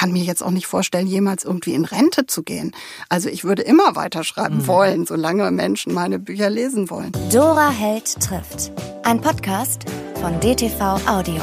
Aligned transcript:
kann 0.00 0.12
mir 0.12 0.22
jetzt 0.22 0.42
auch 0.42 0.50
nicht 0.50 0.66
vorstellen, 0.66 1.06
jemals 1.06 1.44
irgendwie 1.44 1.74
in 1.74 1.84
Rente 1.84 2.24
zu 2.26 2.42
gehen. 2.42 2.72
Also 3.10 3.28
ich 3.28 3.44
würde 3.44 3.60
immer 3.60 3.96
weiterschreiben 3.96 4.60
mhm. 4.60 4.66
wollen, 4.66 5.04
solange 5.04 5.50
Menschen 5.50 5.92
meine 5.92 6.18
Bücher 6.18 6.48
lesen 6.48 6.88
wollen. 6.88 7.12
Dora 7.30 7.68
Held 7.68 8.18
trifft. 8.18 8.72
Ein 9.02 9.20
Podcast 9.20 9.84
von 10.22 10.40
DTV 10.40 11.06
Audio. 11.06 11.42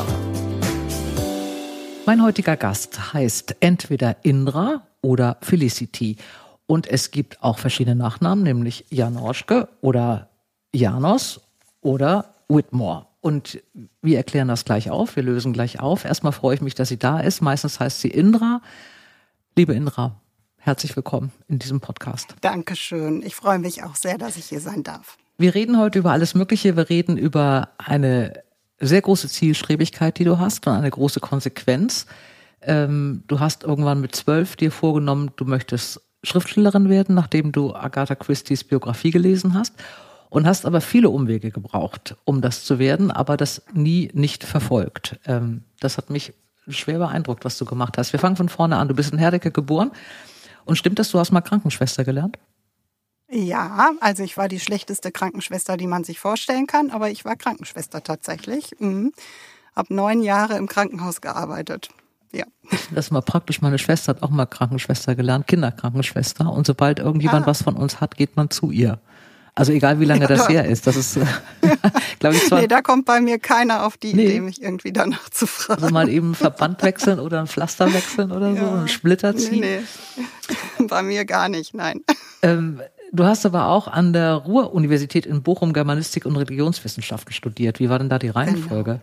Mein 2.07 2.23
heutiger 2.23 2.57
Gast 2.57 3.13
heißt 3.13 3.57
entweder 3.59 4.15
Indra 4.23 4.87
oder 5.01 5.37
Felicity. 5.43 6.17
Und 6.65 6.87
es 6.87 7.11
gibt 7.11 7.43
auch 7.43 7.59
verschiedene 7.59 7.95
Nachnamen, 7.95 8.43
nämlich 8.43 8.85
Janoschke 8.89 9.69
oder 9.81 10.29
Janos 10.73 11.41
oder 11.81 12.33
Whitmore. 12.49 13.06
Und 13.19 13.61
wir 14.01 14.17
erklären 14.17 14.47
das 14.47 14.65
gleich 14.65 14.89
auf, 14.89 15.15
wir 15.15 15.23
lösen 15.23 15.53
gleich 15.53 15.79
auf. 15.79 16.05
Erstmal 16.05 16.31
freue 16.31 16.55
ich 16.55 16.61
mich, 16.61 16.75
dass 16.75 16.89
sie 16.89 16.99
da 16.99 17.19
ist. 17.19 17.41
Meistens 17.41 17.79
heißt 17.79 17.99
sie 18.01 18.09
Indra. 18.09 18.61
Liebe 19.55 19.73
Indra, 19.73 20.21
herzlich 20.57 20.95
willkommen 20.95 21.31
in 21.47 21.57
diesem 21.59 21.79
Podcast. 21.79 22.35
Dankeschön. 22.41 23.23
Ich 23.23 23.35
freue 23.35 23.59
mich 23.59 23.83
auch 23.83 23.95
sehr, 23.95 24.17
dass 24.17 24.37
ich 24.37 24.45
hier 24.45 24.59
sein 24.61 24.83
darf. 24.83 25.17
Wir 25.37 25.55
reden 25.55 25.79
heute 25.79 25.99
über 25.99 26.11
alles 26.11 26.35
Mögliche. 26.35 26.77
Wir 26.77 26.89
reden 26.89 27.17
über 27.17 27.69
eine 27.79 28.33
sehr 28.79 29.01
große 29.01 29.27
Zielstrebigkeit, 29.29 30.19
die 30.19 30.23
du 30.23 30.37
hast 30.37 30.67
und 30.67 30.73
eine 30.73 30.89
große 30.91 31.19
Konsequenz. 31.19 32.05
Ähm, 32.61 33.23
du 33.27 33.39
hast 33.39 33.63
irgendwann 33.63 33.99
mit 33.99 34.15
zwölf 34.15 34.55
dir 34.55 34.71
vorgenommen, 34.71 35.31
du 35.35 35.45
möchtest 35.45 36.01
Schriftstellerin 36.23 36.89
werden, 36.89 37.15
nachdem 37.15 37.51
du 37.51 37.73
Agatha 37.73 38.15
Christie's 38.15 38.63
Biografie 38.63 39.11
gelesen 39.11 39.53
hast 39.55 39.73
und 40.29 40.47
hast 40.47 40.65
aber 40.65 40.81
viele 40.81 41.09
Umwege 41.09 41.51
gebraucht, 41.51 42.15
um 42.25 42.41
das 42.41 42.63
zu 42.63 42.79
werden, 42.79 43.11
aber 43.11 43.37
das 43.37 43.63
nie 43.73 44.09
nicht 44.13 44.43
verfolgt. 44.43 45.19
Ähm, 45.25 45.63
das 45.79 45.97
hat 45.97 46.09
mich 46.09 46.33
schwer 46.67 46.99
beeindruckt, 46.99 47.45
was 47.45 47.57
du 47.57 47.65
gemacht 47.65 47.97
hast. 47.97 48.11
Wir 48.11 48.19
fangen 48.19 48.35
von 48.35 48.49
vorne 48.49 48.77
an. 48.77 48.87
Du 48.87 48.93
bist 48.95 49.13
in 49.13 49.19
Herdecke 49.19 49.51
geboren 49.51 49.91
und 50.65 50.77
stimmt 50.77 50.99
das, 50.99 51.11
du 51.11 51.19
hast 51.19 51.31
mal 51.31 51.41
Krankenschwester 51.41 52.03
gelernt? 52.03 52.37
Ja, 53.29 53.91
also 53.99 54.23
ich 54.23 54.37
war 54.37 54.47
die 54.47 54.59
schlechteste 54.59 55.11
Krankenschwester, 55.11 55.75
die 55.75 55.87
man 55.87 56.03
sich 56.03 56.19
vorstellen 56.19 56.67
kann, 56.67 56.91
aber 56.91 57.09
ich 57.09 57.25
war 57.25 57.35
Krankenschwester 57.35 58.01
tatsächlich. 58.03 58.71
Mhm. 58.79 59.11
Hab 59.75 59.89
neun 59.89 60.21
Jahre 60.21 60.57
im 60.57 60.67
Krankenhaus 60.67 61.21
gearbeitet. 61.21 61.89
Ja. 62.31 62.45
Das 62.91 63.05
ist 63.05 63.11
mal 63.11 63.21
praktisch. 63.21 63.61
Meine 63.61 63.77
Schwester 63.77 64.13
hat 64.13 64.23
auch 64.23 64.29
mal 64.29 64.45
Krankenschwester 64.45 65.15
gelernt, 65.15 65.47
Kinderkrankenschwester. 65.47 66.51
Und 66.51 66.67
sobald 66.67 66.99
irgendjemand 66.99 67.45
ah. 67.45 67.47
was 67.47 67.63
von 67.63 67.75
uns 67.75 68.01
hat, 68.01 68.17
geht 68.17 68.35
man 68.35 68.49
zu 68.49 68.71
ihr. 68.71 68.99
Also 69.57 69.71
egal 69.71 69.99
wie 69.99 70.05
lange 70.05 70.21
ja, 70.21 70.27
das 70.27 70.47
her 70.47 70.65
ist, 70.65 70.85
das 70.85 70.95
ist, 70.95 71.19
glaube 72.19 72.35
ich, 72.35 72.45
zwar. 72.45 72.61
Nee, 72.61 72.67
da 72.67 72.83
kommt 72.83 73.05
bei 73.05 73.21
mir 73.21 73.39
keiner 73.39 73.87
auf 73.87 73.97
die 73.97 74.13
nee. 74.13 74.25
Idee, 74.25 74.41
mich 74.41 74.61
irgendwie 74.61 74.93
danach 74.93 75.29
zu 75.29 75.47
fragen. 75.47 75.81
Also 75.81 75.91
mal 75.91 76.09
eben 76.09 76.35
Verband 76.35 76.83
wechseln 76.83 77.19
oder 77.19 77.39
ein 77.39 77.47
Pflaster 77.47 77.91
wechseln 77.91 78.31
oder 78.31 78.51
ja. 78.51 78.63
so, 78.63 78.71
einen 78.71 78.87
Splitter 78.87 79.35
ziehen. 79.35 79.61
Nee, 79.61 79.79
nee. 80.77 80.85
Bei 80.87 81.01
mir 81.01 81.25
gar 81.25 81.49
nicht, 81.49 81.73
nein. 81.73 82.01
Ähm, 82.43 82.81
Du 83.13 83.23
hast 83.23 83.45
aber 83.45 83.67
auch 83.67 83.87
an 83.87 84.11
der 84.11 84.33
Ruhr-Universität 84.33 85.25
in 85.25 85.41
Bochum 85.41 85.71
Germanistik 85.71 86.25
und 86.25 86.35
Religionswissenschaften 86.35 87.31
studiert. 87.31 87.79
Wie 87.79 87.89
war 87.89 87.99
denn 87.99 88.09
da 88.09 88.19
die 88.19 88.27
Reihenfolge? 88.27 88.99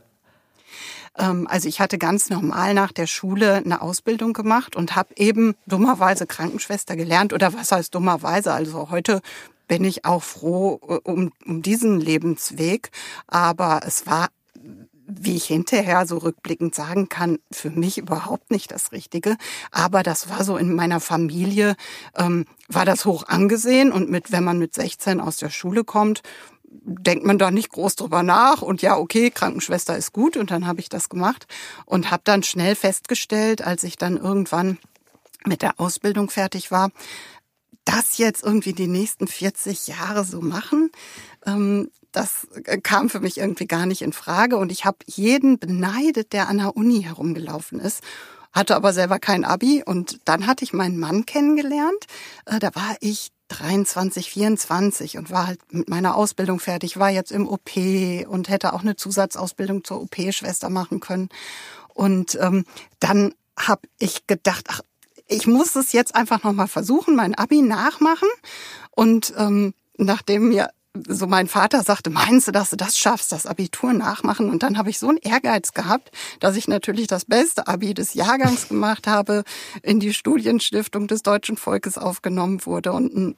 Genau. 1.16 1.46
Also 1.46 1.68
ich 1.68 1.80
hatte 1.80 1.96
ganz 1.96 2.28
normal 2.28 2.74
nach 2.74 2.90
der 2.90 3.06
Schule 3.06 3.54
eine 3.54 3.82
Ausbildung 3.82 4.32
gemacht 4.32 4.74
und 4.74 4.96
habe 4.96 5.14
eben 5.16 5.54
dummerweise 5.64 6.26
Krankenschwester 6.26 6.96
gelernt. 6.96 7.32
Oder 7.32 7.54
was 7.54 7.70
heißt 7.70 7.94
dummerweise? 7.94 8.52
Also 8.52 8.90
heute 8.90 9.20
bin 9.68 9.84
ich 9.84 10.04
auch 10.04 10.22
froh 10.22 10.80
äh, 10.88 11.10
um, 11.10 11.32
um 11.46 11.62
diesen 11.62 12.00
Lebensweg. 12.00 12.90
Aber 13.26 13.80
es 13.84 14.06
war 14.06 14.28
wie 15.06 15.36
ich 15.36 15.44
hinterher 15.44 16.06
so 16.06 16.18
rückblickend 16.18 16.74
sagen 16.74 17.08
kann, 17.08 17.38
für 17.50 17.70
mich 17.70 17.98
überhaupt 17.98 18.50
nicht 18.50 18.70
das 18.70 18.92
Richtige. 18.92 19.36
Aber 19.70 20.02
das 20.02 20.30
war 20.30 20.44
so 20.44 20.56
in 20.56 20.74
meiner 20.74 21.00
Familie, 21.00 21.76
ähm, 22.16 22.46
war 22.68 22.84
das 22.84 23.04
hoch 23.04 23.24
angesehen. 23.28 23.92
Und 23.92 24.10
mit, 24.10 24.32
wenn 24.32 24.44
man 24.44 24.58
mit 24.58 24.74
16 24.74 25.20
aus 25.20 25.36
der 25.36 25.50
Schule 25.50 25.84
kommt, 25.84 26.22
denkt 26.66 27.24
man 27.24 27.38
da 27.38 27.50
nicht 27.50 27.70
groß 27.70 27.96
drüber 27.96 28.22
nach. 28.22 28.62
Und 28.62 28.82
ja, 28.82 28.96
okay, 28.96 29.30
Krankenschwester 29.30 29.96
ist 29.96 30.12
gut. 30.12 30.36
Und 30.36 30.50
dann 30.50 30.66
habe 30.66 30.80
ich 30.80 30.88
das 30.88 31.08
gemacht 31.08 31.46
und 31.84 32.10
habe 32.10 32.22
dann 32.24 32.42
schnell 32.42 32.74
festgestellt, 32.74 33.62
als 33.62 33.82
ich 33.82 33.96
dann 33.96 34.16
irgendwann 34.16 34.78
mit 35.46 35.60
der 35.60 35.78
Ausbildung 35.78 36.30
fertig 36.30 36.70
war, 36.70 36.90
das 37.84 38.18
jetzt 38.18 38.42
irgendwie 38.42 38.72
die 38.72 38.86
nächsten 38.86 39.26
40 39.26 39.88
Jahre 39.88 40.24
so 40.24 40.40
machen, 40.40 40.90
ähm, 41.46 41.90
das 42.12 42.46
äh, 42.64 42.78
kam 42.78 43.10
für 43.10 43.20
mich 43.20 43.38
irgendwie 43.38 43.66
gar 43.66 43.86
nicht 43.86 44.02
in 44.02 44.12
Frage. 44.12 44.56
Und 44.56 44.72
ich 44.72 44.84
habe 44.84 44.98
jeden 45.06 45.58
beneidet, 45.58 46.32
der 46.32 46.48
an 46.48 46.58
der 46.58 46.76
Uni 46.76 47.02
herumgelaufen 47.02 47.80
ist 47.80 48.02
hatte 48.54 48.76
aber 48.76 48.92
selber 48.92 49.18
kein 49.18 49.44
Abi 49.44 49.82
und 49.84 50.20
dann 50.24 50.46
hatte 50.46 50.64
ich 50.64 50.72
meinen 50.72 50.98
Mann 50.98 51.26
kennengelernt. 51.26 52.06
Äh, 52.46 52.60
da 52.60 52.70
war 52.74 52.96
ich 53.00 53.32
23, 53.48 54.30
24 54.30 55.18
und 55.18 55.30
war 55.30 55.48
halt 55.48 55.60
mit 55.72 55.88
meiner 55.88 56.16
Ausbildung 56.16 56.60
fertig, 56.60 56.98
war 56.98 57.10
jetzt 57.10 57.32
im 57.32 57.48
OP 57.48 57.76
und 58.28 58.48
hätte 58.48 58.72
auch 58.72 58.82
eine 58.82 58.96
Zusatzausbildung 58.96 59.84
zur 59.84 60.00
OP-Schwester 60.02 60.70
machen 60.70 61.00
können. 61.00 61.28
Und 61.92 62.38
ähm, 62.40 62.64
dann 63.00 63.34
habe 63.58 63.82
ich 63.98 64.26
gedacht, 64.26 64.66
ach, 64.68 64.80
ich 65.26 65.46
muss 65.46 65.74
es 65.76 65.92
jetzt 65.92 66.14
einfach 66.14 66.42
nochmal 66.42 66.68
versuchen, 66.68 67.16
mein 67.16 67.34
Abi 67.34 67.62
nachmachen. 67.62 68.28
Und 68.90 69.32
ähm, 69.36 69.74
nachdem 69.96 70.48
mir 70.48 70.70
so 71.08 71.26
mein 71.26 71.48
Vater 71.48 71.82
sagte, 71.82 72.10
meinst 72.10 72.46
du, 72.46 72.52
dass 72.52 72.70
du 72.70 72.76
das 72.76 72.96
schaffst, 72.96 73.32
das 73.32 73.46
Abitur 73.46 73.92
nachmachen? 73.92 74.48
Und 74.48 74.62
dann 74.62 74.78
habe 74.78 74.90
ich 74.90 74.98
so 75.00 75.08
einen 75.08 75.18
Ehrgeiz 75.18 75.72
gehabt, 75.72 76.12
dass 76.38 76.56
ich 76.56 76.68
natürlich 76.68 77.08
das 77.08 77.24
beste 77.24 77.66
Abi 77.66 77.94
des 77.94 78.14
Jahrgangs 78.14 78.68
gemacht 78.68 79.06
habe, 79.06 79.42
in 79.82 79.98
die 79.98 80.14
Studienstiftung 80.14 81.08
des 81.08 81.22
deutschen 81.22 81.56
Volkes 81.56 81.98
aufgenommen 81.98 82.64
wurde 82.64 82.92
und 82.92 83.12
ein 83.12 83.36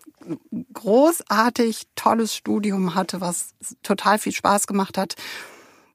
großartig 0.75 1.85
tolles 1.95 2.35
Studium 2.35 2.95
hatte, 2.95 3.23
was 3.23 3.55
total 3.83 4.19
viel 4.19 4.33
Spaß 4.33 4.67
gemacht 4.67 4.99
hat. 4.99 5.15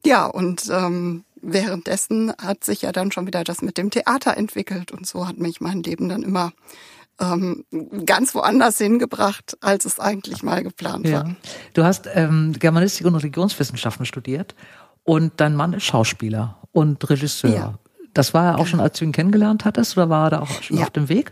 Ja, 0.04 0.26
und 0.26 0.68
ähm, 0.72 1.26
währenddessen 1.42 2.34
hat 2.42 2.64
sich 2.64 2.82
ja 2.84 2.92
dann 2.92 3.12
schon 3.12 3.28
wieder 3.28 3.44
das 3.44 3.62
mit 3.62 3.78
dem 3.78 3.90
Theater 3.90 4.38
entwickelt 4.38 4.92
und 4.92 5.08
so 5.08 5.28
hat 5.28 5.38
mich 5.38 5.62
mein 5.62 5.84
Leben 5.84 6.10
dann 6.10 6.24
immer 6.24 6.52
ähm, 7.20 7.66
ganz 8.06 8.34
woanders 8.34 8.78
hingebracht, 8.78 9.58
als 9.62 9.86
es 9.86 10.00
eigentlich 10.00 10.44
mal 10.44 10.64
geplant 10.64 11.08
ja. 11.08 11.24
war. 11.24 11.36
Du 11.74 11.84
hast 11.84 12.08
ähm, 12.14 12.54
Germanistik 12.58 13.06
und 13.06 13.16
Religionswissenschaften 13.16 14.06
studiert 14.06 14.56
und 15.04 15.34
dein 15.38 15.56
Mann 15.56 15.74
ist 15.74 15.84
Schauspieler 15.84 16.58
und 16.72 17.08
Regisseur. 17.10 17.54
Ja. 17.54 17.74
Das 18.14 18.34
war 18.34 18.46
er 18.46 18.54
auch 18.56 18.58
genau. 18.60 18.70
schon, 18.70 18.80
als 18.80 19.00
du 19.00 19.06
ihn 19.06 19.12
kennengelernt 19.12 19.66
hattest, 19.66 19.98
oder 19.98 20.10
war 20.10 20.28
er 20.28 20.30
da 20.32 20.40
auch 20.42 20.62
schon 20.62 20.78
ja. 20.78 20.84
auf 20.84 20.90
dem 20.90 21.10
Weg? 21.10 21.32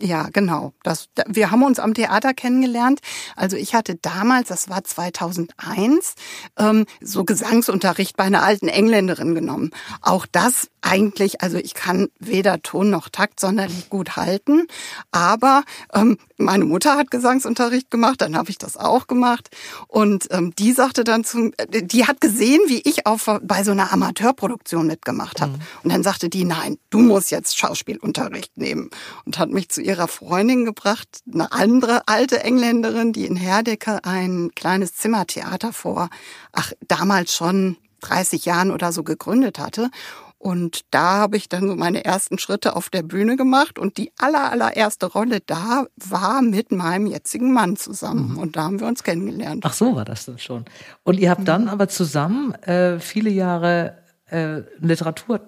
Ja, 0.00 0.28
genau. 0.32 0.72
Das, 0.84 1.08
wir 1.26 1.50
haben 1.50 1.64
uns 1.64 1.80
am 1.80 1.92
Theater 1.92 2.32
kennengelernt. 2.32 3.00
Also 3.34 3.56
ich 3.56 3.74
hatte 3.74 3.96
damals, 3.96 4.46
das 4.46 4.68
war 4.68 4.84
2001, 4.84 6.14
ähm, 6.56 6.86
so 7.00 7.24
Gesangsunterricht 7.24 8.16
bei 8.16 8.24
einer 8.24 8.44
alten 8.44 8.68
Engländerin 8.68 9.34
genommen. 9.34 9.70
Auch 10.00 10.26
das 10.26 10.68
eigentlich, 10.80 11.42
also 11.42 11.58
ich 11.58 11.74
kann 11.74 12.08
weder 12.18 12.62
Ton 12.62 12.90
noch 12.90 13.08
Takt 13.08 13.40
sonderlich 13.40 13.90
gut 13.90 14.16
halten, 14.16 14.66
aber 15.10 15.64
ähm, 15.92 16.18
meine 16.36 16.64
Mutter 16.64 16.96
hat 16.96 17.10
Gesangsunterricht 17.10 17.90
gemacht, 17.90 18.20
dann 18.20 18.36
habe 18.36 18.50
ich 18.50 18.58
das 18.58 18.76
auch 18.76 19.06
gemacht 19.06 19.50
und 19.88 20.28
ähm, 20.30 20.54
die 20.56 20.72
sagte 20.72 21.04
dann 21.04 21.24
zum, 21.24 21.52
äh, 21.56 21.82
die 21.82 22.06
hat 22.06 22.20
gesehen, 22.20 22.60
wie 22.68 22.80
ich 22.84 23.06
auf 23.06 23.28
bei 23.42 23.64
so 23.64 23.72
einer 23.72 23.92
Amateurproduktion 23.92 24.86
mitgemacht 24.86 25.40
habe 25.40 25.52
mhm. 25.52 25.62
und 25.82 25.92
dann 25.92 26.02
sagte 26.02 26.28
die, 26.28 26.44
nein, 26.44 26.78
du 26.90 27.00
musst 27.00 27.30
jetzt 27.30 27.58
Schauspielunterricht 27.58 28.56
nehmen 28.56 28.90
und 29.24 29.38
hat 29.38 29.50
mich 29.50 29.68
zu 29.68 29.82
ihrer 29.88 30.08
Freundin 30.08 30.64
gebracht, 30.64 31.08
eine 31.32 31.52
andere 31.52 32.02
alte 32.06 32.42
Engländerin, 32.44 33.12
die 33.12 33.26
in 33.26 33.36
Herdecke 33.36 34.04
ein 34.04 34.50
kleines 34.54 34.94
Zimmertheater 34.94 35.72
vor, 35.72 36.10
ach 36.52 36.72
damals 36.86 37.34
schon 37.34 37.76
30 38.02 38.44
Jahren 38.44 38.70
oder 38.70 38.92
so 38.92 39.02
gegründet 39.02 39.58
hatte 39.58 39.90
und 40.38 40.82
da 40.92 41.18
habe 41.18 41.36
ich 41.36 41.48
dann 41.48 41.66
so 41.66 41.74
meine 41.74 42.04
ersten 42.04 42.38
Schritte 42.38 42.76
auf 42.76 42.90
der 42.90 43.02
Bühne 43.02 43.36
gemacht 43.36 43.76
und 43.76 43.96
die 43.96 44.12
aller, 44.18 44.52
allererste 44.52 45.06
Rolle 45.06 45.40
da 45.44 45.86
war 45.96 46.42
mit 46.42 46.70
meinem 46.70 47.06
jetzigen 47.06 47.52
Mann 47.52 47.76
zusammen. 47.76 48.32
Mhm. 48.32 48.38
Und 48.38 48.56
da 48.56 48.62
haben 48.62 48.78
wir 48.78 48.86
uns 48.86 49.02
kennengelernt. 49.02 49.64
Ach 49.66 49.72
so 49.72 49.96
war 49.96 50.04
das 50.04 50.26
dann 50.26 50.38
schon. 50.38 50.64
Und 51.02 51.18
ihr 51.18 51.30
habt 51.30 51.46
dann 51.48 51.62
mhm. 51.62 51.68
aber 51.68 51.88
zusammen 51.88 52.54
äh, 52.62 53.00
viele 53.00 53.30
Jahre 53.30 53.98
äh, 54.30 54.60
Literatur 54.78 55.40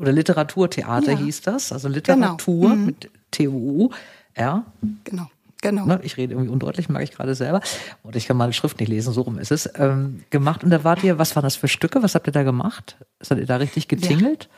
oder 0.00 0.12
Literaturtheater 0.12 1.12
ja. 1.12 1.18
hieß 1.18 1.42
das, 1.42 1.72
also 1.72 1.88
Literatur 1.88 2.70
genau. 2.70 2.74
mhm. 2.74 2.86
mit 2.86 3.10
Ja. 4.36 4.64
Genau. 5.04 5.26
Genau. 5.60 5.86
Ne, 5.86 6.00
ich 6.04 6.16
rede 6.16 6.34
irgendwie 6.34 6.50
undeutlich, 6.50 6.88
mag 6.88 7.02
ich 7.02 7.10
gerade 7.10 7.34
selber. 7.34 7.60
Und 8.04 8.14
ich 8.14 8.26
kann 8.26 8.36
meine 8.36 8.52
Schrift 8.52 8.78
nicht 8.78 8.88
lesen, 8.88 9.12
so 9.12 9.22
rum 9.22 9.38
ist 9.38 9.50
es. 9.50 9.68
Ähm, 9.74 10.22
gemacht. 10.30 10.62
Und 10.62 10.70
da 10.70 10.84
wart 10.84 11.02
ihr, 11.02 11.18
was 11.18 11.34
waren 11.34 11.42
das 11.42 11.56
für 11.56 11.66
Stücke? 11.66 12.02
Was 12.02 12.14
habt 12.14 12.28
ihr 12.28 12.32
da 12.32 12.44
gemacht? 12.44 12.96
Seid 13.18 13.38
ihr 13.38 13.46
da 13.46 13.56
richtig 13.56 13.88
getingelt? 13.88 14.44
Ja, 14.44 14.50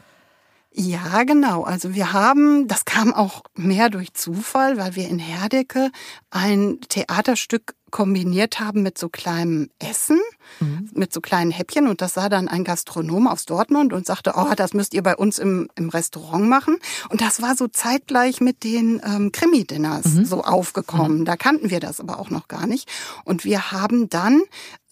genau. 1.25 1.65
Also 1.65 1.95
wir 1.95 2.13
haben, 2.13 2.69
das 2.69 2.85
kam 2.85 3.13
auch 3.13 3.43
mehr 3.57 3.91
durch 3.91 4.15
Zufall, 4.15 4.77
weil 4.77 4.95
wir 4.95 5.09
in 5.09 5.19
Herdecke 5.19 5.91
ein 6.31 6.81
Theaterstück 6.89 7.75
kombiniert 7.91 8.61
haben 8.61 8.83
mit 8.83 8.97
so 8.97 9.09
kleinem 9.09 9.69
Essen, 9.81 10.21
mhm. 10.61 10.89
mit 10.95 11.13
so 11.13 11.21
kleinen 11.21 11.51
Häppchen. 11.51 11.89
Und 11.89 12.01
das 12.01 12.15
sah 12.15 12.29
dann 12.29 12.47
ein 12.47 12.63
Gastronom 12.63 13.27
aus 13.27 13.47
Dortmund 13.47 13.93
und 13.93 14.07
sagte, 14.07 14.35
oh, 14.37 14.53
das 14.55 14.73
müsst 14.73 14.95
ihr 14.95 15.03
bei 15.03 15.17
uns 15.17 15.41
im, 15.41 15.69
im 15.75 15.89
Restaurant 15.89 16.49
machen. 16.49 16.79
Und 17.09 17.21
das 17.21 17.43
war 17.43 17.57
so 17.57 17.67
zeitgleich 17.67 18.41
mit 18.41 18.63
den 18.63 19.01
ähm, 19.05 19.33
Krimi-Dinners 19.33 20.07
mhm. 20.07 20.25
so 20.25 20.45
aufgekommen. 20.45 21.21
Mhm. 21.21 21.25
Da 21.25 21.37
kannten 21.37 21.71
wir 21.71 21.81
das 21.81 21.99
aber 21.99 22.21
auch 22.21 22.31
noch 22.31 22.47
gar 22.47 22.67
nicht. 22.67 22.89
Und 23.25 23.45
wir 23.45 23.73
haben 23.73 24.09
dann 24.09 24.43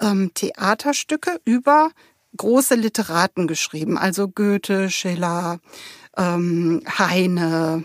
ähm, 0.01 0.33
Theaterstücke 0.35 1.41
über 1.45 1.91
große 2.38 2.75
Literaten 2.75 3.46
geschrieben, 3.46 3.99
also 3.99 4.29
Goethe, 4.29 4.90
Schiller, 4.90 5.61
ähm, 6.17 6.82
Heine 6.99 7.85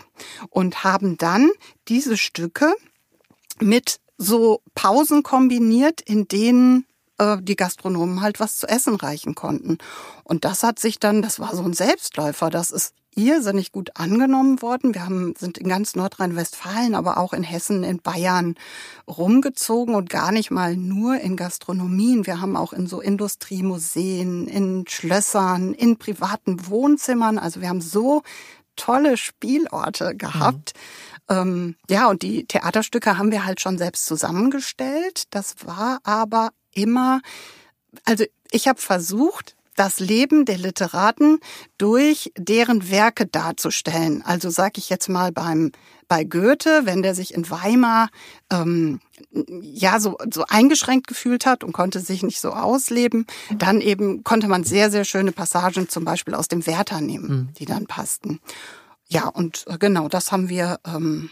und 0.50 0.82
haben 0.84 1.18
dann 1.18 1.50
diese 1.88 2.16
Stücke 2.16 2.74
mit 3.60 4.00
so 4.16 4.62
Pausen 4.74 5.22
kombiniert, 5.22 6.00
in 6.00 6.26
denen 6.26 6.86
äh, 7.18 7.36
die 7.40 7.56
Gastronomen 7.56 8.20
halt 8.20 8.40
was 8.40 8.56
zu 8.56 8.66
essen 8.66 8.96
reichen 8.96 9.34
konnten. 9.34 9.78
Und 10.24 10.44
das 10.44 10.62
hat 10.62 10.78
sich 10.78 10.98
dann, 10.98 11.22
das 11.22 11.38
war 11.40 11.54
so 11.54 11.62
ein 11.62 11.74
Selbstläufer, 11.74 12.50
das 12.50 12.70
ist 12.70 12.94
irrsinnig 13.16 13.72
gut 13.72 13.92
angenommen 13.94 14.62
worden. 14.62 14.94
Wir 14.94 15.04
haben, 15.04 15.34
sind 15.38 15.58
in 15.58 15.68
ganz 15.68 15.94
Nordrhein-Westfalen, 15.94 16.94
aber 16.94 17.18
auch 17.18 17.32
in 17.32 17.42
Hessen, 17.42 17.84
in 17.84 18.00
Bayern 18.00 18.56
rumgezogen 19.08 19.94
und 19.94 20.10
gar 20.10 20.32
nicht 20.32 20.50
mal 20.50 20.76
nur 20.76 21.20
in 21.20 21.36
Gastronomien. 21.36 22.26
Wir 22.26 22.40
haben 22.40 22.56
auch 22.56 22.72
in 22.72 22.86
so 22.86 23.00
Industriemuseen, 23.00 24.46
in 24.48 24.84
Schlössern, 24.88 25.74
in 25.74 25.96
privaten 25.96 26.66
Wohnzimmern. 26.68 27.38
Also 27.38 27.60
wir 27.60 27.68
haben 27.68 27.80
so 27.80 28.22
tolle 28.76 29.16
Spielorte 29.16 30.14
gehabt. 30.16 30.74
Mhm. 31.30 31.76
Ja, 31.88 32.08
und 32.08 32.22
die 32.22 32.44
Theaterstücke 32.44 33.16
haben 33.16 33.30
wir 33.30 33.46
halt 33.46 33.60
schon 33.60 33.78
selbst 33.78 34.06
zusammengestellt. 34.06 35.24
Das 35.30 35.54
war 35.64 36.00
aber 36.02 36.50
immer, 36.72 37.22
also 38.04 38.24
ich 38.50 38.68
habe 38.68 38.80
versucht, 38.80 39.56
das 39.74 40.00
Leben 40.00 40.44
der 40.44 40.58
Literaten 40.58 41.38
durch 41.78 42.32
deren 42.36 42.90
Werke 42.90 43.26
darzustellen. 43.26 44.22
Also 44.22 44.50
sage 44.50 44.74
ich 44.76 44.88
jetzt 44.88 45.08
mal 45.08 45.32
beim 45.32 45.72
bei 46.06 46.24
Goethe, 46.24 46.82
wenn 46.84 47.02
der 47.02 47.14
sich 47.14 47.34
in 47.34 47.48
Weimar 47.48 48.10
ähm, 48.50 49.00
ja 49.62 50.00
so 50.00 50.18
so 50.32 50.44
eingeschränkt 50.48 51.06
gefühlt 51.06 51.46
hat 51.46 51.64
und 51.64 51.72
konnte 51.72 52.00
sich 52.00 52.22
nicht 52.22 52.40
so 52.40 52.52
ausleben, 52.52 53.26
dann 53.56 53.80
eben 53.80 54.22
konnte 54.22 54.48
man 54.48 54.64
sehr 54.64 54.90
sehr 54.90 55.04
schöne 55.04 55.32
Passagen 55.32 55.88
zum 55.88 56.04
Beispiel 56.04 56.34
aus 56.34 56.48
dem 56.48 56.66
Werther 56.66 57.00
nehmen, 57.00 57.28
mhm. 57.28 57.48
die 57.58 57.64
dann 57.64 57.86
passten. 57.86 58.40
Ja 59.08 59.28
und 59.28 59.64
äh, 59.68 59.78
genau 59.78 60.08
das 60.08 60.30
haben 60.30 60.48
wir 60.48 60.78
ähm, 60.86 61.30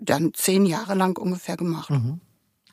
dann 0.00 0.32
zehn 0.34 0.66
Jahre 0.66 0.94
lang 0.94 1.18
ungefähr 1.18 1.56
gemacht. 1.56 1.90
Mhm. 1.90 2.20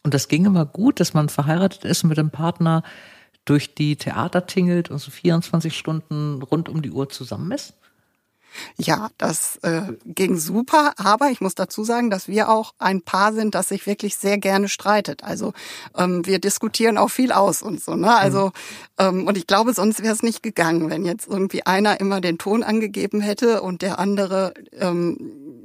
Und 0.03 0.13
das 0.13 0.27
ging 0.27 0.45
immer 0.45 0.65
gut, 0.65 0.99
dass 0.99 1.13
man 1.13 1.29
verheiratet 1.29 1.83
ist 1.83 2.03
mit 2.03 2.17
dem 2.17 2.29
Partner 2.29 2.83
durch 3.45 3.75
die 3.75 3.95
Theater 3.95 4.47
tingelt 4.47 4.89
und 4.89 4.97
so 4.97 5.11
24 5.11 5.77
Stunden 5.77 6.41
rund 6.41 6.67
um 6.67 6.81
die 6.81 6.91
Uhr 6.91 7.09
zusammen 7.09 7.51
ist? 7.51 7.73
Ja, 8.77 9.09
das 9.17 9.57
äh, 9.63 9.93
ging 10.05 10.37
super, 10.37 10.93
aber 10.97 11.29
ich 11.31 11.41
muss 11.41 11.55
dazu 11.55 11.83
sagen, 11.83 12.09
dass 12.09 12.27
wir 12.27 12.49
auch 12.49 12.73
ein 12.79 13.01
Paar 13.01 13.33
sind, 13.33 13.55
das 13.55 13.69
sich 13.69 13.85
wirklich 13.85 14.15
sehr 14.15 14.37
gerne 14.37 14.69
streitet. 14.69 15.23
Also 15.23 15.53
ähm, 15.95 16.25
wir 16.25 16.39
diskutieren 16.39 16.97
auch 16.97 17.09
viel 17.09 17.31
aus 17.31 17.61
und 17.61 17.81
so. 17.81 17.95
Ne? 17.95 18.13
Also 18.13 18.47
mhm. 18.47 18.51
ähm, 18.99 19.27
und 19.27 19.37
ich 19.37 19.47
glaube, 19.47 19.73
sonst 19.73 20.03
wäre 20.03 20.13
es 20.13 20.23
nicht 20.23 20.43
gegangen, 20.43 20.89
wenn 20.89 21.05
jetzt 21.05 21.27
irgendwie 21.27 21.65
einer 21.65 21.99
immer 21.99 22.21
den 22.21 22.37
Ton 22.37 22.63
angegeben 22.63 23.21
hätte 23.21 23.61
und 23.61 23.81
der 23.81 23.99
andere 23.99 24.53
ähm, 24.73 25.17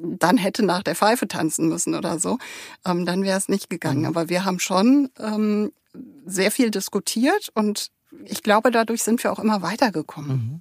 dann 0.03 0.37
hätte 0.37 0.65
nach 0.65 0.83
der 0.83 0.97
Pfeife 0.97 1.29
tanzen 1.29 1.69
müssen 1.69 1.95
oder 1.95 2.19
so. 2.19 2.39
Ähm, 2.87 3.07
dann 3.07 3.23
wäre 3.23 3.39
es 3.39 3.49
nicht 3.49 3.71
gegangen. 3.71 4.01
Mhm. 4.01 4.07
Aber 4.07 4.29
wir 4.29 4.45
haben 4.45 4.59
schon 4.59 5.11
ähm, 5.19 5.73
sehr 6.25 6.51
viel 6.51 6.71
diskutiert 6.71 7.51
und 7.55 7.91
ich 8.25 8.43
glaube, 8.43 8.71
dadurch 8.71 9.03
sind 9.03 9.23
wir 9.23 9.33
auch 9.33 9.39
immer 9.39 9.63
weitergekommen. 9.63 10.31
Mhm. 10.31 10.61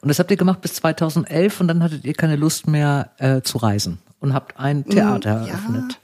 Und 0.00 0.08
das 0.08 0.18
habt 0.18 0.30
ihr 0.30 0.36
gemacht 0.36 0.60
bis 0.60 0.74
2011 0.74 1.60
und 1.60 1.68
dann 1.68 1.82
hattet 1.82 2.04
ihr 2.04 2.14
keine 2.14 2.36
Lust 2.36 2.66
mehr 2.66 3.10
äh, 3.18 3.42
zu 3.42 3.58
reisen 3.58 3.98
und 4.20 4.34
habt 4.34 4.58
ein 4.58 4.84
Theater 4.84 5.42
ja. 5.42 5.46
eröffnet. 5.46 6.00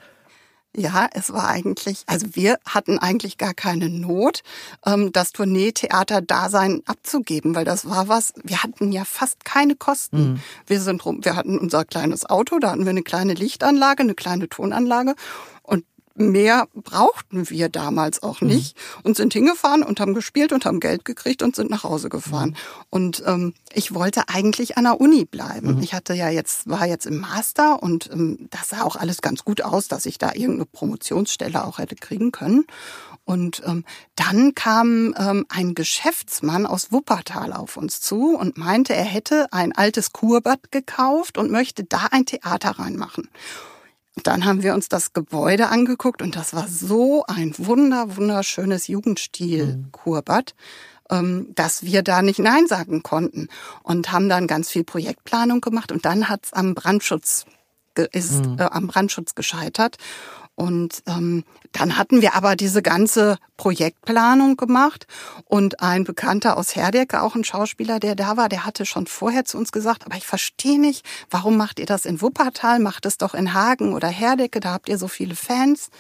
Ja, 0.79 1.09
es 1.13 1.33
war 1.33 1.49
eigentlich, 1.49 2.03
also 2.07 2.27
wir 2.35 2.59
hatten 2.67 2.99
eigentlich 2.99 3.39
gar 3.39 3.55
keine 3.55 3.89
Not, 3.89 4.43
ähm, 4.85 5.11
das 5.11 5.33
Tourneetheater-Dasein 5.33 6.83
abzugeben, 6.85 7.55
weil 7.55 7.65
das 7.65 7.89
war 7.89 8.09
was, 8.09 8.35
wir 8.45 8.63
hatten 8.63 8.93
ja 8.93 9.07
fast 9.07 9.47
keine 9.47 9.75
Kosten. 9.75 10.33
Mhm. 10.33 10.41
Wir 10.67 10.81
sind 10.83 11.03
rum, 11.07 11.25
wir 11.25 11.35
hatten 11.35 11.59
unser 11.59 11.87
kleines 11.87 12.29
Auto, 12.29 12.59
da 12.59 12.73
hatten 12.73 12.85
wir 12.85 12.91
eine 12.91 13.03
kleine 13.03 13.33
Lichtanlage, 13.33 14.03
eine 14.03 14.15
kleine 14.15 14.51
Tonanlage 14.51 15.15
und 15.63 15.85
mehr 16.19 16.69
brauchten 16.75 17.49
wir 17.51 17.69
damals 17.69 18.23
auch 18.23 18.41
mhm. 18.41 18.49
nicht 18.49 18.77
mhm. 18.77 19.01
und 19.05 19.17
sind 19.17 19.33
hingefahren 19.33 19.83
und 19.83 20.01
haben 20.01 20.15
gespielt 20.15 20.53
und 20.53 20.65
haben 20.65 20.81
Geld 20.81 21.05
gekriegt 21.05 21.43
und 21.43 21.57
sind 21.57 21.71
nach 21.71 21.85
Hause 21.85 22.09
gefahren. 22.09 22.51
Mhm. 22.51 22.57
Und 22.91 23.23
ähm, 23.27 23.55
ich 23.73 23.95
wollte 23.95 24.29
eigentlich 24.29 24.77
an 24.79 24.85
der 24.85 25.01
Uni 25.01 25.25
bleiben. 25.25 25.77
Mhm. 25.77 25.83
Ich 25.83 25.95
hatte 25.95 26.15
ja 26.15 26.29
jetzt, 26.29 26.69
war 26.69 26.87
jetzt 26.87 27.07
im 27.07 27.19
Master 27.19 27.83
und 27.83 28.11
ähm, 28.13 28.49
das 28.51 28.71
sah 28.71 28.83
auch 28.83 28.97
alles 28.97 29.23
ganz 29.23 29.45
gut 29.45 29.63
aus, 29.63 29.89
dass 29.89 30.07
ich 30.07 30.19
da 30.19 30.33
irgendeine 30.33 30.67
Promotionsstelle 30.67 31.65
auch 31.65 31.79
hätte 31.79 31.97
kriegen 31.97 32.33
können. 32.33 32.67
Und 33.25 33.61
ähm, 33.67 33.85
dann 34.15 34.55
kam 34.55 35.13
ähm, 35.19 35.47
ein 35.49 35.75
Geschäftsmann 35.75 36.65
aus 36.65 36.93
Wuppertal 36.93 37.53
auf 37.53 37.77
uns 37.77 38.01
zu 38.01 38.37
und 38.37 38.57
meinte, 38.57 38.95
er 38.95 39.05
hätte 39.05 39.53
ein 39.53 39.73
altes 39.73 40.13
Kurbad 40.13 40.71
gekauft 40.71 41.37
und 41.37 41.51
möchte 41.51 41.83
da 41.83 42.07
ein 42.13 42.25
Theater 42.25 42.79
reinmachen. 42.79 43.29
Dann 44.23 44.45
haben 44.45 44.63
wir 44.63 44.75
uns 44.75 44.89
das 44.89 45.13
Gebäude 45.13 45.69
angeguckt 45.69 46.23
und 46.23 46.37
das 46.37 46.55
war 46.55 46.69
so 46.69 47.25
ein 47.27 47.55
wunder, 47.59 48.17
wunderschönes 48.17 48.89
Jugendstil-Kurbad, 48.89 50.55
ähm, 51.11 51.49
dass 51.55 51.83
wir 51.83 52.03
da 52.03 52.23
nicht 52.23 52.39
Nein 52.39 52.67
sagen 52.67 53.03
konnten 53.03 53.49
und 53.83 54.13
haben 54.13 54.29
dann 54.29 54.47
ganz 54.47 54.71
viel 54.71 54.85
Projektplanung 54.85 55.61
gemacht 55.61 55.93
und 55.93 56.05
dann 56.05 56.29
hat's 56.29 56.53
am 56.53 56.75
Brandschutz 56.75 57.45
ist 58.13 58.45
mhm. 58.45 58.59
äh, 58.59 58.65
am 58.65 58.89
Brandschutz 58.89 59.35
gescheitert 59.35 59.97
und 60.57 61.03
ähm, 61.07 61.45
dann 61.73 61.99
hatten 61.99 62.23
wir 62.23 62.35
aber 62.35 62.57
diese 62.57 62.81
ganze 62.81 63.37
Projektplanung 63.59 64.57
gemacht 64.57 65.07
und 65.45 65.81
ein 65.81 66.05
Bekannter 66.05 66.57
aus 66.57 66.75
Herdecke, 66.75 67.23
auch 67.23 67.35
ein 67.35 67.45
Schauspieler, 67.45 68.01
der 68.01 68.15
da 68.15 68.39
war, 68.39 68.49
der 68.49 68.65
hatte 68.65 68.87
schon 68.87 69.07
vorher 69.07 69.45
zu 69.45 69.59
uns 69.59 69.71
gesagt, 69.71 70.07
aber 70.07 70.17
ich 70.17 70.27
verstehe 70.27 70.81
nicht, 70.81 71.05
warum 71.31 71.59
macht 71.59 71.79
ihr 71.79 71.87
das 71.87 72.07
in 72.07 72.23
Wuppertal, 72.23 72.81
macht 72.81 73.05
es 73.05 73.19
doch 73.19 73.35
in 73.35 73.53
Hagen 73.53 73.93
oder 73.93 74.09
Herdecke, 74.09 74.61
da 74.61 74.73
habt 74.73 74.89
ihr 74.89 74.99
so 74.99 75.09
viele 75.09 75.37
Fans. 75.37 75.91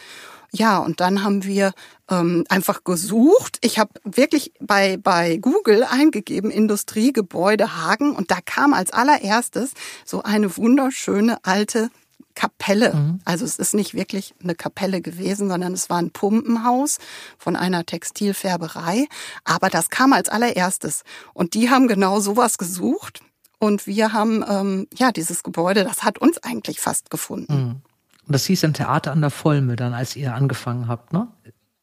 Ja, 0.52 0.78
und 0.78 1.00
dann 1.00 1.22
haben 1.22 1.44
wir 1.44 1.72
ähm, 2.08 2.44
einfach 2.48 2.82
gesucht. 2.84 3.58
Ich 3.60 3.78
habe 3.78 3.90
wirklich 4.04 4.52
bei, 4.60 4.96
bei 4.96 5.36
Google 5.36 5.84
eingegeben, 5.84 6.50
Industriegebäude 6.50 7.76
Hagen, 7.76 8.14
und 8.16 8.30
da 8.30 8.38
kam 8.42 8.72
als 8.72 8.90
allererstes 8.90 9.72
so 10.06 10.22
eine 10.22 10.56
wunderschöne 10.56 11.38
alte 11.42 11.90
Kapelle. 12.36 12.94
Mhm. 12.94 13.20
Also 13.24 13.44
es 13.44 13.58
ist 13.58 13.74
nicht 13.74 13.94
wirklich 13.94 14.34
eine 14.40 14.54
Kapelle 14.54 15.00
gewesen, 15.00 15.48
sondern 15.48 15.72
es 15.72 15.90
war 15.90 15.98
ein 15.98 16.12
Pumpenhaus 16.12 16.98
von 17.36 17.56
einer 17.56 17.84
Textilfärberei. 17.84 19.06
Aber 19.42 19.68
das 19.68 19.90
kam 19.90 20.12
als 20.12 20.28
allererstes. 20.28 21.02
Und 21.34 21.54
die 21.54 21.70
haben 21.70 21.88
genau 21.88 22.20
sowas 22.20 22.58
gesucht. 22.58 23.20
Und 23.58 23.88
wir 23.88 24.12
haben, 24.12 24.44
ähm, 24.48 24.86
ja, 24.94 25.10
dieses 25.10 25.42
Gebäude, 25.42 25.82
das 25.82 26.04
hat 26.04 26.18
uns 26.18 26.38
eigentlich 26.38 26.78
fast 26.78 27.10
gefunden. 27.10 27.56
Mhm. 27.56 27.82
Und 28.26 28.32
das 28.34 28.44
hieß 28.44 28.62
im 28.64 28.74
Theater 28.74 29.12
an 29.12 29.20
der 29.20 29.30
Vollme 29.30 29.76
dann, 29.76 29.94
als 29.94 30.14
ihr 30.14 30.34
angefangen 30.34 30.88
habt, 30.88 31.12
ne? 31.12 31.28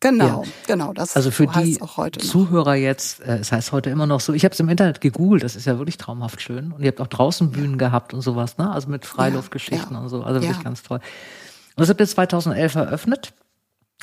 Genau, 0.03 0.43
ja. 0.43 0.49
genau. 0.67 0.91
Das 0.91 1.15
also 1.15 1.31
für 1.31 1.47
die 1.47 1.79
Zuhörer 2.19 2.75
jetzt, 2.75 3.21
äh, 3.21 3.37
es 3.37 3.53
heißt 3.53 3.71
heute 3.71 3.89
immer 3.89 4.05
noch 4.05 4.19
so, 4.19 4.33
ich 4.33 4.43
habe 4.43 4.51
es 4.51 4.59
im 4.59 4.67
Internet 4.67 4.99
gegoogelt, 4.99 5.43
das 5.43 5.55
ist 5.55 5.65
ja 5.65 5.77
wirklich 5.77 5.97
traumhaft 5.97 6.41
schön. 6.41 6.73
Und 6.73 6.81
ihr 6.81 6.89
habt 6.89 6.99
auch 6.99 7.07
draußen 7.07 7.51
Bühnen 7.51 7.77
gehabt 7.77 8.13
und 8.13 8.19
sowas, 8.19 8.57
ne? 8.57 8.69
Also 8.69 8.89
mit 8.89 9.05
Freiluftgeschichten 9.05 9.95
ja, 9.95 10.01
und 10.01 10.09
so. 10.09 10.21
Also 10.23 10.41
wirklich 10.41 10.61
ganz 10.61 10.83
toll. 10.83 10.97
Und 10.97 11.81
das 11.81 11.89
habt 11.89 12.01
ihr 12.01 12.07
2011 12.07 12.75
eröffnet 12.75 13.33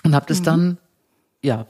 und 0.02 0.14
habt 0.14 0.30
es 0.30 0.40
mhm. 0.40 0.44
dann, 0.44 0.78
ja, 1.42 1.66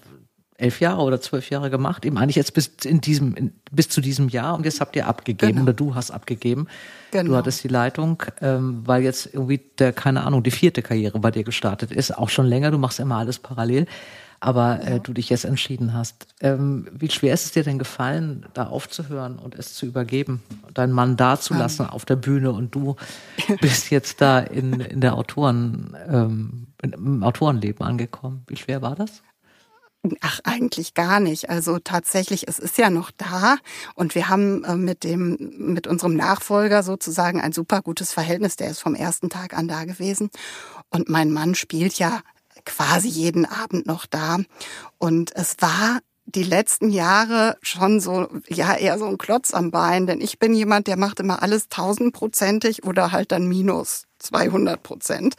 elf 0.61 0.81
Jahre 0.81 1.03
oder 1.03 1.21
zwölf 1.21 1.51
Jahre 1.51 1.71
gemacht, 1.71 2.05
eben 2.05 2.19
eigentlich 2.19 2.37
jetzt 2.37 2.55
bis 2.55 2.71
in 2.85 3.01
diesem, 3.01 3.35
in, 3.35 3.53
bis 3.71 3.89
zu 3.89 4.01
diesem 4.01 4.29
Jahr 4.29 4.55
und 4.55 4.65
jetzt 4.65 4.81
habt 4.81 4.95
ihr 4.97 5.07
abgegeben 5.07 5.53
genau. 5.53 5.63
oder 5.63 5.73
du 5.73 5.95
hast 5.95 6.11
abgegeben. 6.11 6.69
Genau. 7.11 7.31
Du 7.31 7.37
hattest 7.37 7.65
die 7.65 7.69
Leitung, 7.69 8.23
ähm, 8.41 8.83
weil 8.85 9.03
jetzt 9.03 9.27
irgendwie 9.33 9.61
der, 9.79 9.93
keine 9.93 10.25
Ahnung, 10.25 10.43
die 10.43 10.51
vierte 10.51 10.83
Karriere 10.83 11.19
bei 11.19 11.31
dir 11.31 11.45
gestartet 11.45 11.91
ist, 11.91 12.17
auch 12.17 12.29
schon 12.29 12.47
länger, 12.47 12.71
du 12.71 12.79
machst 12.79 13.01
immer 13.01 13.17
alles 13.17 13.39
parallel, 13.39 13.87
aber 14.41 14.83
äh, 14.83 15.01
du 15.01 15.13
dich 15.13 15.29
jetzt 15.29 15.45
entschieden 15.45 15.93
hast. 15.93 16.27
Ähm, 16.41 16.89
wie 16.93 17.11
schwer 17.11 17.35
ist 17.35 17.45
es 17.45 17.53
dir 17.53 17.63
denn 17.63 17.79
gefallen, 17.79 18.47
da 18.55 18.67
aufzuhören 18.67 19.39
und 19.39 19.55
es 19.55 19.75
zu 19.75 19.87
übergeben, 19.87 20.43
deinen 20.73 20.93
Mann 20.93 21.17
da 21.17 21.39
zu 21.39 21.55
lassen 21.55 21.87
auf 21.87 22.05
der 22.05 22.17
Bühne 22.17 22.53
und 22.53 22.75
du 22.75 22.97
bist 23.61 23.91
jetzt 23.91 24.21
da 24.21 24.39
in, 24.39 24.81
in 24.81 25.01
der 25.01 25.15
Autoren, 25.15 25.97
ähm, 26.09 26.67
im 26.83 27.23
Autorenleben 27.23 27.85
angekommen. 27.85 28.43
Wie 28.47 28.57
schwer 28.57 28.81
war 28.81 28.95
das? 28.95 29.23
Ach, 30.23 30.41
eigentlich 30.45 30.95
gar 30.95 31.21
nicht. 31.21 31.51
Also 31.51 31.79
tatsächlich, 31.79 32.49
es 32.49 32.59
ist 32.59 32.79
ja 32.79 32.89
noch 32.89 33.11
da 33.11 33.57
und 33.95 34.15
wir 34.15 34.31
haben 34.31 34.65
äh, 34.65 34.75
mit 34.75 35.05
dem, 35.05 35.37
mit 35.59 35.87
unserem 35.87 36.15
Nachfolger 36.17 36.83
sozusagen 36.83 37.41
ein 37.41 37.53
super 37.53 37.83
gutes 37.83 38.13
Verhältnis. 38.13 38.57
Der 38.57 38.71
ist 38.71 38.81
vom 38.81 38.95
ersten 38.95 39.29
Tag 39.29 39.57
an 39.57 39.69
da 39.69 39.85
gewesen 39.85 40.31
und 40.89 41.11
mein 41.11 41.31
Mann 41.33 41.55
spielt 41.55 41.99
ja 41.99 42.21
quasi 42.65 43.09
jeden 43.09 43.45
Abend 43.45 43.87
noch 43.87 44.07
da 44.07 44.39
und 44.99 45.35
es 45.37 45.57
war 45.61 46.01
die 46.25 46.45
letzten 46.45 46.91
Jahre 46.91 47.57
schon 47.61 48.01
so, 48.01 48.29
ja, 48.49 48.75
eher 48.75 48.99
so 48.99 49.07
ein 49.07 49.19
Klotz 49.19 49.53
am 49.53 49.71
Bein, 49.71 50.07
denn 50.07 50.21
ich 50.21 50.39
bin 50.39 50.55
jemand, 50.55 50.87
der 50.87 50.97
macht 50.97 51.21
immer 51.21 51.43
alles 51.43 51.69
tausendprozentig 51.69 52.85
oder 52.85 53.13
halt 53.13 53.33
dann 53.33 53.49
minus. 53.49 54.05
200 54.21 54.83
Prozent. 54.83 55.35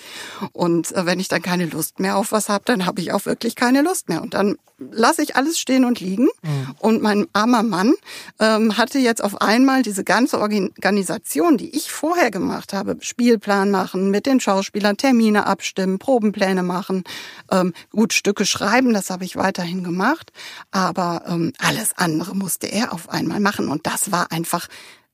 Und 0.52 0.92
äh, 0.92 1.06
wenn 1.06 1.20
ich 1.20 1.28
dann 1.28 1.42
keine 1.42 1.66
Lust 1.66 2.00
mehr 2.00 2.18
auf 2.18 2.32
was 2.32 2.50
habe, 2.50 2.66
dann 2.66 2.86
habe 2.86 3.02
ich 3.02 3.14
auch 3.14 3.26
wirklich 3.26 3.56
keine 3.56 3.82
Lust 3.82 4.10
mehr. 4.10 4.22
Und 4.22 4.34
dann 4.34 4.58
lasse 4.92 5.22
ich 5.22 5.36
alles 5.36 5.60
stehen 5.60 5.86
und 5.86 6.00
liegen. 6.00 6.28
Mhm. 6.42 6.76
Und 6.80 7.02
mein 7.02 7.28
armer 7.34 7.64
Mann 7.64 7.94
ähm, 8.40 8.78
hatte 8.78 9.00
jetzt 9.00 9.24
auf 9.24 9.42
einmal 9.42 9.84
diese 9.84 10.04
ganze 10.04 10.40
Organisation, 10.40 11.58
die 11.58 11.76
ich 11.76 11.92
vorher 11.92 12.32
gemacht 12.32 12.74
habe, 12.74 12.98
Spielplan 13.00 13.72
machen, 13.72 14.10
mit 14.10 14.26
den 14.26 14.40
Schauspielern 14.40 14.98
Termine 14.98 15.46
abstimmen, 15.46 16.00
Probenpläne 16.00 16.64
machen, 16.64 17.04
ähm, 17.52 17.74
gut 17.92 18.14
Stücke 18.14 18.46
schreiben, 18.46 18.94
das 18.94 19.10
habe 19.10 19.26
ich 19.26 19.36
weiterhin 19.36 19.84
gemacht. 19.84 20.32
Aber 20.72 21.24
ähm, 21.28 21.54
alles 21.60 21.92
andere 21.96 22.36
musste 22.36 22.68
er 22.68 22.94
auf 22.94 23.10
einmal 23.10 23.40
machen. 23.40 23.68
Und 23.68 23.86
das 23.86 24.12
war 24.12 24.32
einfach 24.32 24.68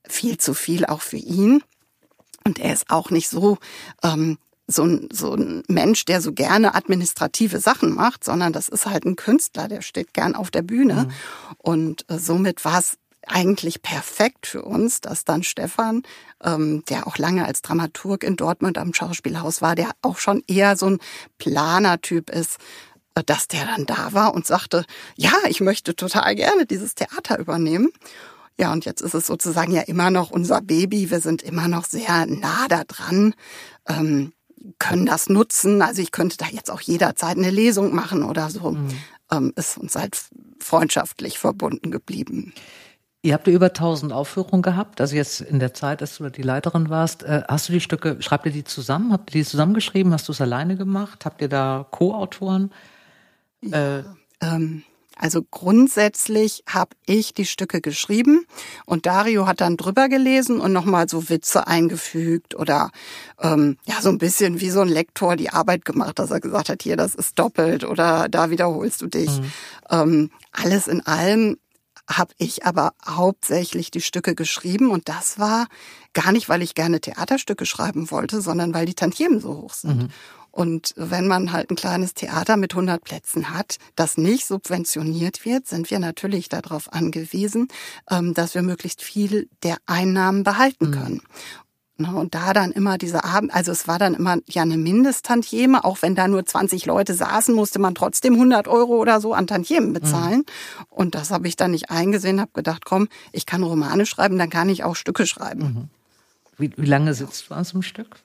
viel 0.07 0.38
zu 0.38 0.53
viel 0.53 0.86
auch 0.86 1.01
für 1.01 1.17
ihn. 1.17 1.62
Und 2.48 2.60
er 2.60 2.72
ist 2.72 2.89
auch 2.89 3.10
nicht 3.10 3.27
so, 3.27 3.58
ähm, 4.04 4.38
so, 4.68 4.84
ein, 4.84 5.10
so 5.12 5.34
ein 5.34 5.63
Mensch, 5.68 6.06
der 6.06 6.22
so 6.22 6.32
gerne 6.32 6.75
administrative 6.75 7.60
Sachen 7.60 7.94
macht, 7.94 8.24
sondern 8.24 8.54
das 8.54 8.70
ist 8.70 8.86
halt 8.86 9.04
ein 9.06 9.18
Künstler, 9.18 9.68
der 9.68 9.82
steht 9.82 10.13
gern 10.13 10.34
auf 10.34 10.50
der 10.50 10.62
Bühne. 10.62 10.94
Mhm. 10.94 11.12
Und 11.58 12.06
äh, 12.10 12.18
somit 12.18 12.63
war 12.63 12.80
es 12.80 12.98
eigentlich 13.27 13.82
perfekt 13.82 14.48
für 14.48 14.62
uns, 14.62 15.01
dass 15.01 15.25
dann 15.25 15.44
Stefan, 15.44 16.04
ähm, 16.42 16.86
der 16.88 17.06
auch 17.06 17.18
lange 17.18 17.46
als 17.46 17.62
Dramaturg 17.62 18.24
in 18.24 18.38
Dortmund 18.38 18.77
am 18.77 18.94
Schauspielhaus 18.94 19.62
war, 19.62 19.75
der 19.75 19.92
auch 20.01 20.18
schon 20.18 20.42
eher 20.48 20.77
so 20.77 20.86
ein 20.86 21.00
Planertyp 21.38 22.30
ist, 22.30 22.60
äh, 23.16 23.24
dass 23.25 23.50
der 23.50 23.66
dann 23.66 23.86
da 23.86 24.13
war 24.13 24.34
und 24.34 24.48
sagte, 24.48 24.86
ja, 25.18 25.34
ich 25.50 25.60
möchte 25.60 25.98
total 25.98 26.34
gerne 26.36 26.66
dieses 26.66 26.96
Theater 26.96 27.39
übernehmen. 27.39 27.89
Ja, 28.60 28.72
und 28.74 28.86
jetzt 28.86 29.02
ist 29.02 29.14
es 29.14 29.28
sozusagen 29.28 29.72
ja 29.72 29.82
immer 29.82 30.10
noch 30.10 30.32
unser 30.32 30.62
Baby. 30.62 31.12
Wir 31.12 31.22
sind 31.22 31.44
immer 31.44 31.68
noch 31.68 31.86
sehr 31.86 32.26
nah 32.26 32.68
da 32.68 32.84
dran, 32.86 33.36
ähm, 33.88 34.34
können 34.80 35.06
das 35.06 35.30
nutzen. 35.30 35.82
Also 35.82 36.02
ich 36.02 36.12
könnte 36.12 36.38
da 36.38 36.48
jetzt 36.48 36.72
auch 36.72 36.82
jederzeit 36.82 37.38
eine 37.38 37.52
Lesung 37.52 37.94
machen 37.94 38.24
oder 38.24 38.50
so. 38.50 38.72
Mhm. 38.72 38.90
Ähm, 39.32 39.54
ist 39.56 39.78
uns 39.78 39.96
halt 39.96 40.18
freundschaftlich 40.60 41.38
verbunden 41.38 41.92
geblieben. 41.92 42.54
Ihr 43.22 43.34
habt 43.34 43.48
ja 43.48 43.54
über 43.54 43.68
1000 43.68 44.14
Aufführungen 44.14 44.62
gehabt, 44.62 45.02
also 45.02 45.16
jetzt 45.16 45.42
in 45.42 45.60
der 45.60 45.74
Zeit, 45.74 46.02
als 46.02 46.18
du 46.18 46.30
die 46.30 46.44
Leiterin 46.44 46.90
warst. 46.90 47.24
Äh, 47.24 47.44
hast 47.48 47.68
du 47.68 47.74
die 47.74 47.82
Stücke, 47.82 48.18
schreibt 48.22 48.46
ihr 48.46 48.52
die 48.52 48.64
zusammen? 48.64 49.12
Habt 49.12 49.36
ihr 49.36 49.42
die 49.42 49.48
zusammengeschrieben? 49.48 50.14
Hast 50.14 50.28
du 50.28 50.32
es 50.32 50.42
alleine 50.42 50.78
gemacht? 50.78 51.26
Habt 51.26 51.42
ihr 51.42 51.50
da 51.50 51.86
Co-Autoren? 51.92 52.72
Ja, 53.62 54.00
äh, 54.00 54.04
ähm, 54.42 54.84
also 55.19 55.41
grundsätzlich 55.50 56.63
habe 56.67 56.95
ich 57.05 57.33
die 57.33 57.45
Stücke 57.45 57.81
geschrieben 57.81 58.45
und 58.86 59.05
Dario 59.05 59.47
hat 59.47 59.62
dann 59.62 59.77
drüber 59.77 60.09
gelesen 60.09 60.59
und 60.59 60.74
nochmal 60.74 61.09
so 61.09 61.29
Witze 61.29 61.67
eingefügt 61.67 62.55
oder 62.55 62.91
ähm, 63.41 63.77
ja 63.86 64.01
so 64.01 64.09
ein 64.09 64.17
bisschen 64.17 64.62
wie 64.62 64.69
so 64.69 64.81
ein 64.81 64.88
Lektor 64.88 65.36
die 65.36 65.50
Arbeit 65.50 65.86
gemacht, 65.86 66.19
dass 66.19 66.31
er 66.31 66.39
gesagt 66.39 66.69
hat, 66.69 66.83
hier, 66.83 66.97
das 66.97 67.15
ist 67.15 67.39
doppelt 67.39 67.83
oder 67.83 68.29
da 68.29 68.50
wiederholst 68.50 69.01
du 69.01 69.07
dich. 69.07 69.29
Mhm. 69.29 69.51
Ähm, 69.89 70.31
alles 70.51 70.88
in 70.88 71.05
allem 71.05 71.57
habe 72.09 72.33
ich 72.38 72.65
aber 72.65 72.93
hauptsächlich 73.05 73.91
die 73.91 74.01
Stücke 74.01 74.33
geschrieben 74.33 74.91
und 74.91 75.09
das 75.09 75.39
war 75.39 75.67
gar 76.13 76.31
nicht, 76.31 76.47
weil 76.47 76.62
ich 76.62 76.74
gerne 76.74 77.01
Theaterstücke 77.01 77.65
schreiben 77.65 78.12
wollte, 78.12 78.41
sondern 78.41 78.74
weil 78.74 78.86
die 78.86 78.95
Tantiemen 78.95 79.41
so 79.41 79.57
hoch 79.57 79.74
sind. 79.74 80.03
Mhm. 80.03 80.09
Und 80.58 80.96
wenn 80.96 81.28
man 81.28 81.52
halt 81.52 81.70
ein 81.70 81.76
kleines 81.76 82.16
Theater 82.16 82.58
mit 82.58 82.74
100 82.74 83.04
Plätzen 83.04 83.52
hat, 83.54 83.78
das 83.96 84.18
nicht 84.18 84.48
subventioniert 84.48 85.46
wird, 85.46 85.68
sind 85.68 85.92
wir 85.92 86.00
natürlich 86.00 86.50
darauf 86.50 86.92
angewiesen, 86.92 87.68
ähm, 88.10 88.34
dass 88.34 88.56
wir 88.56 88.64
möglichst 88.64 89.04
viel 89.04 89.50
der 89.62 89.78
Einnahmen 89.86 90.44
behalten 90.44 90.88
mhm. 90.88 90.92
können. 90.92 91.22
Ne, 91.98 92.12
und 92.16 92.34
da 92.34 92.54
dann 92.54 92.72
immer 92.72 92.98
diese 92.98 93.24
Abend, 93.24 93.54
also 93.54 93.72
es 93.72 93.88
war 93.88 94.00
dann 94.00 94.16
immer 94.16 94.38
ja 94.50 94.64
eine 94.64 94.78
Mindesttantieme, 94.78 95.86
auch 95.86 96.02
wenn 96.02 96.16
da 96.16 96.28
nur 96.28 96.44
20 96.44 96.88
Leute 96.88 97.14
saßen, 97.14 97.54
musste 97.54 97.78
man 97.78 97.94
trotzdem 97.94 98.34
100 98.34 98.68
Euro 98.68 98.96
oder 98.96 99.22
so 99.22 99.36
an 99.36 99.46
Tantiemen 99.46 99.94
bezahlen. 99.94 100.40
Mhm. 100.40 100.86
Und 100.90 101.14
das 101.14 101.30
habe 101.30 101.48
ich 101.48 101.56
dann 101.56 101.70
nicht 101.70 101.92
eingesehen, 101.92 102.42
habe 102.42 102.52
gedacht, 102.56 102.84
komm, 102.84 103.10
ich 103.32 103.46
kann 103.46 103.62
Romane 103.62 104.08
schreiben, 104.08 104.40
dann 104.40 104.50
kann 104.50 104.70
ich 104.70 104.84
auch 104.84 104.96
Stücke 104.96 105.28
schreiben. 105.28 105.62
Mhm. 105.62 105.90
Wie, 106.58 106.72
wie 106.76 106.88
lange 106.88 107.14
sitzt 107.14 107.48
du 107.48 107.54
an 107.54 107.64
so 107.64 107.74
einem 107.74 107.84
Stück? 107.84 108.24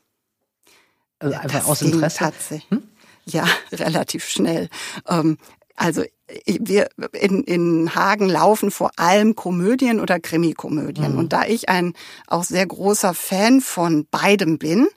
Also 1.23 1.37
einfach 1.37 1.59
das 1.61 1.69
aus 1.69 1.83
Interesse? 1.83 2.19
Tatsächlich. 2.19 2.71
Hm? 2.71 2.83
Ja, 3.27 3.47
relativ 3.73 4.25
schnell. 4.25 4.69
Ähm, 5.09 5.39
also 5.77 6.03
wir 6.47 6.89
in, 7.13 7.43
in 7.45 7.95
Hagen 7.95 8.29
laufen 8.29 8.71
vor 8.71 8.91
allem 8.97 9.35
Komödien 9.35 10.01
oder 10.01 10.21
Krimikomödien. 10.21 11.13
Mhm. 11.13 11.19
Und 11.19 11.33
da 11.33 11.45
ich 11.45 11.69
ein 11.69 11.95
auch 12.27 12.45
sehr 12.45 12.67
großer 12.67 13.15
Fan 13.15 13.61
von 13.61 14.07
beidem 14.11 14.59
bin, 14.59 14.89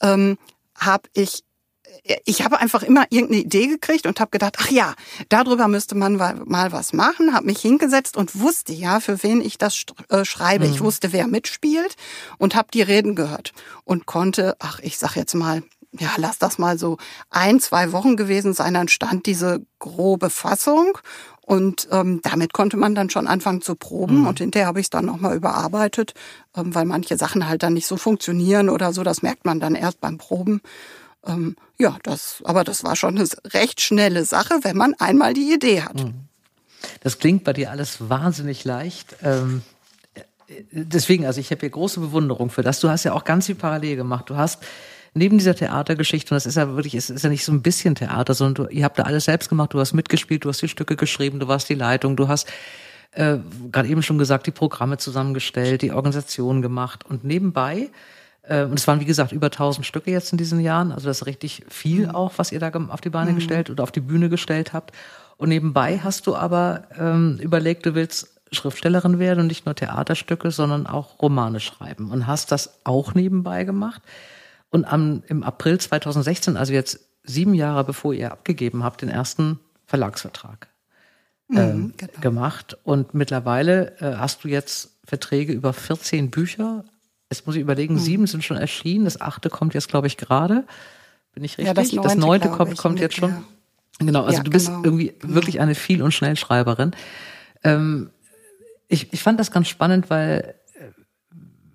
ähm, 0.00 0.38
habe 0.76 1.08
ich 1.14 1.44
ich 2.24 2.44
habe 2.44 2.58
einfach 2.58 2.82
immer 2.82 3.06
irgendeine 3.10 3.42
Idee 3.42 3.66
gekriegt 3.66 4.06
und 4.06 4.20
habe 4.20 4.30
gedacht, 4.30 4.56
ach 4.60 4.70
ja, 4.70 4.94
darüber 5.28 5.68
müsste 5.68 5.94
man 5.94 6.16
mal 6.16 6.72
was 6.72 6.92
machen, 6.92 7.34
habe 7.34 7.46
mich 7.46 7.60
hingesetzt 7.60 8.16
und 8.16 8.38
wusste 8.38 8.72
ja, 8.72 9.00
für 9.00 9.22
wen 9.22 9.40
ich 9.40 9.58
das 9.58 9.84
äh, 10.08 10.24
schreibe. 10.24 10.66
Mhm. 10.66 10.72
Ich 10.72 10.80
wusste, 10.80 11.12
wer 11.12 11.26
mitspielt 11.26 11.96
und 12.38 12.54
habe 12.54 12.68
die 12.72 12.82
Reden 12.82 13.14
gehört 13.14 13.52
und 13.84 14.06
konnte, 14.06 14.56
ach, 14.58 14.80
ich 14.80 14.98
sag 14.98 15.16
jetzt 15.16 15.34
mal, 15.34 15.62
ja, 15.98 16.10
lass 16.16 16.38
das 16.38 16.58
mal 16.58 16.78
so 16.78 16.98
ein, 17.30 17.60
zwei 17.60 17.92
Wochen 17.92 18.16
gewesen 18.16 18.52
sein, 18.54 18.74
dann 18.74 18.88
stand 18.88 19.26
diese 19.26 19.64
grobe 19.78 20.30
Fassung 20.30 20.96
und 21.50 21.88
ähm, 21.90 22.20
damit 22.22 22.52
konnte 22.52 22.76
man 22.76 22.94
dann 22.94 23.10
schon 23.10 23.26
anfangen 23.26 23.60
zu 23.60 23.74
proben. 23.74 24.20
Mhm. 24.20 24.26
Und 24.28 24.38
hinterher 24.38 24.68
habe 24.68 24.78
ich 24.78 24.86
es 24.86 24.90
dann 24.90 25.04
nochmal 25.04 25.34
überarbeitet, 25.34 26.14
ähm, 26.56 26.72
weil 26.76 26.84
manche 26.84 27.16
Sachen 27.16 27.48
halt 27.48 27.64
dann 27.64 27.72
nicht 27.72 27.88
so 27.88 27.96
funktionieren 27.96 28.68
oder 28.68 28.92
so. 28.92 29.02
Das 29.02 29.22
merkt 29.22 29.44
man 29.44 29.58
dann 29.58 29.74
erst 29.74 30.00
beim 30.00 30.16
Proben. 30.16 30.60
Ähm, 31.26 31.56
ja, 31.78 31.96
das, 32.02 32.42
aber 32.44 32.64
das 32.64 32.84
war 32.84 32.96
schon 32.96 33.18
eine 33.18 33.28
recht 33.52 33.80
schnelle 33.80 34.24
Sache, 34.24 34.60
wenn 34.62 34.76
man 34.76 34.94
einmal 34.98 35.34
die 35.34 35.52
Idee 35.52 35.82
hat. 35.82 36.02
Mhm. 36.02 36.14
Das 37.02 37.18
klingt 37.18 37.44
bei 37.44 37.52
dir 37.52 37.70
alles 37.70 38.08
wahnsinnig 38.08 38.64
leicht. 38.64 39.16
Ähm, 39.22 39.62
deswegen, 40.70 41.26
also 41.26 41.40
ich 41.40 41.50
habe 41.50 41.60
hier 41.60 41.70
große 41.70 42.00
Bewunderung 42.00 42.50
für 42.50 42.62
das. 42.62 42.80
Du 42.80 42.88
hast 42.88 43.04
ja 43.04 43.12
auch 43.12 43.24
ganz 43.24 43.46
viel 43.46 43.54
parallel 43.54 43.96
gemacht. 43.96 44.30
Du 44.30 44.36
hast 44.36 44.62
neben 45.12 45.38
dieser 45.38 45.54
Theatergeschichte, 45.54 46.32
und 46.32 46.36
das 46.36 46.46
ist 46.46 46.56
ja 46.56 46.74
wirklich, 46.74 46.94
es 46.94 47.10
ist 47.10 47.22
ja 47.22 47.30
nicht 47.30 47.44
so 47.44 47.52
ein 47.52 47.62
bisschen 47.62 47.94
Theater, 47.96 48.32
sondern 48.32 48.66
du, 48.66 48.72
ihr 48.72 48.84
habt 48.84 48.98
da 48.98 49.02
alles 49.02 49.24
selbst 49.24 49.48
gemacht, 49.48 49.74
du 49.74 49.80
hast 49.80 49.92
mitgespielt, 49.92 50.44
du 50.44 50.48
hast 50.48 50.62
die 50.62 50.68
Stücke 50.68 50.96
geschrieben, 50.96 51.40
du 51.40 51.48
warst 51.48 51.68
die 51.68 51.74
Leitung, 51.74 52.16
du 52.16 52.28
hast 52.28 52.48
äh, 53.12 53.38
gerade 53.72 53.88
eben 53.88 54.02
schon 54.02 54.18
gesagt, 54.18 54.46
die 54.46 54.52
Programme 54.52 54.98
zusammengestellt, 54.98 55.82
die 55.82 55.92
Organisation 55.92 56.62
gemacht 56.62 57.04
und 57.04 57.24
nebenbei 57.24 57.78
äh, 57.78 57.88
und 58.48 58.78
es 58.78 58.86
waren, 58.86 59.00
wie 59.00 59.04
gesagt, 59.04 59.32
über 59.32 59.46
1000 59.46 59.84
Stücke 59.86 60.10
jetzt 60.10 60.32
in 60.32 60.38
diesen 60.38 60.60
Jahren. 60.60 60.92
Also 60.92 61.06
das 61.06 61.20
ist 61.20 61.26
richtig 61.26 61.64
viel 61.68 62.06
mhm. 62.06 62.14
auch, 62.14 62.32
was 62.36 62.52
ihr 62.52 62.60
da 62.60 62.70
auf 62.70 63.00
die 63.00 63.10
Beine 63.10 63.32
mhm. 63.32 63.36
gestellt 63.36 63.70
oder 63.70 63.82
auf 63.82 63.92
die 63.92 64.00
Bühne 64.00 64.28
gestellt 64.28 64.72
habt. 64.72 64.92
Und 65.36 65.50
nebenbei 65.50 65.98
hast 65.98 66.26
du 66.26 66.36
aber 66.36 66.84
ähm, 66.98 67.38
überlegt, 67.40 67.86
du 67.86 67.94
willst 67.94 68.40
Schriftstellerin 68.52 69.18
werden 69.18 69.40
und 69.40 69.46
nicht 69.46 69.66
nur 69.66 69.74
Theaterstücke, 69.74 70.50
sondern 70.50 70.86
auch 70.86 71.20
Romane 71.20 71.60
schreiben. 71.60 72.10
Und 72.10 72.26
hast 72.26 72.50
das 72.50 72.80
auch 72.84 73.14
nebenbei 73.14 73.64
gemacht. 73.64 74.02
Und 74.70 74.84
am, 74.84 75.22
im 75.28 75.42
April 75.42 75.78
2016, 75.78 76.56
also 76.56 76.72
jetzt 76.72 77.00
sieben 77.24 77.54
Jahre 77.54 77.84
bevor 77.84 78.12
ihr 78.12 78.32
abgegeben 78.32 78.82
habt, 78.82 79.02
den 79.02 79.08
ersten 79.08 79.60
Verlagsvertrag 79.86 80.68
mhm, 81.48 81.58
ähm, 81.58 81.94
genau. 81.96 82.12
gemacht. 82.20 82.78
Und 82.84 83.14
mittlerweile 83.14 83.96
äh, 84.00 84.16
hast 84.16 84.44
du 84.44 84.48
jetzt 84.48 84.98
Verträge 85.04 85.52
über 85.52 85.72
14 85.72 86.30
Bücher 86.30 86.84
Jetzt 87.30 87.46
muss 87.46 87.54
ich 87.54 87.62
überlegen, 87.62 87.94
mhm. 87.94 87.98
sieben 87.98 88.26
sind 88.26 88.44
schon 88.44 88.56
erschienen, 88.56 89.04
das 89.04 89.20
achte 89.20 89.50
kommt 89.50 89.74
jetzt, 89.74 89.88
glaube 89.88 90.08
ich, 90.08 90.16
gerade. 90.16 90.64
Bin 91.32 91.44
ich 91.44 91.58
richtig? 91.58 91.66
Ja, 91.66 91.74
das 91.74 91.92
neunte, 91.92 92.08
das 92.08 92.16
neunte 92.16 92.48
kommt, 92.50 92.76
kommt 92.76 93.00
jetzt 93.00 93.14
schon. 93.14 93.30
Ja. 93.30 93.42
Genau, 94.00 94.24
also 94.24 94.38
ja, 94.38 94.42
du 94.42 94.50
bist 94.50 94.66
genau. 94.66 94.82
irgendwie 94.82 95.12
genau. 95.18 95.34
wirklich 95.34 95.60
eine 95.60 95.74
Viel- 95.74 96.02
und 96.02 96.12
Schnellschreiberin. 96.12 96.92
Ähm, 97.62 98.10
ich, 98.88 99.12
ich 99.12 99.22
fand 99.22 99.38
das 99.38 99.52
ganz 99.52 99.68
spannend, 99.68 100.10
weil 100.10 100.54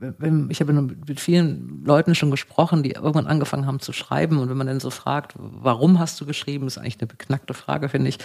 äh, 0.01 0.31
ich 0.49 0.59
habe 0.59 0.73
mit 0.73 1.19
vielen 1.21 1.85
Leuten 1.85 2.15
schon 2.15 2.31
gesprochen, 2.31 2.83
die 2.83 2.91
irgendwann 2.91 3.27
angefangen 3.27 3.65
haben 3.65 3.79
zu 3.79 3.93
schreiben. 3.93 4.39
Und 4.39 4.49
wenn 4.49 4.57
man 4.57 4.67
dann 4.67 4.79
so 4.79 4.89
fragt, 4.89 5.35
warum 5.37 5.99
hast 5.99 6.19
du 6.19 6.25
geschrieben, 6.25 6.67
ist 6.67 6.77
eigentlich 6.77 6.99
eine 6.99 7.07
beknackte 7.07 7.53
Frage, 7.53 7.87
finde 7.87 8.09
ich. 8.09 8.17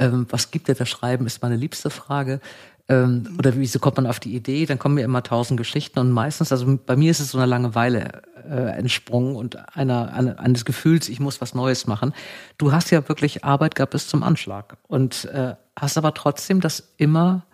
Ähm, 0.00 0.26
was 0.30 0.50
gibt 0.50 0.68
dir 0.68 0.74
das 0.74 0.88
Schreiben, 0.88 1.26
ist 1.26 1.42
meine 1.42 1.56
liebste 1.56 1.90
Frage. 1.90 2.40
Ähm, 2.90 3.36
oder 3.38 3.54
wieso 3.56 3.78
kommt 3.78 3.96
man 3.96 4.06
auf 4.06 4.18
die 4.18 4.34
Idee? 4.34 4.64
Dann 4.64 4.78
kommen 4.78 4.94
mir 4.94 5.04
immer 5.04 5.22
tausend 5.22 5.58
Geschichten 5.58 5.98
und 5.98 6.10
meistens, 6.10 6.52
also 6.52 6.78
bei 6.86 6.96
mir 6.96 7.10
ist 7.10 7.20
es 7.20 7.32
so 7.32 7.38
eine 7.38 7.46
Langeweile 7.46 8.22
äh, 8.48 8.78
entsprungen 8.78 9.36
und 9.36 9.76
einer, 9.76 10.12
einer, 10.14 10.40
eines 10.40 10.64
Gefühls, 10.64 11.08
ich 11.08 11.20
muss 11.20 11.40
was 11.40 11.54
Neues 11.54 11.86
machen. 11.86 12.14
Du 12.56 12.72
hast 12.72 12.90
ja 12.90 13.06
wirklich 13.08 13.44
Arbeit 13.44 13.74
gehabt 13.74 13.92
bis 13.92 14.08
zum 14.08 14.22
Anschlag 14.22 14.78
und 14.86 15.26
äh, 15.26 15.54
hast 15.78 15.98
aber 15.98 16.14
trotzdem 16.14 16.60
das 16.60 16.94
immer 16.96 17.44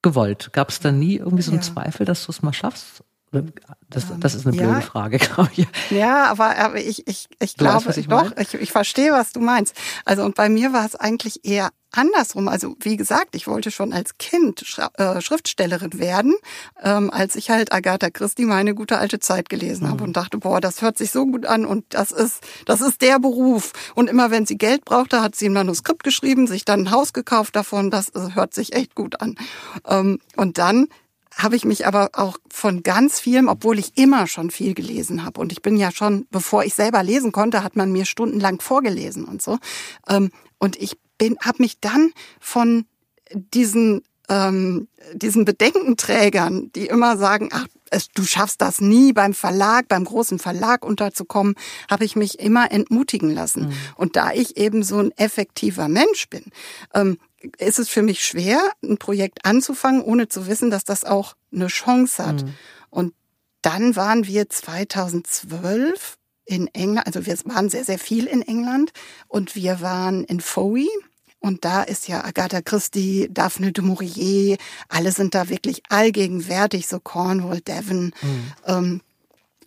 gewollt. 0.00 0.52
Gab 0.52 0.70
es 0.70 0.80
da 0.80 0.90
nie 0.90 1.16
irgendwie 1.16 1.42
so 1.42 1.50
einen 1.50 1.60
ja. 1.60 1.66
Zweifel, 1.66 2.06
dass 2.06 2.24
du 2.24 2.32
es 2.32 2.42
mal 2.42 2.52
schaffst? 2.52 3.04
Das, 3.90 4.06
das 4.18 4.34
ist 4.34 4.46
eine 4.46 4.56
blöde 4.56 4.72
ja. 4.72 4.80
Frage, 4.80 5.18
glaube 5.34 5.50
ich. 5.56 5.66
Ja, 5.90 6.26
aber, 6.26 6.56
aber 6.56 6.76
ich, 6.76 7.06
ich, 7.06 7.28
ich 7.40 7.54
du 7.54 7.64
glaube, 7.64 7.86
weißt, 7.86 7.98
ich 7.98 8.08
doch, 8.08 8.36
ich, 8.36 8.54
ich 8.54 8.72
verstehe, 8.72 9.12
was 9.12 9.32
du 9.32 9.40
meinst. 9.40 9.74
Also 10.04 10.24
und 10.24 10.34
bei 10.34 10.48
mir 10.48 10.72
war 10.72 10.84
es 10.84 10.94
eigentlich 10.96 11.44
eher 11.44 11.70
andersrum. 11.96 12.48
Also 12.48 12.76
wie 12.80 12.96
gesagt, 12.96 13.34
ich 13.34 13.46
wollte 13.46 13.70
schon 13.70 13.92
als 13.92 14.18
Kind 14.18 14.64
äh, 14.96 15.20
Schriftstellerin 15.20 15.98
werden, 15.98 16.34
ähm, 16.82 17.10
als 17.10 17.36
ich 17.36 17.50
halt 17.50 17.72
Agatha 17.72 18.10
Christie 18.10 18.44
meine 18.44 18.74
gute 18.74 18.98
alte 18.98 19.20
Zeit 19.20 19.48
gelesen 19.48 19.86
mhm. 19.86 19.90
habe 19.90 20.04
und 20.04 20.16
dachte, 20.16 20.38
boah, 20.38 20.60
das 20.60 20.82
hört 20.82 20.98
sich 20.98 21.10
so 21.10 21.26
gut 21.26 21.46
an 21.46 21.64
und 21.64 21.84
das 21.90 22.10
ist, 22.10 22.40
das 22.66 22.80
ist 22.80 23.02
der 23.02 23.18
Beruf. 23.18 23.72
Und 23.94 24.10
immer 24.10 24.30
wenn 24.30 24.46
sie 24.46 24.58
Geld 24.58 24.84
brauchte, 24.84 25.22
hat 25.22 25.36
sie 25.36 25.46
ein 25.46 25.52
Manuskript 25.52 26.04
geschrieben, 26.04 26.46
sich 26.46 26.64
dann 26.64 26.80
ein 26.80 26.90
Haus 26.90 27.12
gekauft 27.12 27.56
davon. 27.56 27.90
Das 27.90 28.08
äh, 28.10 28.34
hört 28.34 28.54
sich 28.54 28.74
echt 28.74 28.94
gut 28.94 29.20
an. 29.20 29.36
Ähm, 29.86 30.18
und 30.36 30.58
dann 30.58 30.88
habe 31.36 31.56
ich 31.56 31.64
mich 31.64 31.86
aber 31.86 32.10
auch 32.12 32.38
von 32.50 32.82
ganz 32.82 33.20
vielem, 33.20 33.48
obwohl 33.48 33.78
ich 33.78 33.96
immer 33.96 34.26
schon 34.26 34.50
viel 34.50 34.74
gelesen 34.74 35.24
habe 35.24 35.40
und 35.40 35.52
ich 35.52 35.62
bin 35.62 35.76
ja 35.76 35.90
schon, 35.90 36.26
bevor 36.30 36.64
ich 36.64 36.74
selber 36.74 37.02
lesen 37.02 37.32
konnte, 37.32 37.62
hat 37.62 37.76
man 37.76 37.92
mir 37.92 38.04
stundenlang 38.04 38.60
vorgelesen 38.60 39.24
und 39.24 39.42
so. 39.42 39.58
Ähm, 40.08 40.30
und 40.58 40.76
ich 40.76 40.96
bin, 41.18 41.36
habe 41.40 41.62
mich 41.62 41.80
dann 41.80 42.12
von 42.40 42.86
diesen 43.32 44.02
ähm, 44.28 44.88
diesen 45.12 45.44
Bedenkenträgern, 45.44 46.72
die 46.74 46.86
immer 46.86 47.16
sagen, 47.18 47.50
ach, 47.52 47.66
du 48.14 48.24
schaffst 48.24 48.60
das 48.60 48.80
nie 48.80 49.12
beim 49.12 49.34
Verlag, 49.34 49.88
beim 49.88 50.04
großen 50.04 50.38
Verlag 50.38 50.84
unterzukommen, 50.84 51.54
habe 51.90 52.04
ich 52.04 52.16
mich 52.16 52.38
immer 52.38 52.72
entmutigen 52.72 53.30
lassen. 53.30 53.66
Mhm. 53.66 53.72
Und 53.96 54.16
da 54.16 54.32
ich 54.32 54.56
eben 54.56 54.82
so 54.82 54.98
ein 54.98 55.12
effektiver 55.12 55.88
Mensch 55.88 56.28
bin, 56.28 56.44
ähm, 56.94 57.18
ist 57.58 57.78
es 57.78 57.88
für 57.88 58.02
mich 58.02 58.24
schwer, 58.24 58.58
ein 58.82 58.98
Projekt 58.98 59.44
anzufangen, 59.44 60.02
ohne 60.02 60.28
zu 60.28 60.46
wissen, 60.46 60.70
dass 60.70 60.84
das 60.84 61.04
auch 61.04 61.34
eine 61.52 61.68
Chance 61.68 62.24
hat. 62.24 62.42
Mhm. 62.42 62.54
Und 62.90 63.14
dann 63.62 63.96
waren 63.96 64.26
wir 64.26 64.48
2012 64.48 66.18
in 66.44 66.68
England, 66.68 67.06
also 67.06 67.24
wir 67.24 67.36
waren 67.46 67.70
sehr, 67.70 67.84
sehr 67.84 67.98
viel 67.98 68.26
in 68.26 68.42
England 68.42 68.92
und 69.28 69.54
wir 69.54 69.80
waren 69.80 70.24
in 70.24 70.40
Fowey. 70.40 70.88
Und 71.40 71.64
da 71.64 71.82
ist 71.82 72.08
ja 72.08 72.24
Agatha 72.24 72.62
Christie, 72.62 73.28
Daphne 73.30 73.72
du 73.72 73.82
Maurier, 73.82 74.56
alle 74.88 75.12
sind 75.12 75.34
da 75.34 75.50
wirklich 75.50 75.82
allgegenwärtig, 75.90 76.86
so 76.86 77.00
Cornwall, 77.00 77.60
Devon. 77.60 78.14
Mhm. 78.22 78.52
Ähm, 78.66 79.00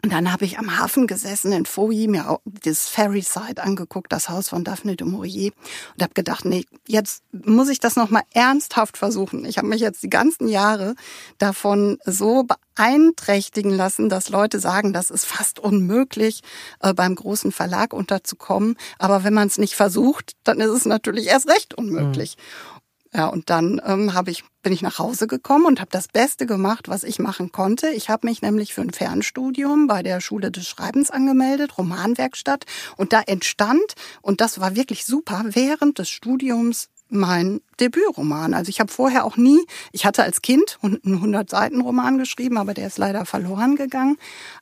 und 0.07 0.13
dann 0.13 0.31
habe 0.31 0.45
ich 0.45 0.57
am 0.57 0.79
Hafen 0.79 1.05
gesessen 1.05 1.51
in 1.51 1.65
Fouilly, 1.65 2.07
mir 2.07 2.29
auch 2.29 2.39
das 2.45 2.87
Ferryside 2.87 3.61
angeguckt, 3.61 4.09
das 4.13 4.29
Haus 4.29 4.47
von 4.47 4.63
Daphne 4.63 4.95
de 4.95 5.05
Maurier 5.05 5.51
und 5.95 6.01
habe 6.01 6.13
gedacht, 6.13 6.45
nee, 6.45 6.63
jetzt 6.87 7.23
muss 7.33 7.67
ich 7.67 7.81
das 7.81 7.97
noch 7.97 8.09
mal 8.09 8.23
ernsthaft 8.31 8.95
versuchen. 8.95 9.43
Ich 9.43 9.57
habe 9.57 9.67
mich 9.67 9.81
jetzt 9.81 10.01
die 10.03 10.09
ganzen 10.09 10.47
Jahre 10.47 10.95
davon 11.39 11.97
so 12.05 12.45
beeinträchtigen 12.45 13.71
lassen, 13.71 14.07
dass 14.07 14.29
Leute 14.29 14.61
sagen, 14.61 14.93
das 14.93 15.09
ist 15.09 15.25
fast 15.25 15.59
unmöglich, 15.59 16.39
äh, 16.79 16.93
beim 16.93 17.13
großen 17.13 17.51
Verlag 17.51 17.91
unterzukommen. 17.91 18.77
Aber 18.99 19.25
wenn 19.25 19.33
man 19.33 19.47
es 19.47 19.57
nicht 19.57 19.75
versucht, 19.75 20.37
dann 20.45 20.61
ist 20.61 20.71
es 20.71 20.85
natürlich 20.85 21.27
erst 21.27 21.49
recht 21.49 21.73
unmöglich. 21.73 22.37
Mhm. 22.37 22.76
Ja, 23.13 23.27
und 23.27 23.49
dann 23.49 23.81
ähm, 23.85 24.13
hab 24.13 24.27
ich, 24.27 24.43
bin 24.63 24.73
ich 24.73 24.81
nach 24.81 24.99
Hause 24.99 25.27
gekommen 25.27 25.65
und 25.65 25.79
habe 25.79 25.91
das 25.91 26.07
Beste 26.07 26.45
gemacht, 26.45 26.89
was 26.89 27.03
ich 27.03 27.19
machen 27.19 27.51
konnte. 27.51 27.89
Ich 27.89 28.09
habe 28.09 28.27
mich 28.27 28.41
nämlich 28.41 28.73
für 28.73 28.81
ein 28.81 28.91
Fernstudium 28.91 29.87
bei 29.87 30.03
der 30.03 30.19
Schule 30.19 30.51
des 30.51 30.67
Schreibens 30.67 31.09
angemeldet, 31.09 31.77
Romanwerkstatt. 31.77 32.65
Und 32.97 33.13
da 33.13 33.21
entstand, 33.21 33.93
und 34.21 34.41
das 34.41 34.59
war 34.59 34.75
wirklich 34.75 35.05
super, 35.05 35.43
während 35.45 35.99
des 35.99 36.09
Studiums 36.09 36.89
mein 37.09 37.61
Debütroman. 37.79 38.53
Also 38.53 38.69
ich 38.69 38.79
habe 38.79 38.91
vorher 38.91 39.23
auch 39.25 39.37
nie, 39.37 39.65
ich 39.91 40.05
hatte 40.05 40.23
als 40.23 40.41
Kind 40.41 40.77
einen 40.81 40.99
100-Seiten-Roman 41.03 42.17
geschrieben, 42.17 42.57
aber 42.57 42.73
der 42.73 42.87
ist 42.87 42.97
leider 42.97 43.25
verloren 43.25 43.75
gegangen. 43.75 44.17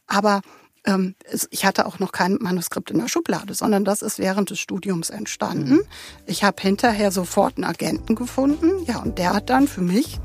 Aber 0.07 0.41
ähm, 0.85 1.15
ich 1.49 1.65
hatte 1.65 1.85
auch 1.85 1.99
noch 1.99 2.11
kein 2.11 2.37
Manuskript 2.39 2.91
in 2.91 2.99
der 2.99 3.07
Schublade, 3.07 3.53
sondern 3.53 3.85
das 3.85 4.01
ist 4.01 4.19
während 4.19 4.49
des 4.49 4.59
Studiums 4.59 5.09
entstanden. 5.09 5.75
Mhm. 5.75 5.81
Ich 6.25 6.43
habe 6.43 6.61
hinterher 6.61 7.11
sofort 7.11 7.57
einen 7.57 7.65
Agenten 7.65 8.15
gefunden, 8.15 8.71
ja, 8.85 8.99
und 8.99 9.17
der 9.17 9.33
hat 9.33 9.49
dann 9.49 9.67
für 9.67 9.81
mich 9.81 10.19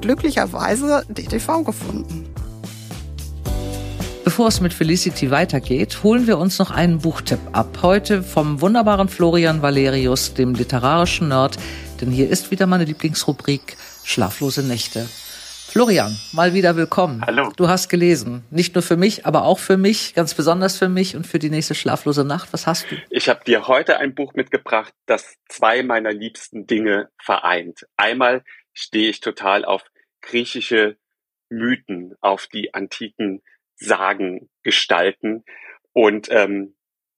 glücklicherweise 0.00 1.04
DTV 1.08 1.64
gefunden. 1.64 2.26
Bevor 4.24 4.48
es 4.48 4.60
mit 4.60 4.72
Felicity 4.72 5.30
weitergeht, 5.30 6.04
holen 6.04 6.26
wir 6.26 6.38
uns 6.38 6.58
noch 6.58 6.70
einen 6.70 7.00
Buchtipp 7.00 7.40
ab. 7.52 7.78
Heute 7.82 8.22
vom 8.22 8.60
wunderbaren 8.60 9.08
Florian 9.08 9.60
Valerius, 9.60 10.34
dem 10.34 10.54
literarischen 10.54 11.28
Nerd, 11.28 11.58
denn 12.00 12.10
hier 12.10 12.30
ist 12.30 12.50
wieder 12.50 12.66
meine 12.66 12.84
Lieblingsrubrik 12.84 13.76
Schlaflose 14.04 14.62
Nächte. 14.62 15.08
Florian, 15.70 16.18
mal 16.32 16.52
wieder 16.52 16.74
willkommen. 16.74 17.24
Hallo. 17.24 17.52
Du 17.56 17.68
hast 17.68 17.88
gelesen. 17.88 18.42
Nicht 18.50 18.74
nur 18.74 18.82
für 18.82 18.96
mich, 18.96 19.24
aber 19.24 19.44
auch 19.44 19.60
für 19.60 19.76
mich, 19.76 20.14
ganz 20.14 20.34
besonders 20.34 20.76
für 20.76 20.88
mich 20.88 21.14
und 21.14 21.28
für 21.28 21.38
die 21.38 21.48
nächste 21.48 21.76
schlaflose 21.76 22.24
Nacht. 22.24 22.52
Was 22.52 22.66
hast 22.66 22.90
du? 22.90 22.96
Ich 23.08 23.28
habe 23.28 23.44
dir 23.44 23.68
heute 23.68 23.98
ein 23.98 24.16
Buch 24.16 24.34
mitgebracht, 24.34 24.92
das 25.06 25.36
zwei 25.48 25.84
meiner 25.84 26.12
liebsten 26.12 26.66
Dinge 26.66 27.08
vereint. 27.22 27.86
Einmal 27.96 28.42
stehe 28.72 29.10
ich 29.10 29.20
total 29.20 29.64
auf 29.64 29.84
griechische 30.22 30.96
Mythen, 31.50 32.16
auf 32.20 32.48
die 32.48 32.74
antiken 32.74 33.40
Sagen 33.76 34.50
gestalten. 34.64 35.44
Und 35.92 36.26
ähm, 36.32 36.74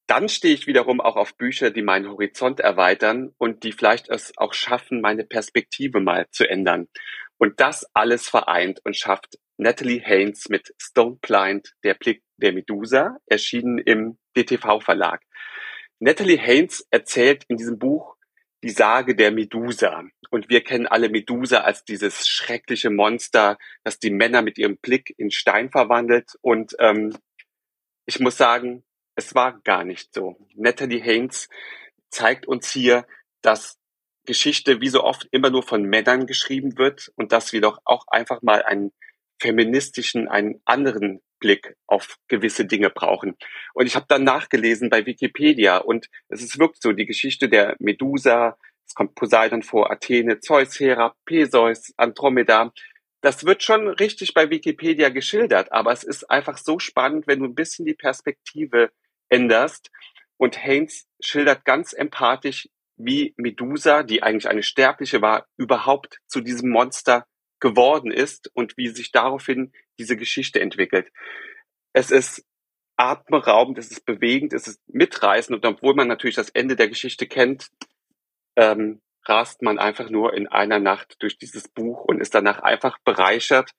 dann 0.07 0.29
stehe 0.29 0.53
ich 0.53 0.67
wiederum 0.67 1.01
auch 1.01 1.17
auf 1.17 1.39
Bücher, 1.39 1.71
die 1.71 1.81
meinen 1.81 2.07
Horizont 2.07 2.61
erweitern 2.61 3.33
und 3.39 3.65
die 3.65 3.73
vielleicht 3.73 4.11
es 4.11 4.37
auch 4.37 4.53
schaffen, 4.53 5.01
meine 5.01 5.25
Perspektive 5.25 6.01
mal 6.01 6.27
zu 6.31 6.47
ändern. 6.47 6.89
Und 7.43 7.59
das 7.59 7.85
alles 7.93 8.29
vereint 8.29 8.81
und 8.85 8.97
schafft 8.97 9.37
Natalie 9.57 10.01
Haynes 10.01 10.49
mit 10.49 10.73
Stone 10.79 11.19
Blind, 11.21 11.75
der 11.83 11.95
Blick 11.95 12.23
der 12.37 12.53
Medusa, 12.53 13.19
erschienen 13.27 13.79
im 13.79 14.17
DTV 14.37 14.79
Verlag. 14.79 15.25
Natalie 15.99 16.39
Haynes 16.39 16.87
erzählt 16.93 17.43
in 17.49 17.57
diesem 17.57 17.81
Buch 17.81 18.15
die 18.63 18.71
Sage 18.71 19.17
der 19.17 19.33
Medusa. 19.33 20.05
Und 20.31 20.51
wir 20.51 20.63
kennen 20.63 20.87
alle 20.87 21.09
Medusa 21.09 21.63
als 21.63 21.85
dieses 21.85 22.29
schreckliche 22.29 22.91
Monster, 22.91 23.59
das 23.83 23.99
die 23.99 24.11
Männer 24.11 24.43
mit 24.43 24.57
ihrem 24.57 24.77
Blick 24.77 25.13
in 25.19 25.33
Stein 25.33 25.69
verwandelt. 25.69 26.37
Und 26.43 26.77
ähm, 26.79 27.13
ich 28.07 28.21
muss 28.21 28.37
sagen, 28.37 28.85
es 29.17 29.35
war 29.35 29.61
gar 29.65 29.83
nicht 29.83 30.15
so. 30.15 30.37
Natalie 30.55 31.03
Haynes 31.03 31.49
zeigt 32.09 32.47
uns 32.47 32.71
hier, 32.71 33.05
dass 33.41 33.82
Geschichte 34.25 34.81
wie 34.81 34.89
so 34.89 35.03
oft 35.03 35.27
immer 35.31 35.51
nur 35.51 35.63
von 35.63 35.83
Männern 35.83 36.27
geschrieben 36.27 36.79
wird 36.79 37.13
und 37.17 37.33
dass 37.33 37.53
wir 37.53 37.61
doch 37.61 37.81
auch 37.85 38.07
einfach 38.09 38.43
mal 38.43 38.63
einen 38.63 38.93
feministischen, 39.41 40.29
einen 40.29 40.61
anderen 40.65 41.21
Blick 41.41 41.77
auf 41.89 42.19
gewisse 42.29 42.65
Dinge 42.65 42.89
brauchen. 42.89 43.37
Und 43.75 43.87
ich 43.87 43.97
habe 43.97 44.07
dann 44.09 44.23
nachgelesen 44.23 44.89
bei 44.89 45.05
Wikipedia 45.05 45.79
und 45.79 46.09
es 46.29 46.43
ist 46.43 46.59
wirklich 46.59 46.81
so, 46.81 46.93
die 46.93 47.07
Geschichte 47.07 47.49
der 47.49 47.77
Medusa, 47.81 48.57
es 48.87 48.95
kommt 48.95 49.17
Poseidon 49.17 49.63
vor, 49.63 49.91
Athene, 49.91 50.39
Zeus, 50.41 50.79
Hera, 50.79 51.15
Perseus, 51.25 51.93
Andromeda. 51.97 52.73
Das 53.21 53.45
wird 53.45 53.63
schon 53.63 53.89
richtig 53.89 54.35
bei 54.35 54.51
Wikipedia 54.51 55.09
geschildert, 55.09 55.73
aber 55.73 55.93
es 55.93 56.05
ist 56.05 56.31
einfach 56.31 56.59
so 56.59 56.79
spannend, 56.79 57.27
wenn 57.27 57.41
du 57.41 57.47
ein 57.47 57.55
bisschen 57.55 57.85
die 57.85 57.95
Perspektive 57.95 58.91
änderst. 59.29 59.91
Und 60.37 60.63
Haynes 60.63 61.07
schildert 61.21 61.65
ganz 61.65 61.93
empathisch, 61.93 62.69
wie 62.97 63.35
Medusa, 63.37 64.03
die 64.03 64.23
eigentlich 64.23 64.49
eine 64.49 64.63
Sterbliche 64.63 65.23
war, 65.23 65.47
überhaupt 65.57 66.21
zu 66.27 66.41
diesem 66.41 66.71
Monster 66.71 67.27
geworden 67.61 68.11
ist 68.11 68.51
und 68.55 68.77
wie 68.77 68.89
sich 68.89 69.13
daraufhin 69.13 69.73
diese 69.99 70.17
Geschichte 70.17 70.61
entwickelt. 70.61 71.11
Es 71.93 72.11
ist 72.11 72.45
atemberaubend, 72.97 73.79
es 73.79 73.91
ist 73.91 74.05
bewegend, 74.05 74.53
es 74.53 74.67
ist 74.67 74.81
mitreißend 74.89 75.57
und 75.57 75.65
obwohl 75.65 75.95
man 75.95 76.09
natürlich 76.09 76.37
das 76.37 76.51
Ende 76.51 76.77
der 76.77 76.89
Geschichte 76.89 77.27
kennt, 77.27 77.69
ähm, 78.57 79.01
rast 79.25 79.63
man 79.63 79.79
einfach 79.79 80.11
nur 80.11 80.35
in 80.35 80.49
einer 80.49 80.79
Nacht 80.79 81.17
durch 81.21 81.39
dieses 81.39 81.69
Buch 81.69 82.05
und 82.05 82.21
ist 82.21 82.35
danach 82.35 82.61
einfach 82.61 82.99
bereichert 83.05 83.71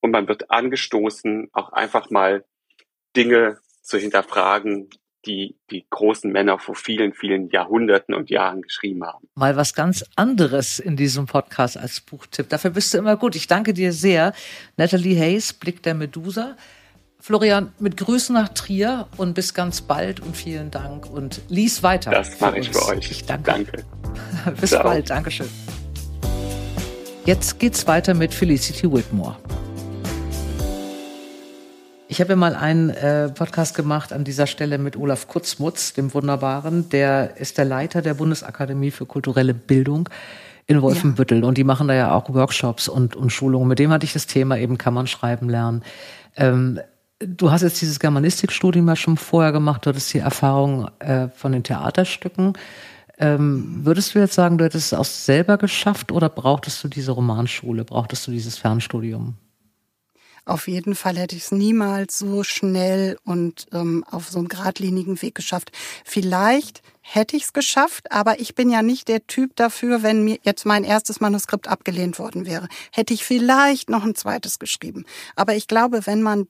und 0.00 0.10
man 0.10 0.28
wird 0.28 0.50
angestoßen, 0.50 1.48
auch 1.52 1.72
einfach 1.72 2.10
mal 2.10 2.44
Dinge 3.16 3.58
zu 3.82 3.98
hinterfragen, 3.98 4.88
die 5.24 5.56
die 5.70 5.86
großen 5.88 6.30
Männer 6.30 6.58
vor 6.58 6.74
vielen, 6.74 7.12
vielen 7.12 7.48
Jahrhunderten 7.50 8.14
und 8.14 8.30
Jahren 8.30 8.62
geschrieben 8.62 9.04
haben. 9.04 9.28
Mal 9.34 9.56
was 9.56 9.74
ganz 9.74 10.04
anderes 10.16 10.78
in 10.78 10.96
diesem 10.96 11.26
Podcast 11.26 11.76
als 11.76 12.00
Buchtipp. 12.00 12.48
Dafür 12.48 12.70
bist 12.70 12.92
du 12.92 12.98
immer 12.98 13.16
gut. 13.16 13.36
Ich 13.36 13.46
danke 13.46 13.72
dir 13.72 13.92
sehr. 13.92 14.32
Natalie 14.76 15.18
Hayes, 15.18 15.52
Blick 15.52 15.82
der 15.82 15.94
Medusa. 15.94 16.56
Florian, 17.20 17.72
mit 17.78 17.96
Grüßen 17.96 18.34
nach 18.34 18.48
Trier 18.48 19.06
und 19.16 19.34
bis 19.34 19.54
ganz 19.54 19.80
bald 19.80 20.18
und 20.18 20.36
vielen 20.36 20.72
Dank 20.72 21.08
und 21.08 21.40
lies 21.48 21.84
weiter. 21.84 22.10
Das 22.10 22.40
mache 22.40 22.58
ich 22.58 22.70
für 22.70 22.84
euch. 22.86 23.12
Ich 23.12 23.24
danke. 23.24 23.52
danke. 23.52 23.84
bis 24.60 24.70
Ciao. 24.70 24.82
bald. 24.82 25.08
Dankeschön. 25.08 25.48
Jetzt 27.24 27.60
geht's 27.60 27.86
weiter 27.86 28.14
mit 28.14 28.34
Felicity 28.34 28.92
Whitmore. 28.92 29.36
Ich 32.12 32.20
habe 32.20 32.34
ja 32.34 32.36
mal 32.36 32.54
einen 32.54 32.90
äh, 32.90 33.30
Podcast 33.30 33.74
gemacht 33.74 34.12
an 34.12 34.22
dieser 34.22 34.46
Stelle 34.46 34.76
mit 34.76 34.98
Olaf 34.98 35.28
Kutzmutz, 35.28 35.94
dem 35.94 36.12
Wunderbaren. 36.12 36.90
Der 36.90 37.38
ist 37.38 37.56
der 37.56 37.64
Leiter 37.64 38.02
der 38.02 38.12
Bundesakademie 38.12 38.90
für 38.90 39.06
kulturelle 39.06 39.54
Bildung 39.54 40.10
in 40.66 40.82
Wolfenbüttel. 40.82 41.40
Ja. 41.40 41.48
Und 41.48 41.56
die 41.56 41.64
machen 41.64 41.88
da 41.88 41.94
ja 41.94 42.12
auch 42.12 42.28
Workshops 42.28 42.86
und, 42.86 43.16
und 43.16 43.30
Schulungen. 43.30 43.66
Mit 43.66 43.78
dem 43.78 43.90
hatte 43.90 44.04
ich 44.04 44.12
das 44.12 44.26
Thema 44.26 44.58
eben, 44.58 44.76
kann 44.76 44.92
man 44.92 45.06
schreiben 45.06 45.48
lernen. 45.48 45.84
Ähm, 46.36 46.80
du 47.18 47.50
hast 47.50 47.62
jetzt 47.62 47.80
dieses 47.80 47.98
Germanistikstudium 47.98 48.86
ja 48.88 48.96
schon 48.96 49.16
vorher 49.16 49.52
gemacht, 49.52 49.86
du 49.86 49.88
hattest 49.88 50.12
die 50.12 50.18
Erfahrung 50.18 50.90
äh, 50.98 51.28
von 51.28 51.52
den 51.52 51.62
Theaterstücken. 51.62 52.52
Ähm, 53.18 53.86
würdest 53.86 54.14
du 54.14 54.18
jetzt 54.18 54.34
sagen, 54.34 54.58
du 54.58 54.66
hättest 54.66 54.92
es 54.92 54.98
auch 54.98 55.06
selber 55.06 55.56
geschafft 55.56 56.12
oder 56.12 56.28
brauchtest 56.28 56.84
du 56.84 56.88
diese 56.88 57.12
Romanschule, 57.12 57.86
brauchtest 57.86 58.26
du 58.26 58.32
dieses 58.32 58.58
Fernstudium? 58.58 59.38
Auf 60.44 60.66
jeden 60.66 60.96
Fall 60.96 61.16
hätte 61.18 61.36
ich 61.36 61.44
es 61.44 61.52
niemals 61.52 62.18
so 62.18 62.42
schnell 62.42 63.16
und 63.24 63.66
ähm, 63.72 64.04
auf 64.10 64.28
so 64.28 64.38
einem 64.38 64.48
geradlinigen 64.48 65.22
Weg 65.22 65.36
geschafft. 65.36 65.70
Vielleicht 66.04 66.82
hätte 67.00 67.36
ich 67.36 67.44
es 67.44 67.52
geschafft, 67.52 68.10
aber 68.10 68.40
ich 68.40 68.56
bin 68.56 68.68
ja 68.68 68.82
nicht 68.82 69.06
der 69.06 69.26
Typ 69.26 69.54
dafür, 69.54 70.02
wenn 70.02 70.24
mir 70.24 70.38
jetzt 70.42 70.66
mein 70.66 70.82
erstes 70.82 71.20
Manuskript 71.20 71.68
abgelehnt 71.68 72.18
worden 72.18 72.44
wäre. 72.44 72.68
Hätte 72.90 73.14
ich 73.14 73.24
vielleicht 73.24 73.88
noch 73.88 74.04
ein 74.04 74.16
zweites 74.16 74.58
geschrieben. 74.58 75.04
Aber 75.36 75.54
ich 75.54 75.68
glaube, 75.68 76.06
wenn 76.06 76.22
man 76.22 76.48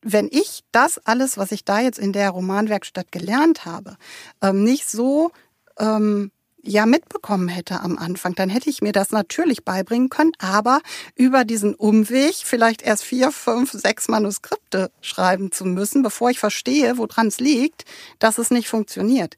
wenn 0.00 0.28
ich 0.30 0.62
das 0.70 0.98
alles, 0.98 1.38
was 1.38 1.50
ich 1.50 1.64
da 1.64 1.80
jetzt 1.80 1.98
in 1.98 2.12
der 2.12 2.30
Romanwerkstatt 2.30 3.10
gelernt 3.10 3.64
habe, 3.64 3.96
ähm, 4.40 4.62
nicht 4.62 4.88
so 4.88 5.32
ähm, 5.78 6.30
ja 6.62 6.86
mitbekommen 6.86 7.48
hätte 7.48 7.80
am 7.80 7.98
Anfang, 7.98 8.34
dann 8.34 8.48
hätte 8.48 8.70
ich 8.70 8.82
mir 8.82 8.92
das 8.92 9.10
natürlich 9.10 9.64
beibringen 9.64 10.08
können, 10.08 10.32
aber 10.38 10.80
über 11.14 11.44
diesen 11.44 11.74
Umweg 11.74 12.34
vielleicht 12.34 12.82
erst 12.82 13.04
vier, 13.04 13.30
fünf, 13.32 13.72
sechs 13.72 14.08
Manuskripte 14.08 14.90
schreiben 15.00 15.52
zu 15.52 15.64
müssen, 15.64 16.02
bevor 16.02 16.30
ich 16.30 16.38
verstehe, 16.38 16.98
woran 16.98 17.28
es 17.28 17.40
liegt, 17.40 17.84
dass 18.18 18.38
es 18.38 18.50
nicht 18.50 18.68
funktioniert. 18.68 19.36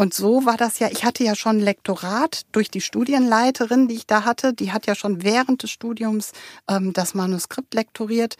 Und 0.00 0.14
so 0.14 0.46
war 0.46 0.56
das 0.56 0.78
ja, 0.78 0.88
ich 0.90 1.04
hatte 1.04 1.24
ja 1.24 1.34
schon 1.34 1.60
Lektorat 1.60 2.46
durch 2.52 2.70
die 2.70 2.80
Studienleiterin, 2.80 3.86
die 3.86 3.96
ich 3.96 4.06
da 4.06 4.24
hatte, 4.24 4.54
die 4.54 4.72
hat 4.72 4.86
ja 4.86 4.94
schon 4.94 5.22
während 5.22 5.62
des 5.62 5.70
Studiums 5.72 6.32
ähm, 6.68 6.94
das 6.94 7.12
Manuskript 7.12 7.74
lektoriert. 7.74 8.36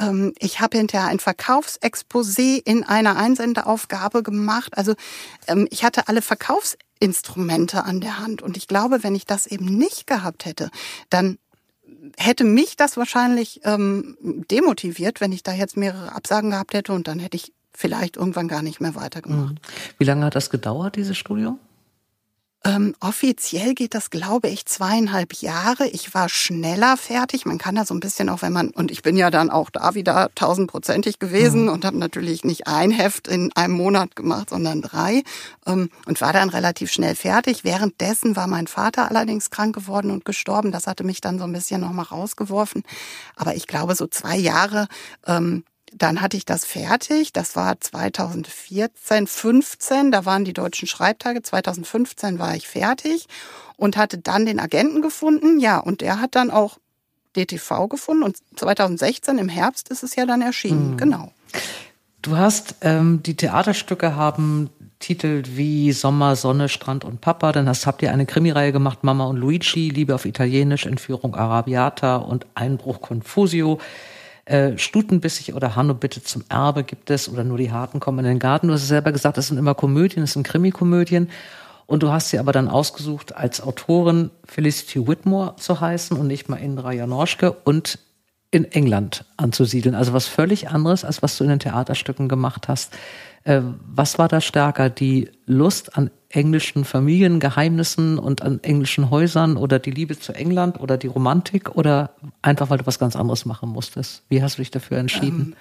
Ähm, 0.00 0.32
ich 0.40 0.58
habe 0.58 0.76
hinterher 0.76 1.06
ein 1.06 1.20
Verkaufsexposé 1.20 2.60
in 2.64 2.82
einer 2.82 3.16
Einsendeaufgabe 3.16 4.24
gemacht. 4.24 4.76
Also 4.76 4.94
ähm, 5.46 5.68
ich 5.70 5.84
hatte 5.84 6.08
alle 6.08 6.20
Verkaufsinstrumente 7.04 7.84
an 7.84 8.00
der 8.00 8.18
Hand. 8.18 8.42
Und 8.42 8.56
ich 8.56 8.68
glaube, 8.68 9.02
wenn 9.02 9.14
ich 9.14 9.26
das 9.26 9.46
eben 9.46 9.66
nicht 9.66 10.06
gehabt 10.06 10.44
hätte, 10.44 10.70
dann 11.10 11.38
hätte 12.16 12.44
mich 12.44 12.76
das 12.76 12.96
wahrscheinlich 12.96 13.60
ähm, 13.64 14.16
demotiviert, 14.50 15.20
wenn 15.20 15.32
ich 15.32 15.42
da 15.42 15.52
jetzt 15.52 15.76
mehrere 15.76 16.12
Absagen 16.12 16.50
gehabt 16.50 16.74
hätte 16.74 16.92
und 16.92 17.08
dann 17.08 17.18
hätte 17.18 17.36
ich 17.36 17.52
vielleicht 17.72 18.16
irgendwann 18.16 18.48
gar 18.48 18.62
nicht 18.62 18.80
mehr 18.80 18.94
weitergemacht. 18.94 19.54
Mhm. 19.54 19.94
Wie 19.98 20.04
lange 20.04 20.26
hat 20.26 20.34
das 20.34 20.50
gedauert, 20.50 20.96
dieses 20.96 21.16
Studium? 21.16 21.58
Ähm, 22.66 22.94
offiziell 23.00 23.74
geht 23.74 23.94
das, 23.94 24.08
glaube 24.08 24.48
ich, 24.48 24.64
zweieinhalb 24.64 25.34
Jahre. 25.34 25.86
Ich 25.88 26.14
war 26.14 26.30
schneller 26.30 26.96
fertig. 26.96 27.44
Man 27.44 27.58
kann 27.58 27.74
da 27.74 27.84
so 27.84 27.92
ein 27.92 28.00
bisschen 28.00 28.30
auch, 28.30 28.40
wenn 28.40 28.54
man, 28.54 28.70
und 28.70 28.90
ich 28.90 29.02
bin 29.02 29.16
ja 29.16 29.30
dann 29.30 29.50
auch 29.50 29.68
da 29.68 29.94
wieder 29.94 30.30
tausendprozentig 30.34 31.18
gewesen 31.18 31.64
mhm. 31.64 31.68
und 31.68 31.84
habe 31.84 31.98
natürlich 31.98 32.42
nicht 32.42 32.66
ein 32.66 32.90
Heft 32.90 33.28
in 33.28 33.52
einem 33.54 33.74
Monat 33.74 34.16
gemacht, 34.16 34.48
sondern 34.48 34.80
drei 34.80 35.22
ähm, 35.66 35.90
und 36.06 36.22
war 36.22 36.32
dann 36.32 36.48
relativ 36.48 36.90
schnell 36.90 37.14
fertig. 37.14 37.64
Währenddessen 37.64 38.34
war 38.34 38.46
mein 38.46 38.66
Vater 38.66 39.10
allerdings 39.10 39.50
krank 39.50 39.74
geworden 39.74 40.10
und 40.10 40.24
gestorben. 40.24 40.72
Das 40.72 40.86
hatte 40.86 41.04
mich 41.04 41.20
dann 41.20 41.38
so 41.38 41.44
ein 41.44 41.52
bisschen 41.52 41.82
nochmal 41.82 42.06
rausgeworfen. 42.06 42.82
Aber 43.36 43.54
ich 43.54 43.66
glaube, 43.66 43.94
so 43.94 44.06
zwei 44.06 44.38
Jahre 44.38 44.88
ähm, 45.26 45.64
dann 45.96 46.20
hatte 46.20 46.36
ich 46.36 46.44
das 46.44 46.64
fertig. 46.64 47.32
Das 47.32 47.56
war 47.56 47.80
2014, 47.80 49.26
15. 49.26 50.10
Da 50.10 50.24
waren 50.24 50.44
die 50.44 50.52
deutschen 50.52 50.88
Schreibtage. 50.88 51.42
2015 51.42 52.38
war 52.38 52.54
ich 52.54 52.66
fertig 52.68 53.26
und 53.76 53.96
hatte 53.96 54.18
dann 54.18 54.46
den 54.46 54.60
Agenten 54.60 55.02
gefunden. 55.02 55.60
Ja, 55.60 55.78
und 55.78 56.00
der 56.00 56.20
hat 56.20 56.34
dann 56.34 56.50
auch 56.50 56.78
DTV 57.36 57.88
gefunden. 57.88 58.22
Und 58.22 58.36
2016 58.56 59.38
im 59.38 59.48
Herbst 59.48 59.88
ist 59.88 60.02
es 60.02 60.16
ja 60.16 60.26
dann 60.26 60.42
erschienen. 60.42 60.92
Mhm. 60.92 60.96
Genau. 60.96 61.32
Du 62.22 62.36
hast 62.36 62.76
ähm, 62.80 63.22
die 63.22 63.36
Theaterstücke 63.36 64.16
haben 64.16 64.70
Titel 64.98 65.42
wie 65.46 65.92
Sommer, 65.92 66.34
Sonne, 66.34 66.68
Strand 66.68 67.04
und 67.04 67.20
Papa. 67.20 67.52
Dann 67.52 67.68
hast, 67.68 67.86
habt 67.86 68.02
ihr 68.02 68.10
eine 68.10 68.26
Krimireihe 68.26 68.72
gemacht, 68.72 69.04
Mama 69.04 69.26
und 69.26 69.36
Luigi, 69.36 69.90
Liebe 69.90 70.14
auf 70.14 70.24
Italienisch, 70.24 70.86
Entführung 70.86 71.34
Arabiata 71.34 72.16
und 72.16 72.46
Einbruch 72.54 73.00
Confusio. 73.00 73.78
Äh, 74.46 74.76
Stutenbissig 74.76 75.54
oder 75.54 75.74
Hanno 75.74 75.94
bitte 75.94 76.22
zum 76.22 76.44
Erbe 76.48 76.84
gibt 76.84 77.10
es 77.10 77.28
oder 77.28 77.44
nur 77.44 77.56
die 77.56 77.72
Harten 77.72 77.98
kommen 77.98 78.18
in 78.20 78.24
den 78.26 78.38
Garten. 78.38 78.68
Du 78.68 78.74
hast 78.74 78.82
es 78.82 78.88
selber 78.88 79.12
gesagt, 79.12 79.38
das 79.38 79.48
sind 79.48 79.58
immer 79.58 79.74
Komödien, 79.74 80.22
das 80.22 80.34
sind 80.34 80.46
Krimikomödien. 80.46 81.30
Und 81.86 82.02
du 82.02 82.10
hast 82.10 82.30
sie 82.30 82.38
aber 82.38 82.52
dann 82.52 82.68
ausgesucht, 82.68 83.36
als 83.36 83.60
Autorin 83.60 84.30
Felicity 84.44 85.06
Whitmore 85.06 85.56
zu 85.56 85.80
heißen 85.80 86.16
und 86.16 86.26
nicht 86.26 86.48
mal 86.48 86.56
Indra 86.56 86.92
Janoschke 86.92 87.52
und 87.52 87.98
in 88.50 88.64
England 88.70 89.24
anzusiedeln. 89.36 89.94
Also 89.94 90.12
was 90.12 90.26
völlig 90.26 90.68
anderes, 90.68 91.04
als 91.04 91.22
was 91.22 91.36
du 91.36 91.44
in 91.44 91.50
den 91.50 91.58
Theaterstücken 91.58 92.28
gemacht 92.28 92.68
hast. 92.68 92.94
Äh, 93.44 93.60
was 93.86 94.18
war 94.18 94.28
da 94.28 94.40
stärker? 94.40 94.90
Die 94.90 95.30
Lust 95.46 95.96
an 95.96 96.10
englischen 96.30 96.84
Familiengeheimnissen 96.84 98.18
und 98.18 98.42
an 98.42 98.58
englischen 98.62 99.10
Häusern 99.10 99.56
oder 99.56 99.78
die 99.78 99.90
Liebe 99.90 100.18
zu 100.18 100.32
England 100.32 100.80
oder 100.80 100.96
die 100.96 101.06
Romantik 101.06 101.76
oder 101.76 102.16
einfach, 102.42 102.70
weil 102.70 102.78
du 102.78 102.86
was 102.86 102.98
ganz 102.98 103.14
anderes 103.16 103.44
machen 103.44 103.68
musstest? 103.68 104.24
Wie 104.28 104.42
hast 104.42 104.58
du 104.58 104.62
dich 104.62 104.70
dafür 104.70 104.98
entschieden? 104.98 105.54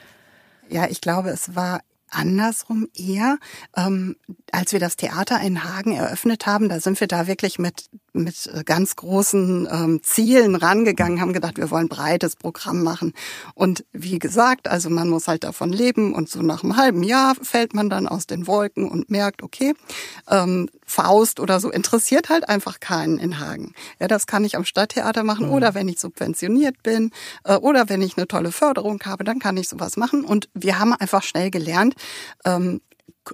Ähm, 0.70 0.76
ja, 0.76 0.88
ich 0.90 1.02
glaube, 1.02 1.30
es 1.30 1.56
war 1.56 1.82
andersrum 2.10 2.88
eher, 2.96 3.38
ähm, 3.76 4.16
als 4.52 4.72
wir 4.72 4.80
das 4.80 4.96
Theater 4.96 5.40
in 5.42 5.64
Hagen 5.64 5.94
eröffnet 5.94 6.46
haben, 6.46 6.70
da 6.70 6.80
sind 6.80 7.00
wir 7.00 7.08
da 7.08 7.28
wirklich 7.28 7.60
mit 7.60 7.90
mit 8.14 8.48
äh, 8.48 8.64
ganz 8.64 8.96
großen 8.96 9.68
ähm, 9.72 10.04
Zielen 10.04 10.56
rangegangen, 10.56 11.20
haben 11.20 11.34
gedacht, 11.34 11.58
wir 11.58 11.72
wollen 11.72 11.90
breites 11.90 12.36
Programm 12.36 12.84
machen. 12.84 13.14
Und 13.56 13.86
wie 13.92 14.20
gesagt, 14.20 14.68
also 14.68 14.90
man 14.90 15.10
muss 15.10 15.28
halt 15.28 15.44
davon 15.44 15.72
leben 15.72 16.14
und 16.14 16.30
so 16.30 16.42
nach 16.42 16.64
einem 16.64 16.78
halben 16.78 17.04
Jahr 17.04 17.36
fällt 17.42 17.74
man 17.74 17.90
dann 17.90 18.08
aus 18.08 18.28
den 18.28 18.48
Wolken 18.48 18.90
und 18.90 19.10
merkt, 19.10 19.44
okay, 19.44 19.74
ähm, 20.30 20.70
Faust 20.86 21.40
oder 21.40 21.60
so 21.60 21.72
interessiert 21.72 22.30
halt 22.30 22.48
einfach 22.50 22.80
keinen 22.80 23.18
in 23.18 23.40
Hagen. 23.40 23.74
Ja, 24.00 24.08
das 24.08 24.28
kann 24.28 24.46
ich 24.46 24.56
am 24.56 24.66
Stadttheater 24.66 25.24
machen 25.24 25.48
mhm. 25.48 25.54
oder 25.54 25.74
wenn 25.74 25.88
ich 25.88 26.00
subventioniert 26.00 26.84
bin 26.84 27.12
äh, 27.44 27.56
oder 27.56 27.90
wenn 27.90 28.02
ich 28.02 28.18
eine 28.18 28.28
tolle 28.28 28.52
Förderung 28.52 29.00
habe, 29.06 29.24
dann 29.24 29.40
kann 29.40 29.58
ich 29.58 29.70
sowas 29.70 29.98
machen. 29.98 30.24
Und 30.24 30.50
wir 30.54 30.80
haben 30.80 30.94
einfach 30.94 31.24
schnell 31.24 31.50
gelernt, 31.50 31.96
ähm, 32.46 32.82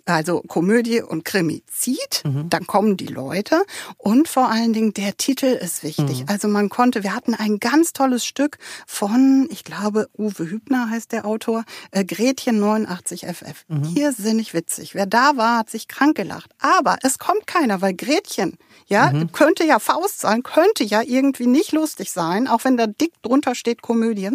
also 0.05 0.41
Komödie 0.41 1.01
und 1.01 1.25
Krimi 1.25 1.63
zieht, 1.67 2.23
mhm. 2.25 2.49
dann 2.49 2.67
kommen 2.67 2.97
die 2.97 3.07
Leute 3.07 3.63
und 3.97 4.27
vor 4.27 4.49
allen 4.49 4.73
Dingen 4.73 4.93
der 4.93 5.17
Titel 5.17 5.45
ist 5.45 5.83
wichtig. 5.83 6.21
Mhm. 6.21 6.25
Also 6.29 6.47
man 6.47 6.69
konnte, 6.69 7.03
wir 7.03 7.15
hatten 7.15 7.33
ein 7.33 7.59
ganz 7.59 7.93
tolles 7.93 8.25
Stück 8.25 8.57
von, 8.85 9.47
ich 9.51 9.63
glaube, 9.63 10.09
Uwe 10.17 10.49
Hübner 10.49 10.89
heißt 10.89 11.11
der 11.11 11.25
Autor, 11.25 11.63
äh, 11.91 12.05
Gretchen 12.05 12.59
89 12.59 13.25
FF. 13.25 13.65
Mhm. 13.67 13.83
Hier 13.83 14.11
sinnig 14.13 14.53
witzig. 14.53 14.95
Wer 14.95 15.05
da 15.05 15.37
war, 15.37 15.59
hat 15.59 15.69
sich 15.69 15.87
krank 15.87 16.15
gelacht. 16.15 16.51
Aber 16.59 16.97
es 17.03 17.19
kommt 17.19 17.47
keiner, 17.47 17.81
weil 17.81 17.93
Gretchen, 17.93 18.57
ja, 18.87 19.11
mhm. 19.11 19.31
könnte 19.31 19.65
ja 19.65 19.79
Faust 19.79 20.19
sein, 20.19 20.43
könnte 20.43 20.83
ja 20.83 21.01
irgendwie 21.01 21.47
nicht 21.47 21.71
lustig 21.71 22.11
sein, 22.11 22.47
auch 22.47 22.63
wenn 22.63 22.77
da 22.77 22.87
dick 22.87 23.13
drunter 23.21 23.55
steht 23.55 23.81
Komödie. 23.81 24.31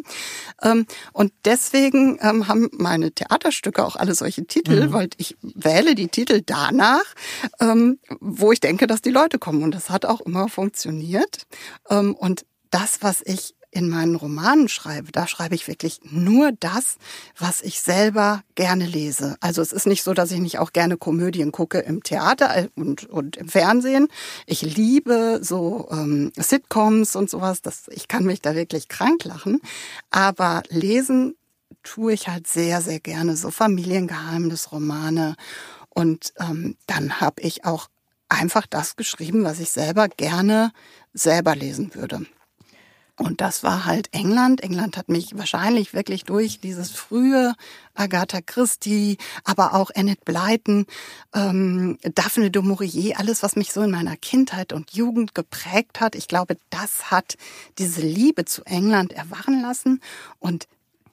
Ähm, 0.62 0.86
und 1.12 1.32
deswegen 1.44 2.18
ähm, 2.20 2.48
haben 2.48 2.70
meine 2.72 3.12
Theaterstücke 3.12 3.84
auch 3.84 3.96
alle 3.96 4.14
solche 4.14 4.46
Titel, 4.46 4.86
mhm. 4.86 4.92
weil 4.92 5.08
ich 5.16 5.36
wähle 5.54 5.94
die 5.94 6.08
Titel 6.08 6.42
danach, 6.44 7.04
ähm, 7.60 7.98
wo 8.20 8.52
ich 8.52 8.60
denke, 8.60 8.86
dass 8.86 9.02
die 9.02 9.10
Leute 9.10 9.38
kommen. 9.38 9.62
Und 9.62 9.74
das 9.74 9.90
hat 9.90 10.04
auch 10.04 10.20
immer 10.20 10.48
funktioniert. 10.48 11.46
Ähm, 11.90 12.14
und 12.14 12.46
das, 12.70 12.98
was 13.02 13.22
ich 13.24 13.54
in 13.74 13.88
meinen 13.88 14.14
Romanen 14.14 14.68
schreibe, 14.68 15.10
da 15.10 15.26
schreibe 15.26 15.56
ich 15.56 15.66
wirklich 15.66 16.00
nur 16.04 16.52
das, 16.52 16.96
was 17.36 17.60
ich 17.60 17.80
selber 17.80 18.42
gerne 18.54 18.86
lese. 18.86 19.36
Also 19.40 19.62
es 19.62 19.72
ist 19.72 19.86
nicht 19.86 20.04
so, 20.04 20.14
dass 20.14 20.30
ich 20.30 20.38
nicht 20.38 20.60
auch 20.60 20.72
gerne 20.72 20.96
Komödien 20.96 21.50
gucke 21.50 21.80
im 21.80 22.02
Theater 22.02 22.56
äh, 22.56 22.68
und, 22.76 23.10
und 23.10 23.36
im 23.36 23.48
Fernsehen. 23.48 24.06
Ich 24.46 24.62
liebe 24.62 25.40
so 25.42 25.88
ähm, 25.90 26.32
Sitcoms 26.38 27.16
und 27.16 27.28
sowas. 27.28 27.62
Das, 27.62 27.88
ich 27.90 28.06
kann 28.06 28.24
mich 28.24 28.40
da 28.40 28.54
wirklich 28.54 28.88
krank 28.88 29.24
lachen. 29.24 29.60
Aber 30.10 30.62
lesen 30.68 31.34
tue 31.84 32.14
ich 32.14 32.28
halt 32.28 32.46
sehr, 32.46 32.82
sehr 32.82 33.00
gerne 33.00 33.36
so 33.36 33.50
Familiengeheimnisromane. 33.50 35.36
Und 35.90 36.32
ähm, 36.40 36.76
dann 36.86 37.20
habe 37.20 37.40
ich 37.42 37.64
auch 37.64 37.88
einfach 38.28 38.66
das 38.66 38.96
geschrieben, 38.96 39.44
was 39.44 39.60
ich 39.60 39.70
selber 39.70 40.08
gerne 40.08 40.72
selber 41.12 41.54
lesen 41.54 41.94
würde. 41.94 42.26
Und 43.16 43.40
das 43.40 43.62
war 43.62 43.84
halt 43.84 44.08
England. 44.12 44.60
England 44.60 44.96
hat 44.96 45.08
mich 45.08 45.38
wahrscheinlich 45.38 45.94
wirklich 45.94 46.24
durch 46.24 46.58
dieses 46.58 46.90
frühe 46.90 47.54
Agatha 47.94 48.40
Christie, 48.40 49.18
aber 49.44 49.74
auch 49.74 49.92
Annette 49.94 50.22
Blyton, 50.24 50.86
ähm, 51.32 51.96
Daphne 52.02 52.50
du 52.50 52.62
Maurier, 52.62 53.20
alles, 53.20 53.44
was 53.44 53.54
mich 53.54 53.72
so 53.72 53.82
in 53.82 53.92
meiner 53.92 54.16
Kindheit 54.16 54.72
und 54.72 54.94
Jugend 54.94 55.32
geprägt 55.32 56.00
hat. 56.00 56.16
Ich 56.16 56.26
glaube, 56.26 56.56
das 56.70 57.12
hat 57.12 57.36
diese 57.78 58.00
Liebe 58.00 58.46
zu 58.46 58.64
England 58.64 59.12
erwachen 59.12 59.62
lassen. 59.62 60.00
Und 60.40 60.66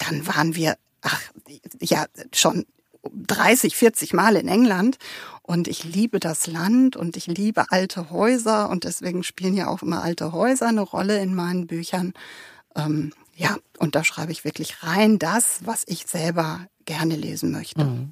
dann 0.07 0.27
waren 0.27 0.55
wir 0.55 0.75
ach, 1.01 1.21
ja, 1.79 2.05
schon 2.33 2.65
30, 3.13 3.75
40 3.75 4.13
Mal 4.13 4.35
in 4.35 4.47
England 4.47 4.97
und 5.41 5.67
ich 5.67 5.83
liebe 5.83 6.19
das 6.19 6.47
Land 6.47 6.95
und 6.95 7.17
ich 7.17 7.27
liebe 7.27 7.71
alte 7.71 8.11
Häuser 8.11 8.69
und 8.69 8.83
deswegen 8.83 9.23
spielen 9.23 9.55
ja 9.55 9.67
auch 9.67 9.81
immer 9.81 10.03
alte 10.03 10.31
Häuser 10.31 10.67
eine 10.67 10.81
Rolle 10.81 11.19
in 11.19 11.33
meinen 11.33 11.67
Büchern. 11.67 12.13
Ähm, 12.75 13.11
ja, 13.35 13.57
und 13.79 13.95
da 13.95 14.03
schreibe 14.03 14.31
ich 14.31 14.45
wirklich 14.45 14.83
rein 14.83 15.17
das, 15.17 15.61
was 15.65 15.83
ich 15.87 16.05
selber 16.05 16.67
gerne 16.85 17.15
lesen 17.15 17.51
möchte. 17.51 17.83
Mhm. 17.83 18.11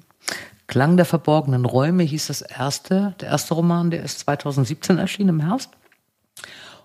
Klang 0.66 0.96
der 0.96 1.06
verborgenen 1.06 1.64
Räume 1.64 2.02
hieß 2.02 2.26
das 2.26 2.42
erste, 2.42 3.14
der 3.20 3.28
erste 3.28 3.54
Roman, 3.54 3.90
der 3.90 4.02
ist 4.02 4.20
2017 4.20 4.98
erschienen 4.98 5.30
im 5.30 5.40
Herbst. 5.40 5.70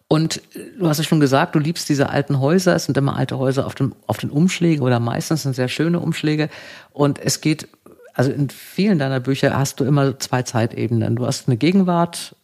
Und 0.08 0.42
du 0.78 0.88
hast 0.88 1.00
es 1.00 1.08
schon 1.08 1.20
gesagt, 1.20 1.56
du 1.56 1.60
liebst 1.60 1.90
diese 1.90 2.10
alten 2.10 2.40
Häuser. 2.40 2.76
Es 2.76 2.86
sind 2.86 2.98
immer 2.98 3.16
alte 3.16 3.38
Häuser 3.38 3.66
auf, 3.66 3.74
dem, 3.74 3.96
auf 4.06 4.18
den 4.18 4.30
Umschlägen 4.30 4.84
oder 4.84 5.00
meistens 5.00 5.44
sind 5.44 5.56
sehr 5.56 5.68
schöne 5.68 6.00
Umschläge. 6.00 6.50
Und 6.92 7.18
es 7.18 7.42
geht, 7.42 7.68
also 8.14 8.32
in 8.32 8.50
vielen 8.50 9.00
deiner 9.00 9.20
Bücher 9.20 9.58
hast 9.58 9.80
du 9.80 9.84
immer 9.84 10.20
zwei 10.20 10.44
Zeitebenen. 10.44 11.16
Du 11.16 11.26
hast 11.26 11.48
eine 11.48 11.58
Gegenwart, 11.58 12.36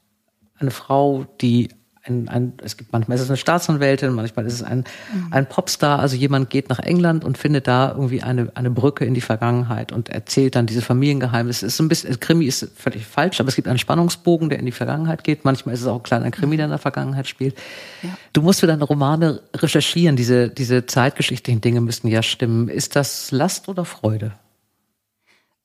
eine 0.57 0.71
Frau, 0.71 1.25
die 1.39 1.69
ein, 2.03 2.27
ein, 2.29 2.53
es 2.63 2.77
gibt 2.77 2.91
manchmal 2.91 3.15
ist 3.15 3.23
es 3.23 3.29
eine 3.29 3.37
Staatsanwältin, 3.37 4.13
manchmal 4.13 4.45
ist 4.47 4.53
es 4.53 4.63
ein, 4.63 4.85
mhm. 5.13 5.27
ein 5.31 5.47
Popstar, 5.47 5.99
also 5.99 6.15
jemand 6.15 6.49
geht 6.49 6.69
nach 6.69 6.79
England 6.79 7.23
und 7.23 7.37
findet 7.37 7.67
da 7.67 7.91
irgendwie 7.91 8.23
eine, 8.23 8.51
eine 8.55 8.71
Brücke 8.71 9.05
in 9.05 9.13
die 9.13 9.21
Vergangenheit 9.21 9.91
und 9.91 10.09
erzählt 10.09 10.55
dann 10.55 10.65
diese 10.65 10.81
Familiengeheimnisse. 10.81 11.65
Es 11.65 11.73
ist 11.73 11.79
ein 11.79 11.89
bisschen, 11.89 12.19
Krimi 12.19 12.45
ist 12.45 12.71
völlig 12.75 13.05
falsch, 13.05 13.39
aber 13.39 13.49
es 13.49 13.55
gibt 13.55 13.67
einen 13.67 13.77
Spannungsbogen, 13.77 14.49
der 14.49 14.59
in 14.59 14.65
die 14.65 14.71
Vergangenheit 14.71 15.23
geht. 15.23 15.45
Manchmal 15.45 15.75
ist 15.75 15.81
es 15.81 15.87
auch 15.87 15.97
ein 15.97 16.03
kleiner 16.03 16.31
Krimi, 16.31 16.57
der 16.57 16.65
in 16.65 16.71
der 16.71 16.79
Vergangenheit 16.79 17.27
spielt. 17.27 17.55
Ja. 18.01 18.17
Du 18.33 18.41
musst 18.41 18.61
für 18.61 18.67
deine 18.67 18.83
Romane 18.83 19.41
recherchieren, 19.55 20.15
diese, 20.15 20.49
diese 20.49 20.87
zeitgeschichtlichen 20.87 21.61
Dinge 21.61 21.81
müssen 21.81 22.07
ja 22.07 22.23
stimmen. 22.23 22.67
Ist 22.67 22.95
das 22.95 23.31
Last 23.31 23.69
oder 23.69 23.85
Freude? 23.85 24.33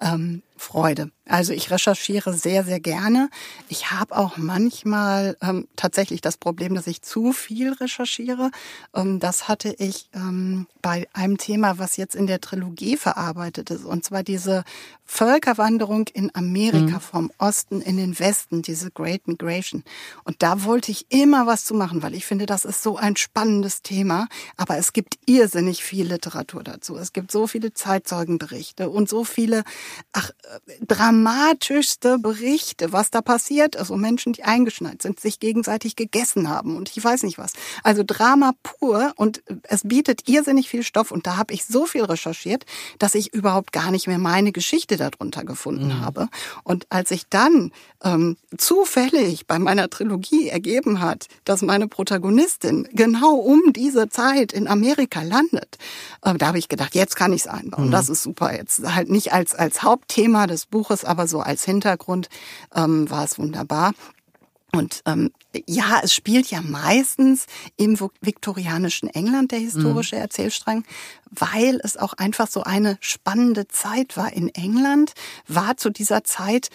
Ähm, 0.00 0.42
Freude. 0.56 1.10
Also 1.28 1.52
ich 1.52 1.70
recherchiere 1.70 2.32
sehr, 2.34 2.64
sehr 2.64 2.78
gerne. 2.78 3.30
Ich 3.68 3.90
habe 3.90 4.16
auch 4.16 4.36
manchmal 4.36 5.36
ähm, 5.42 5.66
tatsächlich 5.74 6.20
das 6.20 6.36
Problem, 6.36 6.74
dass 6.74 6.86
ich 6.86 7.02
zu 7.02 7.32
viel 7.32 7.72
recherchiere. 7.72 8.50
Ähm, 8.94 9.18
das 9.18 9.48
hatte 9.48 9.74
ich 9.78 10.08
ähm, 10.14 10.66
bei 10.82 11.08
einem 11.12 11.36
Thema, 11.36 11.78
was 11.78 11.96
jetzt 11.96 12.14
in 12.14 12.28
der 12.28 12.40
Trilogie 12.40 12.96
verarbeitet 12.96 13.70
ist, 13.70 13.84
und 13.84 14.04
zwar 14.04 14.22
diese 14.22 14.62
Völkerwanderung 15.04 16.06
in 16.12 16.32
Amerika 16.34 16.96
mhm. 16.96 17.00
vom 17.00 17.32
Osten 17.38 17.80
in 17.80 17.96
den 17.96 18.18
Westen, 18.18 18.62
diese 18.62 18.90
Great 18.90 19.26
Migration. 19.26 19.82
Und 20.24 20.42
da 20.42 20.64
wollte 20.64 20.90
ich 20.92 21.06
immer 21.10 21.46
was 21.46 21.64
zu 21.64 21.74
machen, 21.74 22.02
weil 22.02 22.14
ich 22.14 22.26
finde, 22.26 22.46
das 22.46 22.64
ist 22.64 22.82
so 22.82 22.96
ein 22.96 23.16
spannendes 23.16 23.82
Thema. 23.82 24.28
Aber 24.56 24.78
es 24.78 24.92
gibt 24.92 25.18
irrsinnig 25.26 25.82
viel 25.82 26.06
Literatur 26.06 26.62
dazu. 26.62 26.96
Es 26.96 27.12
gibt 27.12 27.30
so 27.30 27.46
viele 27.46 27.72
Zeitzeugenberichte 27.72 28.90
und 28.90 29.08
so 29.08 29.24
viele, 29.24 29.64
ach, 30.12 30.30
dramatischste 30.86 32.18
Berichte, 32.18 32.92
was 32.92 33.10
da 33.10 33.20
passiert 33.20 33.74
ist. 33.74 33.90
Und 33.90 34.00
Menschen, 34.00 34.32
die 34.32 34.44
eingeschneit 34.44 35.02
sind, 35.02 35.20
sich 35.20 35.40
gegenseitig 35.40 35.96
gegessen 35.96 36.48
haben 36.48 36.76
und 36.76 36.90
ich 36.96 37.02
weiß 37.02 37.24
nicht 37.24 37.38
was. 37.38 37.52
Also 37.82 38.02
Drama 38.06 38.52
pur 38.62 39.12
und 39.16 39.42
es 39.64 39.82
bietet 39.84 40.28
irrsinnig 40.28 40.68
viel 40.68 40.82
Stoff. 40.82 41.10
Und 41.10 41.26
da 41.26 41.36
habe 41.36 41.52
ich 41.52 41.64
so 41.64 41.86
viel 41.86 42.04
recherchiert, 42.04 42.64
dass 42.98 43.14
ich 43.14 43.34
überhaupt 43.34 43.72
gar 43.72 43.90
nicht 43.90 44.06
mehr 44.06 44.18
meine 44.18 44.52
Geschichte 44.52 44.96
darunter 44.96 45.44
gefunden 45.44 45.88
mhm. 45.88 46.00
habe. 46.00 46.28
Und 46.62 46.86
als 46.90 47.10
ich 47.10 47.28
dann 47.28 47.72
ähm, 48.04 48.36
zufällig 48.56 49.46
bei 49.46 49.58
meiner 49.58 49.90
Trilogie 49.90 50.48
ergeben 50.48 51.00
hat, 51.00 51.26
dass 51.44 51.62
meine 51.62 51.88
Protagonistin 51.88 52.88
genau 52.92 53.34
um 53.34 53.72
diese 53.72 54.08
Zeit 54.08 54.52
in 54.52 54.68
Amerika 54.68 55.22
landet, 55.22 55.78
äh, 56.22 56.34
da 56.34 56.48
habe 56.48 56.58
ich 56.58 56.68
gedacht, 56.68 56.94
jetzt 56.94 57.16
kann 57.16 57.32
ich 57.32 57.42
es 57.42 57.46
einbauen. 57.48 57.88
Mhm. 57.88 57.92
Das 57.92 58.08
ist 58.08 58.22
super. 58.22 58.54
Jetzt 58.54 58.94
halt 58.94 59.10
nicht 59.10 59.32
als, 59.32 59.54
als 59.54 59.82
Hauptthema 59.82 60.35
des 60.44 60.66
Buches, 60.66 61.04
aber 61.04 61.26
so 61.26 61.40
als 61.40 61.64
Hintergrund 61.64 62.28
ähm, 62.74 63.08
war 63.08 63.24
es 63.24 63.38
wunderbar. 63.38 63.92
Und 64.72 65.02
ähm, 65.06 65.30
ja, 65.66 66.00
es 66.02 66.12
spielt 66.12 66.48
ja 66.48 66.60
meistens 66.60 67.46
im 67.76 67.98
viktorianischen 68.20 69.08
England 69.08 69.52
der 69.52 69.58
historische 69.58 70.16
mhm. 70.16 70.22
Erzählstrang, 70.22 70.84
weil 71.30 71.80
es 71.82 71.96
auch 71.96 72.12
einfach 72.12 72.48
so 72.48 72.62
eine 72.62 72.98
spannende 73.00 73.68
Zeit 73.68 74.16
war 74.16 74.32
in 74.32 74.48
England, 74.50 75.12
war 75.48 75.76
zu 75.78 75.90
dieser 75.90 76.24
Zeit 76.24 76.68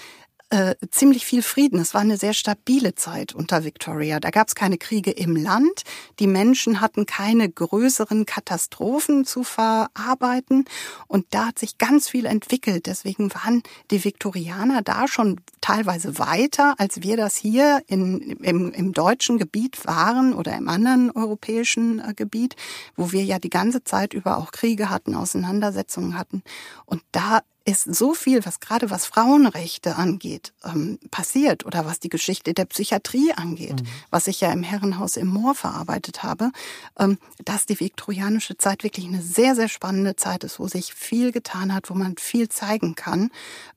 äh, 0.52 0.76
ziemlich 0.92 1.26
viel 1.26 1.42
Frieden. 1.42 1.80
Es 1.80 1.94
war 1.94 2.02
eine 2.02 2.18
sehr 2.18 2.34
stabile 2.34 2.94
Zeit 2.94 3.34
unter 3.34 3.64
Victoria. 3.64 4.20
Da 4.20 4.32
gab 4.32 4.50
es 4.50 4.56
keine 4.56 4.78
Kriege 4.78 5.12
im 5.12 5.38
Land. 5.38 5.84
Die 6.20 6.28
Menschen 6.28 6.82
hatten 6.82 7.06
keine 7.06 7.50
größeren 7.50 8.26
Katastrophen 8.26 9.24
zu 9.24 9.44
verarbeiten. 9.44 10.66
Und 11.08 11.26
da 11.30 11.48
hat 11.48 11.60
sich 11.60 11.78
ganz 11.78 12.10
viel 12.10 12.26
entwickelt. 12.26 12.86
Deswegen 12.86 13.34
waren 13.34 13.64
die 13.92 14.04
Viktorianer 14.04 14.82
da 14.82 15.08
schon 15.08 15.40
teilweise 15.62 16.20
weiter, 16.20 16.76
als 16.78 17.02
wir 17.02 17.16
das 17.16 17.38
hier 17.38 17.82
in, 17.88 18.20
im, 18.42 18.74
im 18.74 18.92
deutschen 18.92 19.38
Gebiet 19.38 19.86
waren 19.86 20.34
oder 20.34 20.58
im 20.58 20.68
anderen 20.68 21.12
europäischen 21.12 22.00
äh, 22.00 22.14
Gebiet, 22.14 22.58
wo 22.98 23.14
wir 23.14 23.24
ja 23.24 23.40
die 23.40 23.50
ganze 23.50 23.86
Zeit 23.86 24.14
über 24.14 24.38
auch 24.38 24.52
Kriege 24.52 24.90
hatten, 24.90 25.16
Auseinandersetzungen 25.16 26.18
hatten. 26.18 26.44
Und 26.86 27.02
da 27.14 27.40
ist 27.72 27.96
so 27.96 28.14
viel, 28.14 28.46
was 28.46 28.60
gerade 28.60 28.90
was 28.90 29.06
Frauenrechte 29.06 29.96
angeht, 29.96 30.54
ähm, 30.64 31.00
passiert 31.10 31.66
oder 31.66 31.86
was 31.86 32.00
die 32.00 32.10
Geschichte 32.10 32.54
der 32.54 32.66
Psychiatrie 32.66 33.34
angeht, 33.34 33.82
mhm. 33.82 33.88
was 34.10 34.28
ich 34.28 34.42
ja 34.42 34.52
im 34.52 34.64
Herrenhaus 34.64 35.18
im 35.18 35.28
Moor 35.28 35.56
verarbeitet 35.56 36.24
habe, 36.24 36.52
ähm, 37.00 37.18
dass 37.44 37.66
die 37.66 37.80
viktorianische 37.80 38.58
Zeit 38.58 38.84
wirklich 38.84 39.06
eine 39.06 39.22
sehr, 39.22 39.56
sehr 39.56 39.70
spannende 39.70 40.16
Zeit 40.16 40.44
ist, 40.44 40.60
wo 40.60 40.68
sich 40.68 40.94
viel 40.94 41.32
getan 41.32 41.74
hat, 41.74 41.90
wo 41.90 41.94
man 41.94 42.18
viel 42.18 42.50
zeigen 42.50 42.96
kann. 42.96 43.32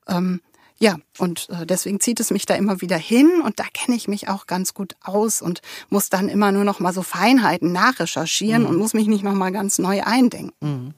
Ähm, 0.07 0.41
ja, 0.77 0.97
und 1.19 1.47
äh, 1.49 1.65
deswegen 1.65 2.01
zieht 2.01 2.19
es 2.19 2.31
mich 2.31 2.45
da 2.45 2.55
immer 2.55 2.81
wieder 2.81 2.97
hin 2.97 3.41
und 3.43 3.59
da 3.59 3.63
kenne 3.73 3.95
ich 3.95 4.09
mich 4.09 4.27
auch 4.27 4.45
ganz 4.45 4.73
gut 4.73 4.95
aus 5.01 5.41
und 5.41 5.61
muss 5.89 6.09
dann 6.09 6.27
immer 6.27 6.51
nur 6.51 6.65
noch 6.65 6.79
mal 6.79 6.93
so 6.93 7.01
Feinheiten 7.01 7.71
nachrecherchieren 7.71 8.63
mhm. 8.63 8.69
und 8.69 8.77
muss 8.77 8.93
mich 8.93 9.07
nicht 9.07 9.23
noch 9.23 9.33
mal 9.33 9.51
ganz 9.51 9.79
neu 9.79 10.03
eindenken. 10.03 10.51
Mhm. 10.59 10.93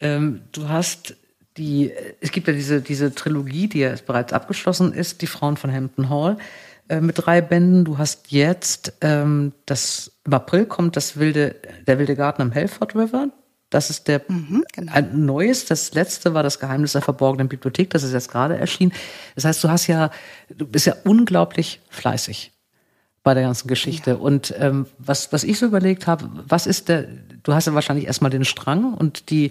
Ähm, 0.00 0.42
du 0.52 0.68
hast 0.68 1.16
die, 1.56 1.92
es 2.20 2.32
gibt 2.32 2.48
ja 2.48 2.52
diese, 2.52 2.80
diese 2.80 3.14
Trilogie, 3.14 3.68
die 3.68 3.80
ja 3.80 3.94
bereits 4.06 4.32
abgeschlossen 4.32 4.92
ist, 4.92 5.22
die 5.22 5.26
Frauen 5.26 5.56
von 5.56 5.72
Hampton 5.72 6.10
Hall, 6.10 6.36
äh, 6.88 7.00
mit 7.00 7.16
drei 7.18 7.40
Bänden. 7.40 7.84
Du 7.84 7.98
hast 7.98 8.32
jetzt, 8.32 8.94
ähm, 9.00 9.52
das, 9.66 10.12
im 10.24 10.34
April 10.34 10.66
kommt 10.66 10.96
das 10.96 11.16
wilde, 11.16 11.56
der 11.86 11.98
wilde 11.98 12.16
Garten 12.16 12.42
am 12.42 12.52
Helford 12.52 12.94
River. 12.94 13.28
Das 13.70 13.90
ist 13.90 14.06
der 14.06 14.22
mhm, 14.28 14.64
genau. 14.72 14.92
ein 14.92 15.24
neues. 15.24 15.64
Das 15.64 15.94
letzte 15.94 16.34
war 16.34 16.42
das 16.42 16.60
Geheimnis 16.60 16.92
der 16.92 17.02
verborgenen 17.02 17.48
Bibliothek. 17.48 17.90
Das 17.90 18.02
ist 18.02 18.12
jetzt 18.12 18.30
gerade 18.30 18.56
erschienen. 18.56 18.92
Das 19.34 19.44
heißt, 19.44 19.64
du 19.64 19.68
hast 19.68 19.86
ja, 19.86 20.10
du 20.48 20.66
bist 20.66 20.86
ja 20.86 20.94
unglaublich 21.04 21.80
fleißig 21.88 22.52
bei 23.24 23.34
der 23.34 23.42
ganzen 23.42 23.66
Geschichte. 23.66 24.10
Ja. 24.10 24.16
Und 24.16 24.54
ähm, 24.58 24.86
was, 24.98 25.32
was 25.32 25.42
ich 25.42 25.58
so 25.58 25.66
überlegt 25.66 26.06
habe, 26.06 26.28
was 26.46 26.66
ist 26.66 26.88
der, 26.88 27.08
du 27.42 27.54
hast 27.54 27.66
ja 27.66 27.74
wahrscheinlich 27.74 28.06
erstmal 28.06 28.30
den 28.30 28.44
Strang 28.44 28.94
und 28.94 29.30
die, 29.30 29.50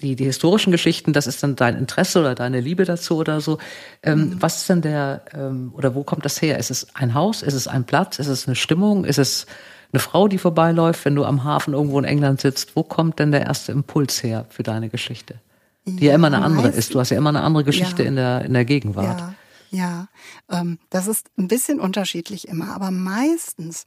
die, 0.00 0.16
die 0.16 0.24
historischen 0.24 0.70
Geschichten, 0.70 1.12
das 1.12 1.26
ist 1.26 1.42
dann 1.42 1.56
dein 1.56 1.76
Interesse 1.76 2.20
oder 2.20 2.34
deine 2.34 2.60
Liebe 2.60 2.84
dazu 2.84 3.16
oder 3.16 3.40
so. 3.40 3.58
Ähm, 4.02 4.18
mhm. 4.18 4.42
Was 4.42 4.58
ist 4.58 4.68
denn 4.68 4.82
der, 4.82 5.22
ähm, 5.32 5.72
oder 5.74 5.94
wo 5.94 6.02
kommt 6.02 6.24
das 6.24 6.40
her? 6.42 6.58
Ist 6.58 6.70
es 6.70 6.94
ein 6.94 7.14
Haus? 7.14 7.42
Ist 7.42 7.54
es 7.54 7.66
ein 7.66 7.84
Platz? 7.84 8.18
Ist 8.18 8.28
es 8.28 8.46
eine 8.46 8.56
Stimmung? 8.56 9.04
Ist 9.04 9.18
es 9.18 9.46
eine 9.92 10.00
Frau, 10.00 10.28
die 10.28 10.38
vorbeiläuft, 10.38 11.04
wenn 11.04 11.14
du 11.14 11.24
am 11.24 11.44
Hafen 11.44 11.72
irgendwo 11.72 11.98
in 11.98 12.04
England 12.04 12.40
sitzt? 12.40 12.76
Wo 12.76 12.82
kommt 12.82 13.18
denn 13.18 13.32
der 13.32 13.42
erste 13.42 13.72
Impuls 13.72 14.22
her 14.22 14.46
für 14.50 14.62
deine 14.62 14.90
Geschichte? 14.90 15.40
Die 15.86 16.04
ja, 16.04 16.10
ja 16.10 16.14
immer 16.16 16.26
eine 16.26 16.42
andere 16.42 16.68
ist. 16.68 16.94
Du 16.94 17.00
hast 17.00 17.10
ja 17.10 17.16
immer 17.16 17.30
eine 17.30 17.42
andere 17.42 17.64
Geschichte 17.64 18.02
ja. 18.02 18.08
in, 18.08 18.16
der, 18.16 18.44
in 18.44 18.52
der 18.52 18.64
Gegenwart. 18.64 19.20
Ja. 19.20 19.34
Ja, 19.70 20.06
ähm, 20.48 20.78
das 20.90 21.08
ist 21.08 21.26
ein 21.36 21.48
bisschen 21.48 21.80
unterschiedlich 21.80 22.46
immer, 22.48 22.74
aber 22.74 22.90
meistens 22.92 23.84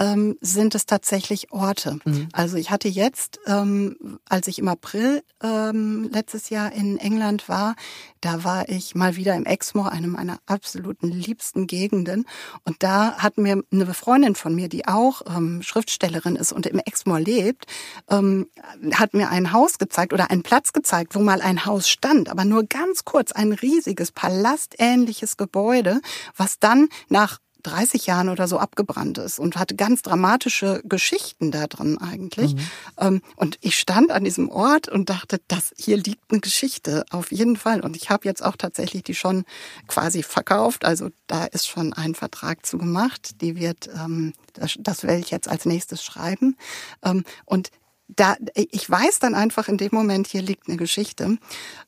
ähm, 0.00 0.36
sind 0.40 0.74
es 0.74 0.86
tatsächlich 0.86 1.52
Orte. 1.52 1.98
Mhm. 2.04 2.28
Also 2.32 2.56
ich 2.56 2.70
hatte 2.70 2.88
jetzt, 2.88 3.38
ähm, 3.46 4.18
als 4.28 4.48
ich 4.48 4.58
im 4.58 4.66
April 4.66 5.22
ähm, 5.42 6.08
letztes 6.10 6.48
Jahr 6.48 6.72
in 6.72 6.98
England 6.98 7.48
war, 7.48 7.76
da 8.22 8.42
war 8.42 8.68
ich 8.68 8.94
mal 8.94 9.16
wieder 9.16 9.34
im 9.34 9.44
Exmoor, 9.44 9.92
einem 9.92 10.12
meiner 10.12 10.38
absoluten 10.46 11.08
liebsten 11.08 11.66
Gegenden. 11.66 12.24
Und 12.64 12.82
da 12.82 13.18
hat 13.18 13.36
mir 13.36 13.62
eine 13.70 13.94
Freundin 13.94 14.34
von 14.34 14.54
mir, 14.54 14.68
die 14.68 14.88
auch 14.88 15.22
ähm, 15.26 15.62
Schriftstellerin 15.62 16.36
ist 16.36 16.52
und 16.52 16.66
im 16.66 16.78
Exmoor 16.78 17.20
lebt, 17.20 17.66
ähm, 18.08 18.46
hat 18.94 19.12
mir 19.12 19.28
ein 19.28 19.52
Haus 19.52 19.78
gezeigt 19.78 20.14
oder 20.14 20.30
einen 20.30 20.42
Platz 20.42 20.72
gezeigt, 20.72 21.14
wo 21.14 21.20
mal 21.20 21.42
ein 21.42 21.66
Haus 21.66 21.88
stand, 21.88 22.30
aber 22.30 22.44
nur 22.46 22.64
ganz 22.64 23.04
kurz, 23.04 23.32
ein 23.32 23.52
riesiges 23.52 24.12
palastähnliches 24.12 25.36
Gebäude, 25.36 26.00
was 26.36 26.58
dann 26.58 26.88
nach 27.08 27.38
30 27.62 28.06
Jahren 28.06 28.28
oder 28.28 28.48
so 28.48 28.58
abgebrannt 28.58 29.18
ist 29.18 29.38
und 29.38 29.56
hatte 29.56 29.74
ganz 29.74 30.02
dramatische 30.02 30.82
Geschichten 30.84 31.50
da 31.50 31.66
drin 31.66 31.98
eigentlich. 31.98 32.54
Mhm. 32.54 32.60
Ähm, 32.98 33.22
und 33.36 33.58
ich 33.60 33.78
stand 33.78 34.10
an 34.10 34.24
diesem 34.24 34.48
Ort 34.48 34.88
und 34.88 35.10
dachte, 35.10 35.40
das 35.48 35.72
hier 35.76 35.96
liegt 35.96 36.30
eine 36.30 36.40
Geschichte 36.40 37.04
auf 37.10 37.32
jeden 37.32 37.56
Fall. 37.56 37.80
Und 37.80 37.96
ich 37.96 38.10
habe 38.10 38.26
jetzt 38.26 38.44
auch 38.44 38.56
tatsächlich 38.56 39.02
die 39.02 39.14
schon 39.14 39.44
quasi 39.86 40.22
verkauft. 40.22 40.84
Also 40.84 41.10
da 41.26 41.44
ist 41.44 41.66
schon 41.66 41.92
ein 41.92 42.14
Vertrag 42.14 42.66
zu 42.66 42.78
gemacht. 42.78 43.40
Die 43.40 43.56
wird, 43.56 43.88
ähm, 43.94 44.32
das, 44.54 44.76
das 44.78 45.02
werde 45.02 45.20
ich 45.20 45.30
jetzt 45.30 45.48
als 45.48 45.64
nächstes 45.64 46.02
schreiben. 46.02 46.56
Ähm, 47.02 47.24
und 47.44 47.70
da, 48.16 48.36
ich 48.54 48.88
weiß 48.88 49.18
dann 49.18 49.34
einfach 49.34 49.68
in 49.68 49.76
dem 49.76 49.90
Moment, 49.92 50.26
hier 50.26 50.42
liegt 50.42 50.68
eine 50.68 50.76
Geschichte. 50.76 51.38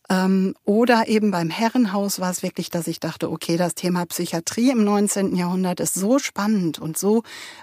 Ähm, 0.09 0.55
oder 0.65 1.09
eben 1.09 1.31
beim 1.31 1.49
Herrenhaus 1.49 2.21
war 2.21 2.31
es 2.31 2.43
wirklich, 2.43 2.71
dass 2.71 2.87
ich 2.87 3.01
dachte, 3.01 3.31
okay, 3.31 3.57
das 3.57 3.75
Thema 3.75 4.05
Psychiatrie 4.07 4.71
im 4.71 4.85
19. 4.85 5.37
Jahrhundert 5.37 5.81
ist 5.81 5.95
so 5.95 6.19
spannend 6.19 6.79
und 6.79 6.99
so 6.99 7.23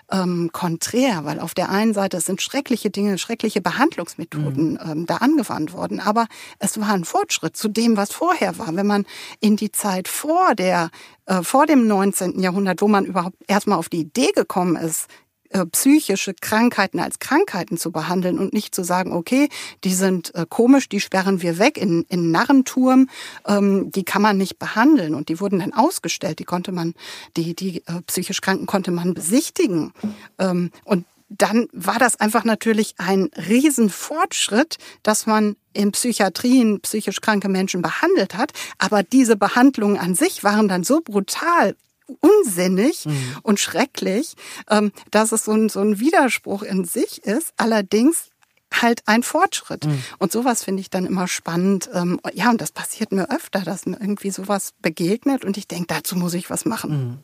ähm, 0.10 0.50
konträr, 0.52 1.26
weil 1.26 1.40
auf 1.40 1.54
der 1.54 1.70
einen 1.70 1.94
Seite 1.94 2.18
es 2.18 2.26
sind 2.26 2.42
schreckliche 2.42 2.90
Dinge, 2.90 3.18
schreckliche 3.18 3.62
Behandlungsmethoden 3.62 4.74
mhm. 4.74 4.80
ähm, 4.84 5.06
da 5.06 5.18
angewandt 5.18 5.74
worden, 5.74 6.00
aber 6.00 6.28
es 6.60 6.80
war 6.80 6.94
ein 6.94 7.06
Fortschritt 7.06 7.58
zu 7.58 7.68
dem, 7.68 7.98
was 7.98 8.12
vorher 8.12 8.58
war. 8.58 8.76
Wenn 8.76 8.88
man 8.88 9.06
in 9.42 9.56
die 9.56 9.72
Zeit 9.72 10.08
vor 10.08 10.56
der 10.56 10.90
äh, 11.26 11.44
vor 11.44 11.68
dem 11.68 11.88
19. 11.88 12.40
Jahrhundert, 12.40 12.82
wo 12.82 12.88
man 12.88 13.06
überhaupt 13.06 13.38
erstmal 13.48 13.78
auf 13.78 13.90
die 13.90 14.00
Idee 14.00 14.32
gekommen 14.34 14.76
ist, 14.76 15.08
äh, 15.50 15.66
psychische 15.66 16.34
Krankheiten 16.34 17.00
als 17.00 17.20
Krankheiten 17.20 17.78
zu 17.78 17.92
behandeln 17.92 18.40
und 18.40 18.54
nicht 18.54 18.76
zu 18.76 18.84
sagen, 18.84 19.12
okay, 19.14 19.50
die 19.84 19.94
sind 19.94 20.34
äh, 20.36 20.46
komisch, 20.48 20.90
die 20.90 21.00
sperren 21.00 21.42
wir 21.42 21.58
weg 21.58 21.78
in, 21.78 22.06
in 22.10 22.32
Narrenturm, 22.32 23.10
ähm, 23.48 23.92
die 23.92 24.04
kann 24.04 24.22
man 24.22 24.38
nicht 24.38 24.60
behandeln 24.60 25.16
und 25.16 25.30
die 25.30 25.40
wurden 25.40 25.60
dann 25.60 25.74
ausgestellt, 25.74 26.40
die 26.40 26.46
konnte 26.46 26.72
man, 26.72 26.94
die, 27.38 27.56
die 27.56 27.80
äh, 27.88 28.02
psychisch 28.08 28.42
Kranken 28.42 28.66
konnte 28.66 28.92
man 28.92 29.14
besichtigen 29.14 29.94
ähm, 30.38 30.72
und 30.84 31.06
dann 31.30 31.68
war 31.72 32.00
das 32.00 32.20
einfach 32.20 32.44
natürlich 32.44 32.96
ein 32.98 33.30
Riesenfortschritt, 33.36 34.78
dass 35.04 35.28
man 35.28 35.56
in 35.74 35.92
Psychiatrien 35.92 36.82
psychisch 36.82 37.22
kranke 37.22 37.50
Menschen 37.50 37.84
behandelt 37.84 38.36
hat. 38.36 38.52
Aber 38.80 39.04
diese 39.04 39.36
Behandlungen 39.36 39.98
an 39.98 40.16
sich 40.16 40.44
waren 40.44 40.68
dann 40.68 40.84
so 40.84 41.02
brutal 41.02 41.76
unsinnig 42.20 43.06
mhm. 43.06 43.38
und 43.44 43.60
schrecklich, 43.60 44.36
ähm, 44.70 44.92
dass 45.12 45.32
es 45.32 45.46
so 45.46 45.52
ein, 45.52 45.70
so 45.70 45.80
ein 45.82 46.00
Widerspruch 46.00 46.64
in 46.64 46.86
sich 46.86 47.24
ist. 47.24 47.54
Allerdings 47.58 48.30
halt 48.72 49.02
ein 49.08 49.24
Fortschritt. 49.24 49.86
Mhm. 49.86 50.04
Und 50.20 50.32
sowas 50.32 50.64
finde 50.64 50.82
ich 50.82 50.90
dann 50.90 51.06
immer 51.06 51.28
spannend. 51.28 51.90
Ähm, 51.94 52.20
ja, 52.34 52.50
und 52.50 52.62
das 52.62 52.72
passiert 52.72 53.12
mir 53.12 53.30
öfter, 53.32 53.62
dass 53.62 53.86
mir 53.86 54.00
irgendwie 54.00 54.32
sowas 54.32 54.74
begegnet 54.82 55.46
und 55.46 55.58
ich 55.58 55.68
denke, 55.68 55.88
dazu 55.88 56.16
muss 56.16 56.34
ich 56.34 56.50
was 56.50 56.66
machen. 56.66 56.92
Mhm. 56.92 57.18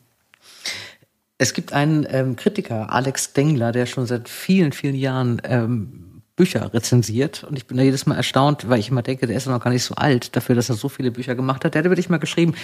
Es 1.38 1.52
gibt 1.52 1.72
einen 1.72 2.06
ähm, 2.08 2.36
Kritiker, 2.36 2.90
Alex 2.90 3.34
Dengler, 3.34 3.72
der 3.72 3.86
schon 3.86 4.06
seit 4.06 4.28
vielen, 4.28 4.72
vielen 4.72 4.94
Jahren 4.94 5.42
ähm, 5.44 6.15
Bücher 6.36 6.74
rezensiert 6.74 7.44
und 7.44 7.56
ich 7.56 7.66
bin 7.66 7.78
da 7.78 7.82
jedes 7.82 8.04
Mal 8.04 8.14
erstaunt, 8.14 8.68
weil 8.68 8.78
ich 8.78 8.90
immer 8.90 9.00
denke, 9.00 9.26
der 9.26 9.38
ist 9.38 9.46
ja 9.46 9.52
noch 9.52 9.62
gar 9.62 9.70
nicht 9.70 9.84
so 9.84 9.94
alt 9.94 10.36
dafür, 10.36 10.54
dass 10.54 10.68
er 10.68 10.74
so 10.74 10.90
viele 10.90 11.10
Bücher 11.10 11.34
gemacht 11.34 11.64
hat. 11.64 11.74
Der 11.74 11.82
hat 11.82 11.90
wirklich 11.90 12.10
mal 12.10 12.18
geschrieben, 12.18 12.54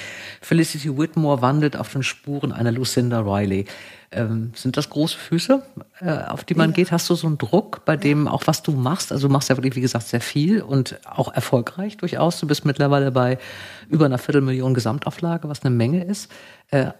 Felicity 0.43 0.97
Whitmore 0.97 1.41
wandelt 1.41 1.77
auf 1.79 1.91
den 1.91 2.03
Spuren 2.03 2.53
einer 2.53 2.71
Lucinda 2.71 3.21
Riley. 3.21 3.65
Ähm, 4.11 4.53
sind 4.55 4.77
das 4.77 4.91
große 4.91 5.17
Füße, 5.17 5.63
äh, 6.01 6.19
auf 6.25 6.45
die 6.45 6.55
man 6.55 6.71
ja. 6.71 6.77
geht? 6.77 6.93
Hast 6.93 7.09
du 7.09 7.15
so 7.15 7.27
einen 7.27 7.39
Druck 7.39 7.87
bei 7.87 7.97
dem, 7.97 8.29
auch 8.29 8.43
was 8.47 8.63
du 8.63 8.73
machst? 8.73 9.11
Also 9.11 9.29
du 9.29 9.33
machst 9.33 9.49
ja 9.49 9.57
wirklich, 9.57 9.75
wie 9.75 9.81
gesagt, 9.81 10.07
sehr 10.07 10.21
viel 10.21 10.61
und 10.61 11.01
auch 11.07 11.33
erfolgreich 11.33 11.97
durchaus. 11.97 12.39
Du 12.41 12.47
bist 12.47 12.67
mittlerweile 12.67 13.11
bei 13.11 13.39
über 13.89 14.05
einer 14.05 14.19
Viertelmillion 14.19 14.75
Gesamtauflage, 14.75 15.49
was 15.49 15.63
eine 15.65 15.75
Menge 15.75 16.05
ist. 16.05 16.31
Äh, 16.71 16.89
ja. 16.89 16.95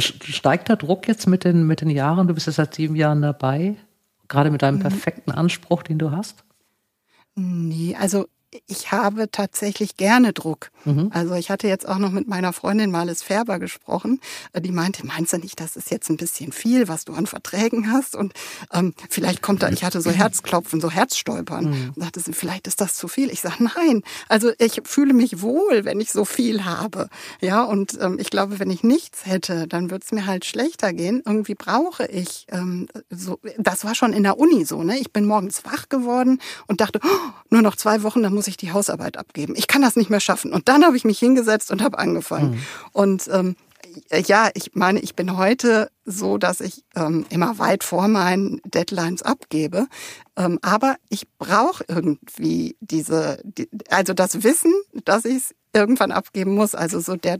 Steigt 0.00 0.68
der 0.68 0.76
Druck 0.76 1.08
jetzt 1.08 1.26
mit 1.26 1.42
den, 1.42 1.66
mit 1.66 1.80
den 1.80 1.90
Jahren? 1.90 2.28
Du 2.28 2.34
bist 2.34 2.46
jetzt 2.46 2.56
seit 2.56 2.76
sieben 2.76 2.94
Jahren 2.94 3.22
dabei. 3.22 3.74
Gerade 4.28 4.50
mit 4.50 4.62
deinem 4.62 4.76
mhm. 4.76 4.82
perfekten 4.82 5.30
Anspruch, 5.30 5.82
den 5.82 5.98
du 5.98 6.10
hast? 6.10 6.44
Nee, 7.34 7.94
also 7.98 8.26
ich 8.66 8.92
habe 8.92 9.30
tatsächlich 9.30 9.96
gerne 9.96 10.32
Druck. 10.32 10.70
Mhm. 10.84 11.10
Also 11.12 11.34
ich 11.34 11.50
hatte 11.50 11.68
jetzt 11.68 11.88
auch 11.88 11.98
noch 11.98 12.10
mit 12.10 12.28
meiner 12.28 12.52
Freundin 12.52 12.90
Marles 12.90 13.22
Färber 13.22 13.58
gesprochen. 13.58 14.20
Äh, 14.52 14.60
die 14.60 14.72
meinte, 14.72 15.06
meinst 15.06 15.32
du 15.32 15.38
nicht, 15.38 15.60
das 15.60 15.76
ist 15.76 15.90
jetzt 15.90 16.08
ein 16.10 16.16
bisschen 16.16 16.52
viel, 16.52 16.88
was 16.88 17.04
du 17.04 17.14
an 17.14 17.26
Verträgen 17.26 17.92
hast? 17.92 18.16
Und 18.16 18.32
ähm, 18.72 18.94
vielleicht 19.10 19.42
kommt 19.42 19.62
da, 19.62 19.68
ich 19.68 19.84
hatte 19.84 20.00
so 20.00 20.10
Herzklopfen, 20.10 20.80
so 20.80 20.90
Herzstolpern. 20.90 21.64
Mhm. 21.64 21.92
Und 21.94 22.02
sagte 22.02 22.20
sie, 22.20 22.32
vielleicht 22.32 22.66
ist 22.66 22.80
das 22.80 22.94
zu 22.94 23.08
viel. 23.08 23.30
Ich 23.30 23.40
sage, 23.40 23.68
nein. 23.76 24.02
Also 24.28 24.52
ich 24.58 24.80
fühle 24.84 25.14
mich 25.14 25.42
wohl, 25.42 25.84
wenn 25.84 26.00
ich 26.00 26.12
so 26.12 26.24
viel 26.24 26.64
habe. 26.64 27.08
Ja, 27.40 27.64
und 27.64 27.98
ähm, 28.00 28.18
ich 28.18 28.30
glaube, 28.30 28.58
wenn 28.58 28.70
ich 28.70 28.82
nichts 28.82 29.26
hätte, 29.26 29.66
dann 29.66 29.90
würde 29.90 30.04
es 30.04 30.12
mir 30.12 30.26
halt 30.26 30.44
schlechter 30.44 30.92
gehen. 30.92 31.22
Irgendwie 31.24 31.54
brauche 31.54 32.06
ich 32.06 32.46
ähm, 32.50 32.88
so, 33.10 33.38
das 33.58 33.84
war 33.84 33.94
schon 33.94 34.12
in 34.12 34.22
der 34.22 34.38
Uni 34.38 34.64
so, 34.64 34.82
ne? 34.82 34.98
Ich 34.98 35.12
bin 35.12 35.26
morgens 35.26 35.64
wach 35.64 35.88
geworden 35.88 36.40
und 36.66 36.80
dachte, 36.80 37.00
oh, 37.02 37.30
nur 37.50 37.62
noch 37.62 37.76
zwei 37.76 38.02
Wochen, 38.02 38.22
dann 38.22 38.34
muss 38.34 38.45
ich 38.48 38.56
die 38.56 38.72
Hausarbeit 38.72 39.16
abgeben. 39.16 39.54
Ich 39.56 39.66
kann 39.66 39.82
das 39.82 39.96
nicht 39.96 40.10
mehr 40.10 40.20
schaffen. 40.20 40.52
Und 40.52 40.68
dann 40.68 40.84
habe 40.84 40.96
ich 40.96 41.04
mich 41.04 41.18
hingesetzt 41.18 41.70
und 41.70 41.82
habe 41.82 41.98
angefangen. 41.98 42.52
Mhm. 42.52 42.62
Und 42.92 43.28
ähm, 43.32 43.56
ja, 44.12 44.50
ich 44.54 44.74
meine, 44.74 45.00
ich 45.00 45.14
bin 45.14 45.36
heute 45.36 45.90
so, 46.04 46.38
dass 46.38 46.60
ich 46.60 46.84
ähm, 46.94 47.24
immer 47.30 47.58
weit 47.58 47.84
vor 47.84 48.08
meinen 48.08 48.60
Deadlines 48.64 49.22
abgebe. 49.22 49.86
Ähm, 50.36 50.58
aber 50.62 50.96
ich 51.08 51.26
brauche 51.38 51.84
irgendwie 51.88 52.76
diese, 52.80 53.40
die, 53.44 53.68
also 53.90 54.12
das 54.12 54.42
Wissen, 54.42 54.72
dass 55.04 55.24
ich 55.24 55.36
es 55.36 55.54
irgendwann 55.72 56.12
abgeben 56.12 56.54
muss. 56.54 56.74
Also 56.74 57.00
so 57.00 57.16
der 57.16 57.38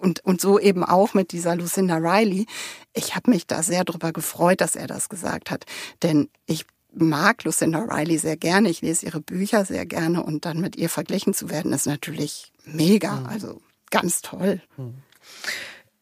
und, 0.00 0.24
und 0.24 0.40
so 0.40 0.58
eben 0.58 0.84
auch 0.84 1.14
mit 1.14 1.32
dieser 1.32 1.54
Lucinda 1.54 1.96
Riley. 1.96 2.46
Ich 2.92 3.14
habe 3.14 3.30
mich 3.30 3.46
da 3.46 3.62
sehr 3.62 3.84
drüber 3.84 4.12
gefreut, 4.12 4.60
dass 4.60 4.74
er 4.74 4.88
das 4.88 5.08
gesagt 5.08 5.50
hat. 5.50 5.64
Denn 6.02 6.28
ich 6.46 6.66
mag 6.94 7.44
Lucinda 7.44 7.80
Riley 7.80 8.18
sehr 8.18 8.36
gerne. 8.36 8.68
Ich 8.68 8.82
lese 8.82 9.06
ihre 9.06 9.20
Bücher 9.20 9.64
sehr 9.64 9.86
gerne 9.86 10.22
und 10.22 10.44
dann 10.44 10.60
mit 10.60 10.76
ihr 10.76 10.88
verglichen 10.88 11.34
zu 11.34 11.50
werden, 11.50 11.72
ist 11.72 11.86
natürlich 11.86 12.52
mega. 12.64 13.20
Mhm. 13.20 13.26
Also 13.26 13.60
ganz 13.90 14.22
toll. 14.22 14.60
Mhm. 14.76 14.94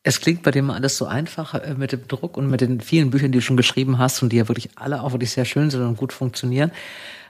Es 0.02 0.20
klingt 0.20 0.42
bei 0.42 0.50
dem 0.50 0.70
alles 0.70 0.96
so 0.96 1.06
einfach 1.06 1.54
äh, 1.54 1.74
mit 1.76 1.92
dem 1.92 2.08
Druck 2.08 2.36
und 2.36 2.48
mit 2.48 2.62
den 2.62 2.80
vielen 2.80 3.10
Büchern, 3.10 3.32
die 3.32 3.38
du 3.38 3.42
schon 3.42 3.58
geschrieben 3.58 3.98
hast 3.98 4.22
und 4.22 4.32
die 4.32 4.36
ja 4.36 4.48
wirklich 4.48 4.70
alle 4.76 5.02
auch 5.02 5.12
wirklich 5.12 5.30
sehr 5.30 5.44
schön 5.44 5.70
sind 5.70 5.82
und 5.82 5.96
gut 5.96 6.12
funktionieren. 6.12 6.72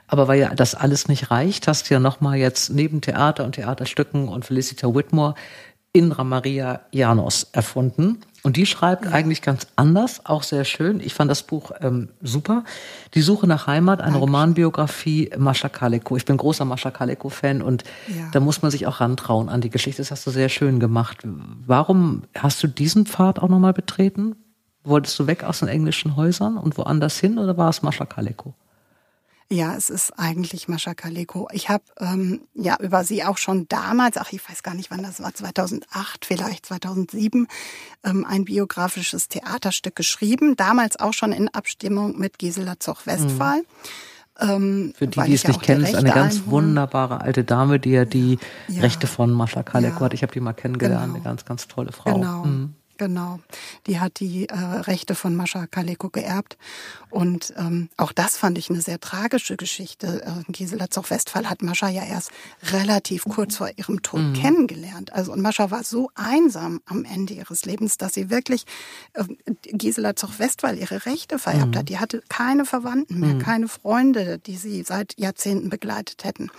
Aber 0.07 0.27
weil 0.27 0.39
ja 0.39 0.53
das 0.53 0.75
alles 0.75 1.07
nicht 1.07 1.31
reicht, 1.31 1.67
hast 1.67 1.89
du 1.89 1.93
ja 1.93 1.99
nochmal 1.99 2.37
jetzt 2.37 2.69
neben 2.69 3.01
Theater 3.01 3.45
und 3.45 3.53
Theaterstücken 3.55 4.27
und 4.27 4.45
Felicita 4.45 4.93
Whitmore 4.93 5.35
Indra 5.93 6.23
Maria 6.23 6.81
Janos 6.91 7.47
erfunden. 7.51 8.19
Und 8.43 8.57
die 8.57 8.65
schreibt 8.65 9.05
eigentlich 9.07 9.41
ganz 9.43 9.67
anders, 9.75 10.25
auch 10.25 10.41
sehr 10.41 10.65
schön. 10.65 10.99
Ich 10.99 11.13
fand 11.13 11.29
das 11.29 11.43
Buch 11.43 11.71
ähm, 11.79 12.09
super. 12.21 12.63
Die 13.13 13.21
Suche 13.21 13.45
nach 13.45 13.67
Heimat, 13.67 13.99
eine 13.99 14.13
Dankeschön. 14.13 14.21
Romanbiografie 14.21 15.31
Mascha 15.37 15.69
Kaleko. 15.69 16.17
Ich 16.17 16.25
bin 16.25 16.37
großer 16.37 16.65
Mascha 16.65 16.89
Kaleko-Fan 16.89 17.61
und 17.61 17.83
ja. 18.07 18.29
da 18.31 18.39
muss 18.39 18.63
man 18.63 18.71
sich 18.71 18.87
auch 18.87 18.99
rantrauen 18.99 19.47
an 19.49 19.61
die 19.61 19.69
Geschichte. 19.69 20.01
Das 20.01 20.09
hast 20.09 20.25
du 20.25 20.31
sehr 20.31 20.49
schön 20.49 20.79
gemacht. 20.79 21.19
Warum 21.67 22.23
hast 22.35 22.63
du 22.63 22.67
diesen 22.67 23.05
Pfad 23.05 23.39
auch 23.39 23.49
nochmal 23.49 23.73
betreten? 23.73 24.35
Wolltest 24.83 25.19
du 25.19 25.27
weg 25.27 25.43
aus 25.43 25.59
den 25.59 25.67
englischen 25.67 26.15
Häusern 26.15 26.57
und 26.57 26.77
woanders 26.77 27.19
hin 27.19 27.37
oder 27.37 27.57
war 27.57 27.69
es 27.69 27.83
Mascha 27.83 28.05
Kaleko? 28.05 28.55
Ja, 29.51 29.75
es 29.75 29.89
ist 29.89 30.17
eigentlich 30.17 30.69
Mascha 30.69 30.93
Kaleko. 30.93 31.49
Ich 31.51 31.67
habe 31.67 31.83
ähm, 31.99 32.39
ja 32.53 32.77
über 32.79 33.03
sie 33.03 33.25
auch 33.25 33.37
schon 33.37 33.67
damals, 33.67 34.15
ach 34.15 34.31
ich 34.31 34.47
weiß 34.49 34.63
gar 34.63 34.73
nicht, 34.73 34.89
wann 34.91 35.03
das 35.03 35.21
war, 35.21 35.33
2008, 35.33 36.23
vielleicht 36.23 36.67
2007, 36.67 37.47
ähm, 38.05 38.25
ein 38.25 38.45
biografisches 38.45 39.27
Theaterstück 39.27 39.97
geschrieben. 39.97 40.55
Damals 40.55 40.97
auch 41.01 41.11
schon 41.11 41.33
in 41.33 41.49
Abstimmung 41.49 42.17
mit 42.17 42.39
Gisela 42.39 42.79
Zoch-Westphal. 42.79 43.57
Mhm. 43.59 43.65
Ähm, 44.39 44.93
Für 44.95 45.07
die, 45.07 45.19
die 45.19 45.33
es 45.33 45.45
nicht 45.45 45.61
kennen, 45.61 45.83
ist 45.83 45.95
eine 45.95 46.11
ganz 46.11 46.35
einholen. 46.35 46.51
wunderbare 46.51 47.19
alte 47.19 47.43
Dame, 47.43 47.77
die 47.77 47.91
ja 47.91 48.05
die 48.05 48.39
ja. 48.69 48.81
Rechte 48.81 49.05
von 49.05 49.33
Mascha 49.33 49.63
Kaleko 49.63 49.99
ja. 49.99 50.05
hat. 50.05 50.13
Ich 50.13 50.23
habe 50.23 50.31
die 50.31 50.39
mal 50.39 50.53
kennengelernt, 50.53 51.07
genau. 51.07 51.15
eine 51.15 51.23
ganz, 51.23 51.43
ganz 51.43 51.67
tolle 51.67 51.91
Frau. 51.91 52.13
Genau. 52.13 52.45
Mhm. 52.45 52.75
Genau. 53.01 53.39
Die 53.87 53.99
hat 53.99 54.19
die 54.19 54.47
äh, 54.47 54.53
Rechte 54.55 55.15
von 55.15 55.35
Mascha 55.35 55.65
Kaleko 55.65 56.09
geerbt. 56.09 56.55
Und 57.09 57.51
ähm, 57.57 57.89
auch 57.97 58.11
das 58.11 58.37
fand 58.37 58.59
ich 58.59 58.69
eine 58.69 58.79
sehr 58.79 58.99
tragische 58.99 59.57
Geschichte. 59.57 60.23
Äh, 60.23 60.51
Gisela 60.51 60.87
Zoch-Westphal 60.91 61.49
hat 61.49 61.63
Mascha 61.63 61.89
ja 61.89 62.03
erst 62.03 62.29
relativ 62.71 63.23
kurz 63.23 63.55
vor 63.55 63.71
ihrem 63.75 64.03
Tod 64.03 64.21
mhm. 64.21 64.33
kennengelernt. 64.33 65.13
Also 65.13 65.33
und 65.33 65.41
Mascha 65.41 65.71
war 65.71 65.83
so 65.83 66.11
einsam 66.13 66.79
am 66.85 67.03
Ende 67.03 67.33
ihres 67.33 67.65
Lebens, 67.65 67.97
dass 67.97 68.13
sie 68.13 68.29
wirklich 68.29 68.65
äh, 69.13 69.23
Gisela 69.63 70.15
Zoch-Westphal 70.15 70.77
ihre 70.77 71.07
Rechte 71.07 71.39
vererbt 71.39 71.73
mhm. 71.73 71.79
hat. 71.79 71.89
Die 71.89 71.97
hatte 71.97 72.21
keine 72.29 72.65
Verwandten 72.65 73.19
mehr, 73.19 73.33
mhm. 73.33 73.39
keine 73.39 73.67
Freunde, 73.67 74.37
die 74.37 74.57
sie 74.57 74.83
seit 74.83 75.17
Jahrzehnten 75.17 75.69
begleitet 75.69 76.23
hätten. 76.23 76.51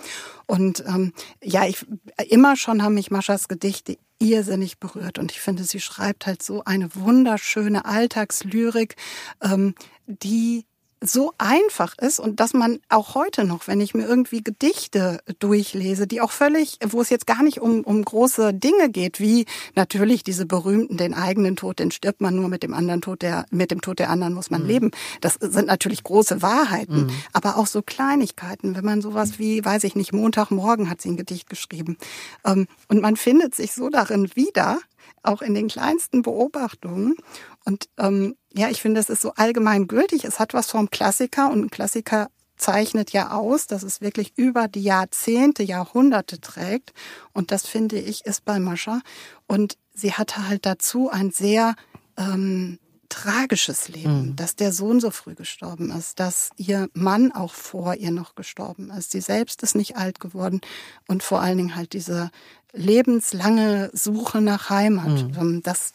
Und 0.46 0.84
ähm, 0.86 1.12
ja, 1.42 1.66
ich 1.66 1.86
immer 2.28 2.56
schon 2.56 2.82
haben 2.82 2.94
mich 2.94 3.10
Maschas 3.10 3.48
Gedichte 3.48 3.98
irrsinnig 4.18 4.78
berührt. 4.78 5.18
Und 5.18 5.32
ich 5.32 5.40
finde, 5.40 5.64
sie 5.64 5.80
schreibt 5.80 6.26
halt 6.26 6.42
so 6.42 6.64
eine 6.64 6.94
wunderschöne 6.94 7.84
Alltagslyrik, 7.84 8.96
ähm, 9.42 9.74
die 10.06 10.66
so 11.02 11.32
einfach 11.38 11.96
ist 11.98 12.20
und 12.20 12.40
dass 12.40 12.54
man 12.54 12.78
auch 12.88 13.14
heute 13.14 13.44
noch, 13.44 13.66
wenn 13.66 13.80
ich 13.80 13.94
mir 13.94 14.06
irgendwie 14.06 14.42
Gedichte 14.42 15.20
durchlese, 15.40 16.06
die 16.06 16.20
auch 16.20 16.30
völlig, 16.30 16.78
wo 16.84 17.00
es 17.00 17.10
jetzt 17.10 17.26
gar 17.26 17.42
nicht 17.42 17.60
um, 17.60 17.82
um 17.82 18.04
große 18.04 18.54
Dinge 18.54 18.88
geht, 18.90 19.20
wie 19.20 19.46
natürlich 19.74 20.22
diese 20.22 20.46
berühmten, 20.46 20.96
den 20.96 21.14
eigenen 21.14 21.56
Tod, 21.56 21.78
den 21.78 21.90
stirbt 21.90 22.20
man 22.20 22.36
nur 22.36 22.48
mit 22.48 22.62
dem 22.62 22.72
anderen 22.72 23.00
Tod, 23.00 23.22
der, 23.22 23.46
mit 23.50 23.70
dem 23.70 23.80
Tod 23.80 23.98
der 23.98 24.10
anderen 24.10 24.34
muss 24.34 24.50
man 24.50 24.62
mhm. 24.62 24.68
leben. 24.68 24.90
Das 25.20 25.34
sind 25.34 25.66
natürlich 25.66 26.04
große 26.04 26.40
Wahrheiten, 26.42 27.06
mhm. 27.06 27.10
aber 27.32 27.56
auch 27.56 27.66
so 27.66 27.82
Kleinigkeiten, 27.82 28.76
wenn 28.76 28.84
man 28.84 29.02
sowas 29.02 29.38
wie, 29.38 29.64
weiß 29.64 29.84
ich 29.84 29.96
nicht, 29.96 30.12
Montagmorgen 30.12 30.88
hat 30.88 31.00
sie 31.00 31.10
ein 31.10 31.16
Gedicht 31.16 31.48
geschrieben, 31.48 31.96
ähm, 32.44 32.66
und 32.88 33.00
man 33.00 33.16
findet 33.16 33.54
sich 33.54 33.72
so 33.72 33.88
darin 33.88 34.30
wieder, 34.34 34.78
auch 35.22 35.42
in 35.42 35.54
den 35.54 35.68
kleinsten 35.68 36.22
Beobachtungen. 36.22 37.16
Und 37.64 37.88
ähm, 37.98 38.36
ja, 38.52 38.68
ich 38.68 38.82
finde, 38.82 39.00
es 39.00 39.08
ist 39.08 39.22
so 39.22 39.32
allgemein 39.34 39.88
gültig. 39.88 40.24
Es 40.24 40.38
hat 40.38 40.54
was 40.54 40.70
vom 40.70 40.90
Klassiker 40.90 41.50
und 41.50 41.64
ein 41.64 41.70
Klassiker 41.70 42.28
zeichnet 42.56 43.10
ja 43.12 43.32
aus, 43.32 43.66
dass 43.66 43.82
es 43.82 44.00
wirklich 44.00 44.32
über 44.36 44.68
die 44.68 44.82
Jahrzehnte, 44.82 45.62
Jahrhunderte 45.62 46.40
trägt. 46.40 46.92
Und 47.32 47.50
das 47.50 47.66
finde 47.66 47.98
ich 47.98 48.24
ist 48.24 48.44
bei 48.44 48.58
Mascha. 48.58 49.00
Und 49.46 49.76
sie 49.94 50.12
hatte 50.12 50.48
halt 50.48 50.64
dazu 50.64 51.10
ein 51.10 51.30
sehr 51.30 51.74
ähm, 52.16 52.78
tragisches 53.08 53.88
Leben, 53.88 54.28
mhm. 54.28 54.36
dass 54.36 54.56
der 54.56 54.72
Sohn 54.72 55.00
so 55.00 55.10
früh 55.10 55.34
gestorben 55.34 55.90
ist, 55.90 56.18
dass 56.18 56.50
ihr 56.56 56.88
Mann 56.94 57.30
auch 57.30 57.52
vor 57.52 57.94
ihr 57.94 58.10
noch 58.10 58.34
gestorben 58.34 58.90
ist. 58.90 59.10
Sie 59.10 59.20
selbst 59.20 59.62
ist 59.62 59.74
nicht 59.74 59.96
alt 59.96 60.18
geworden 60.18 60.60
und 61.08 61.22
vor 61.22 61.40
allen 61.40 61.58
Dingen 61.58 61.76
halt 61.76 61.92
diese 61.92 62.30
lebenslange 62.72 63.90
Suche 63.92 64.40
nach 64.40 64.70
Heimat. 64.70 65.24
Mhm. 65.24 65.36
Ähm, 65.38 65.62
das 65.62 65.92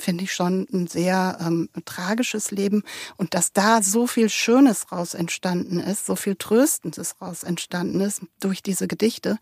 finde 0.00 0.24
ich 0.24 0.32
schon 0.32 0.66
ein 0.72 0.86
sehr 0.86 1.38
ähm, 1.40 1.68
tragisches 1.84 2.50
Leben 2.50 2.82
und 3.16 3.34
dass 3.34 3.52
da 3.52 3.82
so 3.82 4.06
viel 4.06 4.28
Schönes 4.28 4.92
raus 4.92 5.14
entstanden 5.14 5.80
ist, 5.80 6.06
so 6.06 6.16
viel 6.16 6.36
Tröstendes 6.36 7.16
raus 7.20 7.42
entstanden 7.42 8.00
ist 8.00 8.22
durch 8.40 8.62
diese 8.62 8.88
Gedichte. 8.88 9.38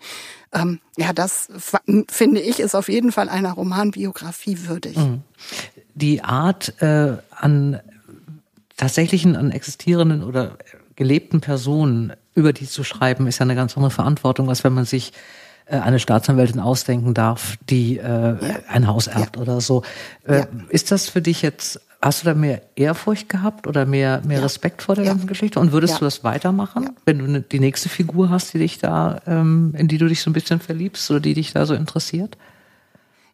Ähm, 0.52 0.80
ja, 0.96 1.12
das 1.12 1.48
finde 2.08 2.40
ich 2.40 2.60
ist 2.60 2.74
auf 2.74 2.88
jeden 2.88 3.12
Fall 3.12 3.28
einer 3.28 3.52
Romanbiografie 3.52 4.66
würdig. 4.66 4.96
Mhm. 4.96 5.22
Die 5.94 6.22
Art 6.22 6.80
äh, 6.82 7.16
an 7.30 7.80
tatsächlichen, 8.76 9.36
an 9.36 9.50
existierenden 9.50 10.22
oder 10.22 10.58
gelebten 10.96 11.40
Personen 11.40 12.12
über 12.34 12.52
die 12.52 12.66
zu 12.66 12.84
schreiben, 12.84 13.26
ist 13.26 13.38
ja 13.38 13.44
eine 13.44 13.54
ganz 13.54 13.76
andere 13.76 13.90
Verantwortung, 13.90 14.48
als 14.48 14.64
wenn 14.64 14.72
man 14.72 14.84
sich 14.84 15.12
eine 15.76 15.98
Staatsanwältin 15.98 16.60
ausdenken 16.60 17.14
darf, 17.14 17.56
die 17.68 17.98
äh, 17.98 18.02
ja. 18.02 18.38
ein 18.68 18.86
Haus 18.86 19.06
erbt 19.06 19.36
ja. 19.36 19.42
oder 19.42 19.60
so. 19.60 19.82
Äh, 20.24 20.40
ja. 20.40 20.46
Ist 20.68 20.90
das 20.90 21.08
für 21.08 21.20
dich 21.20 21.42
jetzt, 21.42 21.80
hast 22.00 22.22
du 22.22 22.26
da 22.26 22.34
mehr 22.34 22.62
Ehrfurcht 22.76 23.28
gehabt 23.28 23.66
oder 23.66 23.84
mehr, 23.84 24.22
mehr 24.24 24.42
Respekt 24.42 24.82
vor 24.82 24.94
der 24.94 25.04
ganzen 25.04 25.26
Geschichte? 25.26 25.60
Und 25.60 25.72
würdest 25.72 26.00
du 26.00 26.04
das 26.04 26.24
weitermachen, 26.24 26.90
wenn 27.04 27.18
du 27.18 27.26
ne, 27.26 27.40
die 27.42 27.60
nächste 27.60 27.88
Figur 27.88 28.30
hast, 28.30 28.54
die 28.54 28.58
dich 28.58 28.78
da, 28.78 29.20
ähm, 29.26 29.74
in 29.76 29.88
die 29.88 29.98
du 29.98 30.08
dich 30.08 30.22
so 30.22 30.30
ein 30.30 30.34
bisschen 30.34 30.60
verliebst 30.60 31.10
oder 31.10 31.20
die 31.20 31.34
dich 31.34 31.52
da 31.52 31.66
so 31.66 31.74
interessiert? 31.74 32.38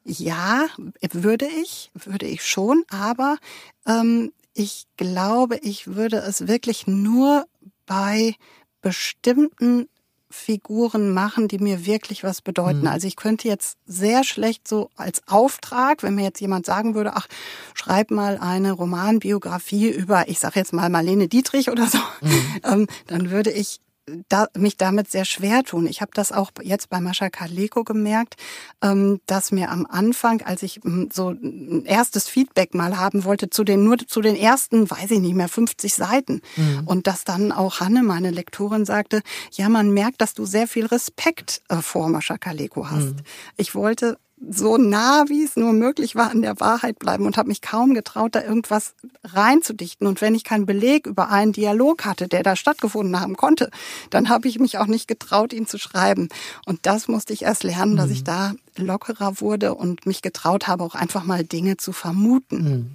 Ja, 0.05 0.67
würde 1.13 1.47
ich, 1.63 1.91
würde 1.95 2.27
ich 2.27 2.45
schon, 2.45 2.85
aber 2.91 3.39
ähm, 3.87 4.33
ich 4.53 4.87
glaube, 4.97 5.57
ich 5.63 5.95
würde 5.95 6.19
es 6.19 6.47
wirklich 6.47 6.87
nur 6.87 7.47
bei 7.87 8.35
bestimmten 8.83 9.89
Figuren 10.35 11.15
machen, 11.15 11.49
die 11.49 11.59
mir 11.59 11.87
wirklich 11.87 12.25
was 12.25 12.43
bedeuten. 12.43 12.81
Mhm. 12.81 12.89
Also 12.89 13.07
ich 13.07 13.17
könnte 13.17 13.49
jetzt 13.49 13.79
sehr 13.87 14.25
schlecht 14.25 14.67
so 14.67 14.91
als 14.97 15.23
Auftrag, 15.29 16.03
wenn 16.03 16.17
mir 16.17 16.25
jetzt 16.25 16.41
jemand 16.41 16.67
sagen 16.67 16.95
würde, 16.95 17.13
ach, 17.15 17.29
schreib 17.73 18.11
mal 18.11 18.39
eine 18.39 18.73
Romanbiografie 18.73 19.89
über, 19.89 20.29
ich 20.29 20.41
sage 20.41 20.59
jetzt 20.59 20.73
mal 20.73 20.91
Marlene 20.91 21.29
Dietrich 21.29 21.71
oder 21.71 21.87
so, 21.87 21.99
mhm. 22.21 22.61
ähm, 22.65 22.87
dann 23.07 23.31
würde 23.31 23.53
ich 23.53 23.81
da, 24.29 24.49
mich 24.57 24.77
damit 24.77 25.11
sehr 25.11 25.25
schwer 25.25 25.63
tun. 25.63 25.87
Ich 25.87 26.01
habe 26.01 26.11
das 26.15 26.33
auch 26.33 26.51
jetzt 26.63 26.91
bei 26.91 27.01
Mascha 27.01 27.31
Kaleko 27.31 27.85
gemerkt, 27.85 28.37
ähm, 28.83 29.21
dass 29.27 29.51
mir 29.51 29.71
am 29.71 29.87
Anfang, 29.87 30.43
als 30.43 30.63
ich 30.63 30.85
ähm, 30.85 31.09
so 31.13 31.31
ein 31.31 31.85
erstes 31.87 32.29
Feedback 32.29 32.75
mal 32.75 32.99
haben 32.99 33.25
wollte, 33.25 33.51
zu 33.51 33.65
den 33.65 33.85
nur 33.85 33.99
zu 33.99 34.21
den 34.21 34.37
ersten, 34.37 34.91
weiß 34.91 35.11
ich 35.11 35.21
nicht 35.21 35.35
mehr, 35.35 35.49
50 35.49 35.95
Seiten. 35.95 36.43
Mhm. 36.57 36.83
Und 36.87 37.07
dass 37.07 37.25
dann 37.25 37.53
auch 37.53 37.81
Hanne, 37.81 38.03
meine 38.03 38.31
Lektorin, 38.31 38.85
sagte, 38.85 39.23
ja, 39.53 39.69
man 39.69 39.91
merkt, 39.91 40.21
dass 40.21 40.35
du 40.35 40.45
sehr 40.45 40.69
viel 40.69 40.87
Respekt 40.87 41.63
äh, 41.69 41.77
vor 41.77 42.09
Mascha 42.09 42.37
Kaleko 42.37 42.91
hast. 42.91 43.15
Mhm. 43.15 43.23
Ich 43.57 43.75
wollte 43.75 44.19
so 44.51 44.77
nah, 44.77 45.25
wie 45.29 45.45
es 45.45 45.57
nur 45.57 45.73
möglich 45.73 46.15
war, 46.15 46.31
an 46.31 46.43
der 46.43 46.59
Wahrheit 46.61 46.99
bleiben 46.99 47.27
und 47.27 47.37
habe 47.37 47.49
mich 47.49 47.61
kaum 47.61 47.95
getraut, 47.95 48.35
da 48.35 48.43
irgendwas 48.43 48.95
reinzudichten. 49.23 50.07
Und 50.07 50.21
wenn 50.21 50.35
ich 50.35 50.45
keinen 50.45 50.67
Beleg 50.67 51.07
über 51.07 51.31
einen 51.31 51.53
Dialog 51.53 52.05
hatte, 52.05 52.29
der 52.29 52.43
da 52.43 52.57
stattgefunden 52.57 53.21
haben 53.21 53.37
konnte, 53.37 53.71
dann 54.11 54.29
habe 54.29 54.49
ich 54.49 54.59
mich 54.59 54.79
auch 54.79 54.87
nicht 54.87 55.09
getraut, 55.09 55.53
ihn 55.53 55.67
zu 55.67 55.79
schreiben. 55.79 56.29
Und 56.67 56.81
das 56.83 57.09
musste 57.09 57.33
ich 57.33 57.43
erst 57.43 57.65
lernen, 57.65 57.97
dass 57.97 58.07
mhm. 58.07 58.13
ich 58.13 58.25
da 58.25 58.55
lockerer 58.77 59.41
wurde 59.41 59.75
und 59.75 60.07
mich 60.07 60.23
getraut 60.23 60.67
habe, 60.67 60.85
auch 60.85 60.95
einfach 60.95 61.25
mal 61.25 61.45
Dinge 61.45 61.77
zu 61.77 61.93
vermuten. 61.93 62.65
Mhm. 62.65 62.91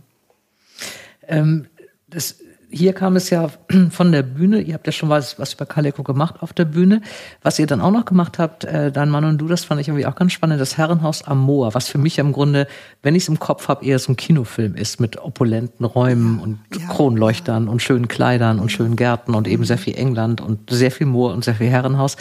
Ähm, 1.27 1.65
das 2.07 2.35
hier 2.71 2.93
kam 2.93 3.15
es 3.15 3.29
ja 3.29 3.49
von 3.89 4.11
der 4.11 4.23
Bühne. 4.23 4.61
Ihr 4.61 4.73
habt 4.73 4.85
ja 4.85 4.91
schon 4.91 5.09
was, 5.09 5.39
was 5.39 5.53
über 5.53 5.65
Kaleko 5.65 6.03
gemacht 6.03 6.35
auf 6.41 6.53
der 6.53 6.65
Bühne. 6.65 7.01
Was 7.41 7.59
ihr 7.59 7.67
dann 7.67 7.81
auch 7.81 7.91
noch 7.91 8.05
gemacht 8.05 8.39
habt, 8.39 8.63
äh, 8.63 8.91
dein 8.91 9.09
Mann 9.09 9.25
und 9.25 9.39
du, 9.39 9.47
das 9.47 9.65
fand 9.65 9.81
ich 9.81 9.87
irgendwie 9.87 10.05
auch 10.05 10.15
ganz 10.15 10.33
spannend, 10.33 10.61
das 10.61 10.77
Herrenhaus 10.77 11.23
am 11.23 11.39
Moor, 11.39 11.73
was 11.73 11.87
für 11.87 11.97
mich 11.97 12.19
im 12.19 12.31
Grunde, 12.31 12.67
wenn 13.01 13.15
ich 13.15 13.23
es 13.23 13.29
im 13.29 13.39
Kopf 13.39 13.67
habe, 13.67 13.85
eher 13.85 13.99
so 13.99 14.11
ein 14.11 14.15
Kinofilm 14.15 14.75
ist 14.75 14.99
mit 14.99 15.17
opulenten 15.17 15.85
Räumen 15.85 16.39
und 16.39 16.59
ja. 16.79 16.87
Kronleuchtern 16.87 17.67
und 17.67 17.81
schönen 17.81 18.07
Kleidern 18.07 18.59
und 18.59 18.71
schönen 18.71 18.95
Gärten 18.95 19.33
und 19.33 19.47
eben 19.47 19.65
sehr 19.65 19.77
viel 19.77 19.95
England 19.95 20.41
und 20.41 20.69
sehr 20.69 20.91
viel 20.91 21.07
Moor 21.07 21.33
und 21.33 21.43
sehr 21.43 21.55
viel 21.55 21.67
Herrenhaus. 21.67 22.17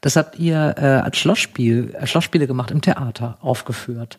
Das 0.00 0.16
habt 0.16 0.38
ihr 0.38 0.74
äh, 0.78 0.84
als 0.84 1.18
Schlossspiel, 1.18 1.94
äh, 1.94 2.06
Schlossspiele 2.06 2.46
gemacht 2.46 2.70
im 2.70 2.80
Theater 2.80 3.36
aufgeführt. 3.42 4.18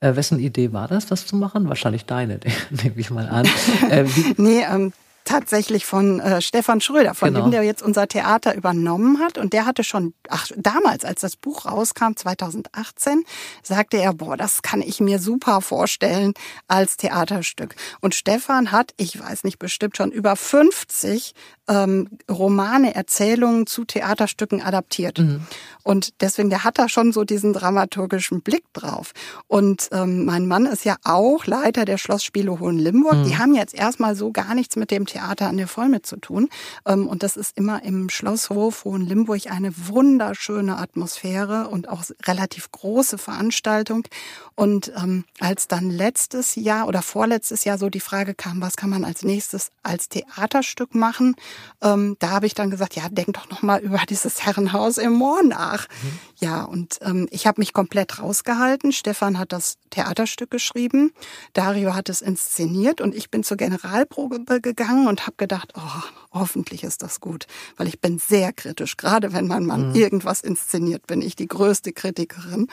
Äh, 0.00 0.14
wessen 0.14 0.38
Idee 0.38 0.72
war 0.72 0.88
das, 0.88 1.06
das 1.06 1.26
zu 1.26 1.36
machen? 1.36 1.68
Wahrscheinlich 1.68 2.04
deine, 2.04 2.38
nehme 2.70 2.94
ich 2.96 3.10
mal 3.10 3.28
an. 3.28 3.46
Äh, 3.90 4.04
nee, 4.36 4.62
ähm, 4.62 4.92
tatsächlich 5.26 5.84
von 5.84 6.20
äh, 6.20 6.40
Stefan 6.40 6.80
Schröder, 6.80 7.14
von 7.14 7.34
genau. 7.34 7.46
dem 7.46 7.50
der 7.50 7.62
jetzt 7.62 7.82
unser 7.82 8.08
Theater 8.08 8.54
übernommen 8.54 9.20
hat. 9.20 9.36
Und 9.36 9.52
der 9.52 9.66
hatte 9.66 9.84
schon, 9.84 10.14
ach, 10.28 10.48
damals, 10.56 11.04
als 11.04 11.20
das 11.20 11.36
Buch 11.36 11.66
rauskam, 11.66 12.14
2018, 12.16 13.24
sagte 13.62 13.98
er, 13.98 14.14
boah, 14.14 14.36
das 14.36 14.62
kann 14.62 14.80
ich 14.80 15.00
mir 15.00 15.18
super 15.18 15.60
vorstellen 15.60 16.32
als 16.68 16.96
Theaterstück. 16.96 17.74
Und 18.00 18.14
Stefan 18.14 18.72
hat, 18.72 18.94
ich 18.96 19.20
weiß 19.20 19.44
nicht, 19.44 19.58
bestimmt 19.58 19.96
schon 19.96 20.10
über 20.10 20.36
50 20.36 21.34
ähm, 21.68 22.08
Romane, 22.30 22.94
Erzählungen 22.94 23.66
zu 23.66 23.84
Theaterstücken 23.84 24.62
adaptiert. 24.62 25.18
Mhm. 25.18 25.42
Und 25.82 26.20
deswegen, 26.20 26.50
der 26.50 26.64
hat 26.64 26.78
da 26.78 26.88
schon 26.88 27.12
so 27.12 27.22
diesen 27.22 27.52
dramaturgischen 27.52 28.42
Blick 28.42 28.64
drauf. 28.72 29.12
Und 29.46 29.88
ähm, 29.92 30.24
mein 30.24 30.46
Mann 30.46 30.66
ist 30.66 30.84
ja 30.84 30.96
auch 31.04 31.46
Leiter 31.46 31.84
der 31.84 31.96
Schlossspiele 31.96 32.58
Hohenlimburg. 32.58 33.18
Mhm. 33.18 33.24
Die 33.24 33.38
haben 33.38 33.54
jetzt 33.54 33.74
erstmal 33.74 34.16
so 34.16 34.32
gar 34.32 34.54
nichts 34.54 34.74
mit 34.74 34.90
dem 34.90 35.06
Theater 35.06 35.46
an 35.46 35.56
der 35.56 35.68
Vollmit 35.68 36.04
zu 36.04 36.16
tun. 36.16 36.48
Ähm, 36.86 37.06
und 37.06 37.22
das 37.22 37.36
ist 37.36 37.56
immer 37.56 37.84
im 37.84 38.08
Schlosshof 38.08 38.84
Hohenlimburg 38.84 39.50
eine 39.50 39.72
wunderschöne 39.76 40.76
Atmosphäre 40.76 41.68
und 41.68 41.88
auch 41.88 42.02
relativ 42.24 42.70
große 42.72 43.18
Veranstaltung. 43.18 44.08
Und 44.56 44.92
ähm, 44.96 45.24
als 45.38 45.68
dann 45.68 45.90
letztes 45.90 46.56
Jahr 46.56 46.88
oder 46.88 47.02
vorletztes 47.02 47.64
Jahr 47.64 47.78
so 47.78 47.90
die 47.90 48.00
Frage 48.00 48.34
kam, 48.34 48.60
was 48.60 48.76
kann 48.76 48.90
man 48.90 49.04
als 49.04 49.22
nächstes 49.22 49.70
als 49.82 50.08
Theaterstück 50.08 50.94
machen, 50.94 51.36
ähm, 51.82 52.16
da 52.18 52.30
habe 52.30 52.46
ich 52.46 52.54
dann 52.54 52.70
gesagt, 52.70 52.96
ja, 52.96 53.08
denk 53.08 53.34
doch 53.34 53.48
noch 53.48 53.62
mal 53.62 53.80
über 53.80 53.98
dieses 54.08 54.44
Herrenhaus 54.44 54.98
im 54.98 55.12
Moor 55.12 55.42
nach. 55.42 55.88
Mhm. 55.88 56.18
Ja, 56.38 56.64
und 56.64 56.98
ähm, 57.02 57.28
ich 57.30 57.46
habe 57.46 57.60
mich 57.60 57.72
komplett 57.72 58.20
rausgehalten. 58.20 58.92
Stefan 58.92 59.38
hat 59.38 59.52
das 59.52 59.76
Theaterstück 59.90 60.50
geschrieben, 60.50 61.12
Dario 61.52 61.94
hat 61.94 62.08
es 62.08 62.22
inszeniert 62.22 63.00
und 63.00 63.14
ich 63.14 63.30
bin 63.30 63.42
zur 63.42 63.56
Generalprobe 63.56 64.60
gegangen 64.60 65.06
und 65.06 65.22
habe 65.22 65.36
gedacht, 65.36 65.72
oh, 65.76 66.02
hoffentlich 66.32 66.84
ist 66.84 67.02
das 67.02 67.20
gut, 67.20 67.46
weil 67.76 67.88
ich 67.88 68.00
bin 68.00 68.18
sehr 68.18 68.52
kritisch. 68.52 68.96
Gerade 68.96 69.32
wenn 69.32 69.46
mein 69.46 69.66
Mann 69.66 69.90
mhm. 69.90 69.94
irgendwas 69.94 70.40
inszeniert, 70.40 71.06
bin 71.06 71.22
ich 71.22 71.36
die 71.36 71.48
größte 71.48 71.92
Kritikerin. 71.92 72.68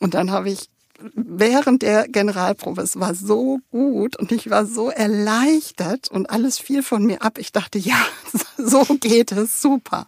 Und 0.00 0.14
dann 0.14 0.30
habe 0.30 0.50
ich 0.50 0.68
während 1.14 1.82
der 1.82 2.08
Generalprobe, 2.08 2.82
es 2.82 2.98
war 2.98 3.14
so 3.14 3.60
gut 3.70 4.16
und 4.16 4.32
ich 4.32 4.50
war 4.50 4.66
so 4.66 4.90
erleichtert 4.90 6.10
und 6.10 6.30
alles 6.30 6.58
fiel 6.58 6.82
von 6.82 7.04
mir 7.04 7.22
ab. 7.22 7.38
Ich 7.38 7.52
dachte, 7.52 7.78
ja, 7.78 7.96
so 8.58 8.84
geht 9.00 9.32
es, 9.32 9.60
super. 9.62 10.06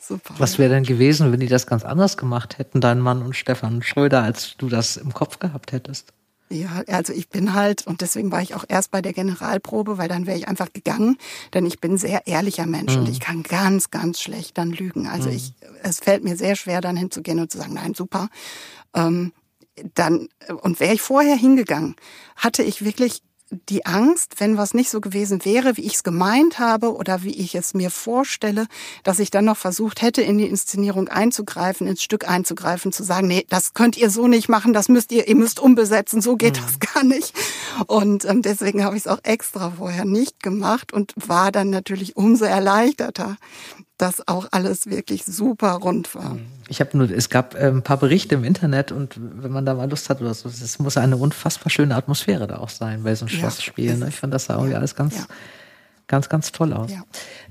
Super. 0.00 0.34
Was 0.38 0.58
wäre 0.58 0.70
denn 0.70 0.82
gewesen, 0.82 1.32
wenn 1.32 1.40
die 1.40 1.46
das 1.46 1.66
ganz 1.66 1.84
anders 1.84 2.16
gemacht 2.16 2.58
hätten, 2.58 2.80
dein 2.80 2.98
Mann 2.98 3.22
und 3.22 3.36
Stefan 3.36 3.82
Schröder, 3.82 4.22
als 4.22 4.56
du 4.56 4.68
das 4.68 4.96
im 4.96 5.14
Kopf 5.14 5.38
gehabt 5.38 5.72
hättest? 5.72 6.12
Ja, 6.52 6.82
also 6.88 7.14
ich 7.14 7.30
bin 7.30 7.54
halt, 7.54 7.86
und 7.86 8.02
deswegen 8.02 8.30
war 8.30 8.42
ich 8.42 8.54
auch 8.54 8.64
erst 8.68 8.90
bei 8.90 9.00
der 9.00 9.14
Generalprobe, 9.14 9.96
weil 9.96 10.08
dann 10.08 10.26
wäre 10.26 10.36
ich 10.36 10.48
einfach 10.48 10.70
gegangen, 10.72 11.16
denn 11.54 11.64
ich 11.64 11.80
bin 11.80 11.96
sehr 11.96 12.26
ehrlicher 12.26 12.66
Mensch 12.66 12.94
mhm. 12.94 13.02
und 13.02 13.08
ich 13.08 13.20
kann 13.20 13.42
ganz, 13.42 13.90
ganz 13.90 14.20
schlecht 14.20 14.58
dann 14.58 14.70
lügen. 14.70 15.06
Also 15.06 15.30
mhm. 15.30 15.36
ich, 15.36 15.54
es 15.82 16.00
fällt 16.00 16.24
mir 16.24 16.36
sehr 16.36 16.56
schwer, 16.56 16.82
dann 16.82 16.96
hinzugehen 16.96 17.40
und 17.40 17.50
zu 17.50 17.58
sagen, 17.58 17.74
nein, 17.74 17.94
super. 17.94 18.28
Ähm, 18.94 19.32
dann, 19.94 20.28
und 20.62 20.80
wäre 20.80 20.94
ich 20.94 21.02
vorher 21.02 21.36
hingegangen, 21.36 21.96
hatte 22.36 22.62
ich 22.62 22.84
wirklich 22.84 23.22
die 23.68 23.84
Angst, 23.84 24.36
wenn 24.38 24.56
was 24.56 24.74
nicht 24.74 24.90
so 24.90 25.00
gewesen 25.00 25.44
wäre, 25.44 25.76
wie 25.76 25.82
ich 25.82 25.94
es 25.94 26.02
gemeint 26.02 26.58
habe 26.58 26.94
oder 26.94 27.22
wie 27.22 27.34
ich 27.34 27.54
es 27.54 27.74
mir 27.74 27.90
vorstelle, 27.90 28.66
dass 29.04 29.18
ich 29.18 29.30
dann 29.30 29.44
noch 29.44 29.56
versucht 29.56 30.00
hätte, 30.00 30.22
in 30.22 30.38
die 30.38 30.46
Inszenierung 30.46 31.08
einzugreifen, 31.08 31.86
ins 31.86 32.02
Stück 32.02 32.28
einzugreifen, 32.28 32.92
zu 32.92 33.02
sagen, 33.02 33.28
nee, 33.28 33.44
das 33.50 33.74
könnt 33.74 33.96
ihr 33.96 34.10
so 34.10 34.26
nicht 34.26 34.48
machen, 34.48 34.72
das 34.72 34.88
müsst 34.88 35.12
ihr, 35.12 35.28
ihr 35.28 35.36
müsst 35.36 35.60
umbesetzen, 35.60 36.22
so 36.22 36.36
geht 36.36 36.58
mhm. 36.58 36.64
das 36.64 36.94
gar 36.94 37.04
nicht. 37.04 37.34
Und 37.86 38.24
ähm, 38.24 38.42
deswegen 38.42 38.84
habe 38.84 38.96
ich 38.96 39.02
es 39.02 39.08
auch 39.08 39.20
extra 39.22 39.72
vorher 39.72 40.04
nicht 40.04 40.42
gemacht 40.42 40.92
und 40.92 41.12
war 41.16 41.52
dann 41.52 41.70
natürlich 41.70 42.16
umso 42.16 42.46
erleichterter, 42.46 43.36
dass 43.98 44.26
auch 44.26 44.48
alles 44.50 44.86
wirklich 44.86 45.24
super 45.24 45.72
rund 45.72 46.14
war. 46.14 46.36
Ich 46.68 46.80
habe 46.80 46.96
nur, 46.96 47.10
es 47.10 47.28
gab 47.28 47.54
äh, 47.54 47.68
ein 47.68 47.82
paar 47.82 47.98
Berichte 47.98 48.34
im 48.34 48.44
Internet 48.44 48.90
und 48.90 49.16
wenn 49.18 49.52
man 49.52 49.64
da 49.64 49.74
mal 49.74 49.88
Lust 49.88 50.10
hat 50.10 50.20
oder 50.20 50.34
so, 50.34 50.48
es 50.48 50.78
muss 50.78 50.96
eine 50.96 51.16
unfassbar 51.16 51.70
schöne 51.70 51.94
Atmosphäre 51.94 52.46
da 52.46 52.58
auch 52.58 52.68
sein 52.70 53.04
bei 53.04 53.14
so 53.14 53.26
einem 53.26 53.28
Schlossspiel. 53.28 53.90
Ja, 53.90 53.96
ne? 53.96 54.08
Ich 54.08 54.16
fand 54.16 54.34
das 54.34 54.46
da 54.46 54.54
irgendwie 54.54 54.72
ja, 54.72 54.78
alles 54.78 54.94
ganz, 54.94 55.16
ja. 55.16 55.26
Ganz, 56.08 56.28
ganz 56.28 56.52
toll 56.52 56.72
aus. 56.72 56.90
Ja, 56.90 57.02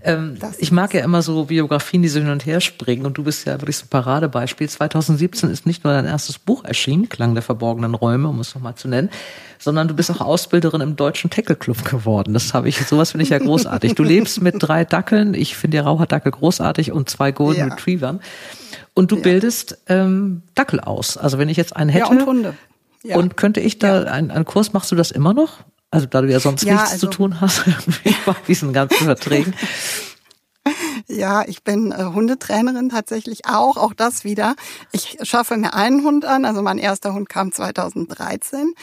ähm, 0.04 0.38
ich 0.60 0.72
mag 0.72 0.94
ja 0.94 1.04
immer 1.04 1.22
so 1.22 1.46
Biografien, 1.46 2.02
die 2.02 2.10
so 2.10 2.20
hin 2.20 2.30
und 2.30 2.46
her 2.46 2.62
springen 2.62 3.06
und 3.06 3.18
du 3.18 3.24
bist 3.24 3.46
ja 3.46 3.60
wirklich 3.60 3.78
so 3.78 3.86
ein 3.86 3.90
Paradebeispiel. 3.90 4.70
2017 4.70 5.50
ist 5.50 5.66
nicht 5.66 5.84
nur 5.84 5.94
dein 5.94 6.06
erstes 6.06 6.38
Buch 6.38 6.64
erschienen, 6.64 7.10
Klang 7.10 7.34
der 7.34 7.44
verborgenen 7.44 7.96
Räume, 7.96 8.28
um 8.28 8.40
es 8.40 8.54
nochmal 8.54 8.76
zu 8.76 8.88
nennen, 8.88 9.10
sondern 9.58 9.88
du 9.88 9.94
bist 9.94 10.12
auch 10.12 10.22
Ausbilderin 10.22 10.82
im 10.82 10.96
Deutschen 10.96 11.30
Tackle 11.30 11.56
Club 11.56 11.84
geworden. 11.86 12.34
Das 12.34 12.54
habe 12.54 12.70
ich, 12.70 12.78
sowas 12.86 13.12
finde 13.12 13.24
ich 13.24 13.30
ja 13.30 13.40
großartig. 13.40 13.96
Du 13.96 14.04
lebst 14.04 14.42
mit 14.42 14.56
drei 14.58 14.86
Dackeln, 14.86 15.34
ich 15.34 15.56
finde 15.56 15.78
ja 15.78 15.84
Raucherdackel 15.84 16.32
großartig 16.32 16.92
und 16.92 17.10
zwei 17.10 17.32
Golden 17.32 17.60
ja. 17.60 17.66
Retrievern. 17.68 18.22
Und 18.94 19.12
du 19.12 19.16
ja. 19.16 19.22
bildest 19.22 19.78
ähm, 19.88 20.44
Dackel 20.56 20.80
aus. 20.80 21.18
Also 21.18 21.38
wenn 21.38 21.50
ich 21.50 21.58
jetzt 21.58 21.76
einen 21.76 21.90
hätte. 21.90 22.06
Ja, 22.06 22.12
und 22.12 22.26
Hunde. 22.26 22.54
Ja. 23.04 23.18
Und 23.18 23.38
könnte 23.38 23.60
ich 23.60 23.80
da 23.80 24.04
ja. 24.04 24.12
einen, 24.12 24.32
einen 24.32 24.46
Kurs, 24.46 24.74
machst 24.74 24.92
du 24.92 24.96
das 24.96 25.12
immer 25.12 25.34
noch? 25.34 25.60
Also 25.92 26.08
da 26.08 26.22
du 26.22 26.32
ja 26.32 26.40
sonst 26.40 26.64
ja, 26.64 26.74
nichts 26.74 26.94
also, 26.94 27.08
zu 27.08 27.14
tun 27.14 27.42
hast, 27.42 27.64
bei 28.26 28.36
diesen 28.48 28.74
ganzen 28.74 29.06
Verträgen. 29.06 29.54
Ja, 31.08 31.44
ich 31.46 31.64
bin 31.64 31.92
äh, 31.92 32.06
Hundetrainerin 32.06 32.90
tatsächlich 32.90 33.46
auch, 33.46 33.76
auch 33.76 33.94
das 33.94 34.24
wieder. 34.24 34.56
Ich 34.94 35.18
schaffe 35.24 35.58
mir 35.58 35.74
einen 35.74 36.04
Hund 36.04 36.24
an, 36.24 36.46
also 36.46 36.62
mein 36.62 36.78
erster 36.78 37.14
Hund 37.14 37.28
kam 37.28 37.52
2013 37.52 38.74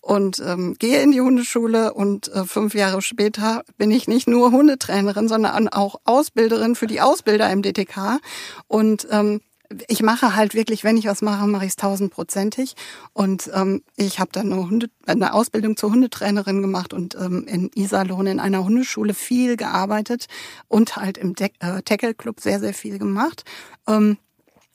und 0.00 0.42
ähm, 0.44 0.74
gehe 0.78 1.00
in 1.00 1.12
die 1.12 1.20
Hundeschule 1.20 1.94
und 1.94 2.28
äh, 2.28 2.44
fünf 2.44 2.74
Jahre 2.74 3.00
später 3.00 3.62
bin 3.78 3.90
ich 3.90 4.06
nicht 4.06 4.28
nur 4.28 4.50
Hundetrainerin, 4.50 5.28
sondern 5.28 5.68
auch 5.68 5.96
Ausbilderin 6.04 6.74
für 6.74 6.86
die 6.86 7.00
Ausbilder 7.00 7.50
im 7.50 7.62
DTK 7.62 8.18
und 8.66 9.06
ähm, 9.10 9.40
ich 9.88 10.02
mache 10.02 10.34
halt 10.34 10.54
wirklich, 10.54 10.82
wenn 10.82 10.96
ich 10.96 11.06
was 11.06 11.22
mache, 11.22 11.46
mache 11.46 11.64
ich 11.64 11.70
es 11.70 11.76
tausendprozentig. 11.76 12.74
Und 13.12 13.50
ähm, 13.54 13.82
ich 13.96 14.18
habe 14.18 14.30
dann 14.32 14.52
eine, 14.52 14.62
Hunde, 14.62 14.90
eine 15.06 15.34
Ausbildung 15.34 15.76
zur 15.76 15.90
Hundetrainerin 15.90 16.62
gemacht 16.62 16.94
und 16.94 17.14
ähm, 17.16 17.46
in 17.46 17.70
Iserlohn 17.74 18.26
in 18.26 18.40
einer 18.40 18.64
Hundeschule 18.64 19.14
viel 19.14 19.56
gearbeitet 19.56 20.26
und 20.68 20.96
halt 20.96 21.18
im 21.18 21.34
De 21.34 21.50
äh, 21.60 21.82
Tackle 21.82 22.14
Club 22.14 22.40
sehr, 22.40 22.60
sehr 22.60 22.74
viel 22.74 22.98
gemacht. 22.98 23.44
Ähm, 23.86 24.16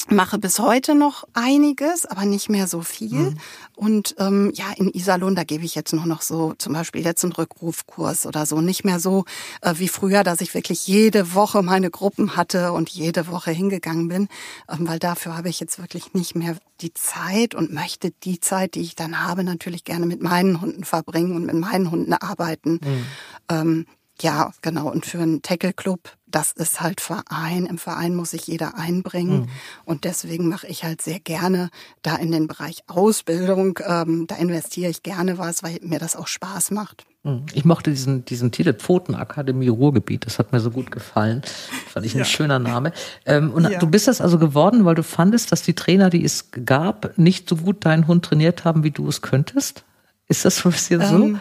mache 0.09 0.37
bis 0.37 0.59
heute 0.59 0.95
noch 0.95 1.23
einiges, 1.33 2.05
aber 2.05 2.25
nicht 2.25 2.49
mehr 2.49 2.67
so 2.67 2.81
viel. 2.81 3.31
Mhm. 3.31 3.37
Und 3.75 4.15
ähm, 4.19 4.51
ja, 4.53 4.65
in 4.75 4.93
Iserlohn, 4.93 5.35
da 5.35 5.43
gebe 5.43 5.65
ich 5.65 5.75
jetzt 5.75 5.93
nur 5.93 6.05
noch 6.05 6.21
so 6.21 6.53
zum 6.57 6.73
Beispiel 6.73 7.03
jetzt 7.03 7.23
einen 7.23 7.33
Rückrufkurs 7.33 8.25
oder 8.25 8.45
so. 8.45 8.61
Nicht 8.61 8.85
mehr 8.85 8.99
so 8.99 9.25
äh, 9.61 9.73
wie 9.77 9.87
früher, 9.87 10.23
dass 10.23 10.41
ich 10.41 10.53
wirklich 10.53 10.87
jede 10.87 11.33
Woche 11.33 11.63
meine 11.63 11.89
Gruppen 11.89 12.35
hatte 12.35 12.73
und 12.73 12.89
jede 12.89 13.27
Woche 13.27 13.51
hingegangen 13.51 14.07
bin, 14.07 14.27
ähm, 14.69 14.87
weil 14.87 14.99
dafür 14.99 15.37
habe 15.37 15.49
ich 15.49 15.59
jetzt 15.59 15.79
wirklich 15.79 16.13
nicht 16.13 16.35
mehr 16.35 16.57
die 16.81 16.93
Zeit 16.93 17.55
und 17.55 17.71
möchte 17.73 18.11
die 18.23 18.39
Zeit, 18.39 18.75
die 18.75 18.81
ich 18.81 18.95
dann 18.95 19.23
habe, 19.25 19.43
natürlich 19.43 19.83
gerne 19.83 20.05
mit 20.05 20.21
meinen 20.21 20.61
Hunden 20.61 20.83
verbringen 20.83 21.35
und 21.35 21.45
mit 21.45 21.55
meinen 21.55 21.91
Hunden 21.91 22.13
arbeiten. 22.13 22.79
Mhm. 22.83 23.05
Ähm, 23.49 23.85
ja, 24.21 24.51
genau. 24.61 24.89
Und 24.91 25.05
für 25.05 25.19
einen 25.19 25.41
Tackle 25.41 25.73
Club, 25.73 26.11
das 26.27 26.51
ist 26.51 26.81
halt 26.81 27.01
Verein. 27.01 27.65
Im 27.65 27.77
Verein 27.77 28.15
muss 28.15 28.31
sich 28.31 28.47
jeder 28.47 28.77
einbringen. 28.77 29.41
Mhm. 29.41 29.47
Und 29.85 30.03
deswegen 30.03 30.49
mache 30.49 30.67
ich 30.67 30.83
halt 30.83 31.01
sehr 31.01 31.19
gerne 31.19 31.69
da 32.01 32.15
in 32.15 32.31
den 32.31 32.47
Bereich 32.47 32.83
Ausbildung. 32.87 33.79
Ähm, 33.85 34.25
da 34.27 34.35
investiere 34.35 34.89
ich 34.89 35.03
gerne 35.03 35.37
was, 35.37 35.63
weil 35.63 35.79
mir 35.81 35.99
das 35.99 36.15
auch 36.15 36.27
Spaß 36.27 36.71
macht. 36.71 37.05
Mhm. 37.23 37.45
Ich 37.53 37.65
mochte 37.65 37.89
diesen, 37.89 38.23
diesen 38.25 38.51
Titel 38.51 38.73
Pfotenakademie 38.73 39.67
Ruhrgebiet. 39.67 40.25
Das 40.25 40.39
hat 40.39 40.51
mir 40.51 40.59
so 40.59 40.71
gut 40.71 40.91
gefallen. 40.91 41.41
Fand 41.87 42.05
ich 42.05 42.13
ein 42.13 42.19
ja. 42.19 42.25
schöner 42.25 42.59
Name. 42.59 42.93
Ähm, 43.25 43.51
und 43.51 43.69
ja. 43.69 43.79
du 43.79 43.87
bist 43.87 44.07
das 44.07 44.21
also 44.21 44.37
geworden, 44.37 44.85
weil 44.85 44.95
du 44.95 45.03
fandest, 45.03 45.51
dass 45.51 45.63
die 45.63 45.73
Trainer, 45.73 46.09
die 46.09 46.23
es 46.23 46.49
gab, 46.65 47.17
nicht 47.17 47.49
so 47.49 47.55
gut 47.57 47.85
deinen 47.85 48.07
Hund 48.07 48.25
trainiert 48.25 48.63
haben, 48.63 48.83
wie 48.83 48.91
du 48.91 49.07
es 49.07 49.21
könntest? 49.21 49.83
Ist 50.27 50.45
das 50.45 50.57
so 50.57 50.69
ein 50.69 50.71
bisschen 50.71 51.01
ähm, 51.01 51.07
so? 51.33 51.39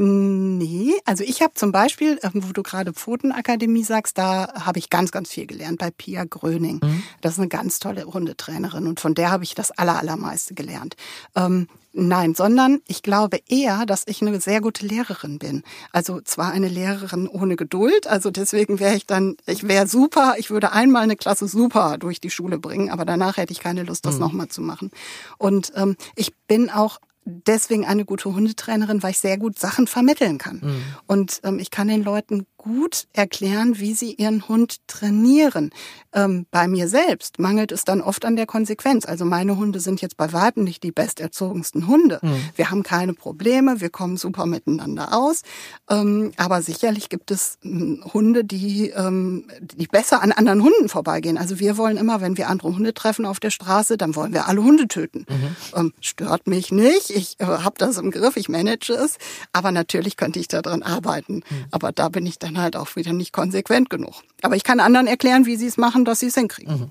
Nee, 0.00 0.92
also 1.06 1.24
ich 1.24 1.42
habe 1.42 1.54
zum 1.54 1.72
Beispiel, 1.72 2.20
ähm, 2.22 2.30
wo 2.34 2.52
du 2.52 2.62
gerade 2.62 2.92
Pfotenakademie 2.92 3.82
sagst, 3.82 4.16
da 4.16 4.52
habe 4.54 4.78
ich 4.78 4.90
ganz, 4.90 5.10
ganz 5.10 5.28
viel 5.28 5.46
gelernt 5.46 5.78
bei 5.78 5.90
Pia 5.90 6.22
Gröning. 6.22 6.78
Mhm. 6.80 7.02
Das 7.20 7.32
ist 7.32 7.40
eine 7.40 7.48
ganz 7.48 7.80
tolle 7.80 8.04
Hundetrainerin 8.04 8.86
und 8.86 9.00
von 9.00 9.16
der 9.16 9.32
habe 9.32 9.42
ich 9.42 9.56
das 9.56 9.72
aller, 9.72 9.98
allermeiste 9.98 10.54
gelernt. 10.54 10.94
Ähm, 11.34 11.66
nein, 11.92 12.36
sondern 12.36 12.80
ich 12.86 13.02
glaube 13.02 13.40
eher, 13.48 13.86
dass 13.86 14.04
ich 14.06 14.22
eine 14.22 14.40
sehr 14.40 14.60
gute 14.60 14.86
Lehrerin 14.86 15.40
bin. 15.40 15.64
Also 15.90 16.20
zwar 16.20 16.52
eine 16.52 16.68
Lehrerin 16.68 17.26
ohne 17.26 17.56
Geduld, 17.56 18.06
also 18.06 18.30
deswegen 18.30 18.78
wäre 18.78 18.94
ich 18.94 19.04
dann, 19.04 19.34
ich 19.46 19.66
wäre 19.66 19.88
super, 19.88 20.36
ich 20.38 20.48
würde 20.48 20.70
einmal 20.70 21.02
eine 21.02 21.16
Klasse 21.16 21.48
super 21.48 21.98
durch 21.98 22.20
die 22.20 22.30
Schule 22.30 22.60
bringen, 22.60 22.90
aber 22.90 23.04
danach 23.04 23.36
hätte 23.36 23.52
ich 23.52 23.58
keine 23.58 23.82
Lust, 23.82 24.06
das 24.06 24.14
mhm. 24.14 24.20
nochmal 24.20 24.46
zu 24.46 24.62
machen. 24.62 24.92
Und 25.38 25.72
ähm, 25.74 25.96
ich 26.14 26.36
bin 26.46 26.70
auch 26.70 27.00
deswegen 27.28 27.84
eine 27.84 28.04
gute 28.04 28.32
Hundetrainerin, 28.34 29.02
weil 29.02 29.10
ich 29.10 29.18
sehr 29.18 29.38
gut 29.38 29.58
Sachen 29.58 29.86
vermitteln 29.86 30.38
kann. 30.38 30.60
Mhm. 30.62 30.82
Und 31.06 31.40
ähm, 31.44 31.58
ich 31.58 31.70
kann 31.70 31.88
den 31.88 32.02
Leuten 32.02 32.46
gut 32.58 33.08
erklären, 33.12 33.78
wie 33.78 33.94
sie 33.94 34.12
ihren 34.14 34.48
Hund 34.48 34.86
trainieren. 34.86 35.70
Ähm, 36.12 36.46
bei 36.50 36.68
mir 36.68 36.88
selbst 36.88 37.38
mangelt 37.38 37.72
es 37.72 37.84
dann 37.84 38.00
oft 38.00 38.24
an 38.24 38.36
der 38.36 38.46
Konsequenz. 38.46 39.06
Also 39.06 39.24
meine 39.24 39.56
Hunde 39.56 39.80
sind 39.80 40.00
jetzt 40.00 40.16
bei 40.16 40.32
weitem 40.32 40.64
nicht 40.64 40.82
die 40.82 40.92
besterzogensten 40.92 41.86
Hunde. 41.86 42.18
Mhm. 42.22 42.40
Wir 42.56 42.70
haben 42.70 42.82
keine 42.82 43.14
Probleme, 43.14 43.80
wir 43.80 43.90
kommen 43.90 44.16
super 44.16 44.46
miteinander 44.46 45.16
aus. 45.16 45.42
Ähm, 45.88 46.32
aber 46.36 46.62
sicherlich 46.62 47.08
gibt 47.08 47.30
es 47.30 47.58
ähm, 47.64 48.04
Hunde, 48.12 48.44
die, 48.44 48.90
ähm, 48.90 49.44
die 49.60 49.86
besser 49.86 50.22
an 50.22 50.32
anderen 50.32 50.62
Hunden 50.62 50.88
vorbeigehen. 50.88 51.38
Also 51.38 51.58
wir 51.58 51.76
wollen 51.76 51.96
immer, 51.96 52.20
wenn 52.20 52.36
wir 52.36 52.48
andere 52.48 52.74
Hunde 52.74 52.94
treffen 52.94 53.26
auf 53.26 53.40
der 53.40 53.50
Straße, 53.50 53.96
dann 53.96 54.16
wollen 54.16 54.32
wir 54.32 54.48
alle 54.48 54.62
Hunde 54.62 54.88
töten. 54.88 55.26
Mhm. 55.28 55.56
Ähm, 55.76 55.92
stört 56.00 56.46
mich 56.46 56.72
nicht 56.72 57.08
ich 57.10 57.40
äh, 57.40 57.44
habe 57.44 57.74
das 57.78 57.98
im 57.98 58.10
Griff, 58.10 58.36
ich 58.36 58.48
manage 58.48 58.92
es, 58.92 59.18
aber 59.52 59.72
natürlich 59.72 60.16
könnte 60.16 60.38
ich 60.38 60.48
daran 60.48 60.82
arbeiten. 60.82 61.36
Mhm. 61.36 61.64
Aber 61.70 61.92
da 61.92 62.08
bin 62.08 62.26
ich 62.26 62.38
dann 62.38 62.57
halt 62.58 62.76
auch 62.76 62.96
wieder 62.96 63.12
nicht 63.12 63.32
konsequent 63.32 63.90
genug. 63.90 64.22
Aber 64.42 64.56
ich 64.56 64.64
kann 64.64 64.80
anderen 64.80 65.06
erklären, 65.06 65.46
wie 65.46 65.56
sie 65.56 65.66
es 65.66 65.76
machen, 65.76 66.04
dass 66.04 66.20
sie 66.20 66.26
es 66.26 66.34
hinkriegen. 66.34 66.80
Mhm. 66.80 66.90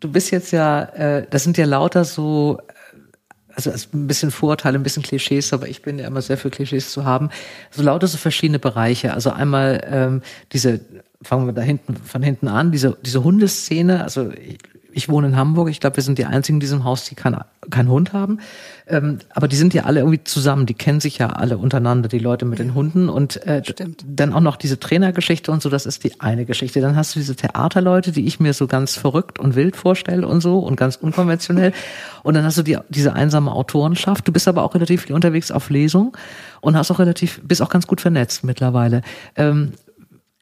Du 0.00 0.10
bist 0.10 0.30
jetzt 0.30 0.52
ja, 0.52 0.82
äh, 0.82 1.26
das 1.28 1.44
sind 1.44 1.58
ja 1.58 1.66
lauter 1.66 2.04
so 2.04 2.58
äh, 2.68 2.72
also 3.54 3.70
ein 3.92 4.06
bisschen 4.06 4.30
Vorurteile, 4.30 4.78
ein 4.78 4.84
bisschen 4.84 5.02
Klischees, 5.02 5.52
aber 5.52 5.68
ich 5.68 5.82
bin 5.82 5.98
ja 5.98 6.06
immer 6.06 6.22
sehr 6.22 6.38
für 6.38 6.50
Klischees 6.50 6.92
zu 6.92 7.04
haben. 7.04 7.30
So 7.72 7.82
lauter 7.82 8.06
so 8.06 8.16
verschiedene 8.16 8.60
Bereiche. 8.60 9.12
Also 9.12 9.30
einmal 9.30 9.84
ähm, 9.90 10.22
diese, 10.52 10.80
fangen 11.22 11.46
wir 11.46 11.52
da 11.52 11.62
hinten 11.62 11.96
von 11.96 12.22
hinten 12.22 12.46
an, 12.46 12.70
diese, 12.70 12.96
diese 13.02 13.24
Hundeszene, 13.24 14.04
also 14.04 14.30
ich 14.30 14.58
wohne 15.08 15.28
in 15.28 15.36
Hamburg, 15.36 15.68
ich 15.68 15.80
glaube, 15.80 15.96
wir 15.96 16.02
sind 16.02 16.18
die 16.18 16.24
einzigen 16.24 16.56
in 16.56 16.60
diesem 16.60 16.84
Haus, 16.84 17.04
die 17.04 17.14
keinen 17.14 17.40
kein 17.70 17.88
Hund 17.88 18.12
haben. 18.12 18.40
Ähm, 18.86 19.18
aber 19.30 19.48
die 19.48 19.56
sind 19.56 19.74
ja 19.74 19.84
alle 19.84 20.00
irgendwie 20.00 20.24
zusammen, 20.24 20.66
die 20.66 20.74
kennen 20.74 21.00
sich 21.00 21.18
ja 21.18 21.28
alle 21.28 21.58
untereinander, 21.58 22.08
die 22.08 22.18
Leute 22.18 22.44
mit 22.44 22.58
den 22.58 22.74
Hunden. 22.74 23.08
Und 23.08 23.44
äh, 23.46 23.62
dann 24.06 24.32
auch 24.32 24.40
noch 24.40 24.56
diese 24.56 24.80
Trainergeschichte 24.80 25.52
und 25.52 25.62
so, 25.62 25.68
das 25.68 25.86
ist 25.86 26.04
die 26.04 26.20
eine 26.20 26.46
Geschichte. 26.46 26.80
Dann 26.80 26.96
hast 26.96 27.14
du 27.14 27.20
diese 27.20 27.36
Theaterleute, 27.36 28.12
die 28.12 28.26
ich 28.26 28.40
mir 28.40 28.54
so 28.54 28.66
ganz 28.66 28.96
verrückt 28.96 29.38
und 29.38 29.54
wild 29.54 29.76
vorstelle 29.76 30.26
und 30.26 30.40
so 30.40 30.58
und 30.58 30.76
ganz 30.76 30.96
unkonventionell. 30.96 31.72
Und 32.24 32.34
dann 32.34 32.44
hast 32.44 32.58
du 32.58 32.62
die, 32.62 32.76
diese 32.90 33.14
einsame 33.14 33.52
Autorenschaft. 33.52 34.28
Du 34.28 34.32
bist 34.32 34.48
aber 34.48 34.62
auch 34.62 34.74
relativ 34.74 35.02
viel 35.02 35.14
unterwegs 35.14 35.50
auf 35.50 35.70
Lesung 35.70 36.14
und 36.60 36.76
hast 36.76 36.90
auch 36.90 36.98
relativ, 36.98 37.40
bist 37.42 37.62
auch 37.62 37.70
ganz 37.70 37.86
gut 37.86 38.02
vernetzt 38.02 38.44
mittlerweile. 38.44 39.00
Ähm, 39.34 39.72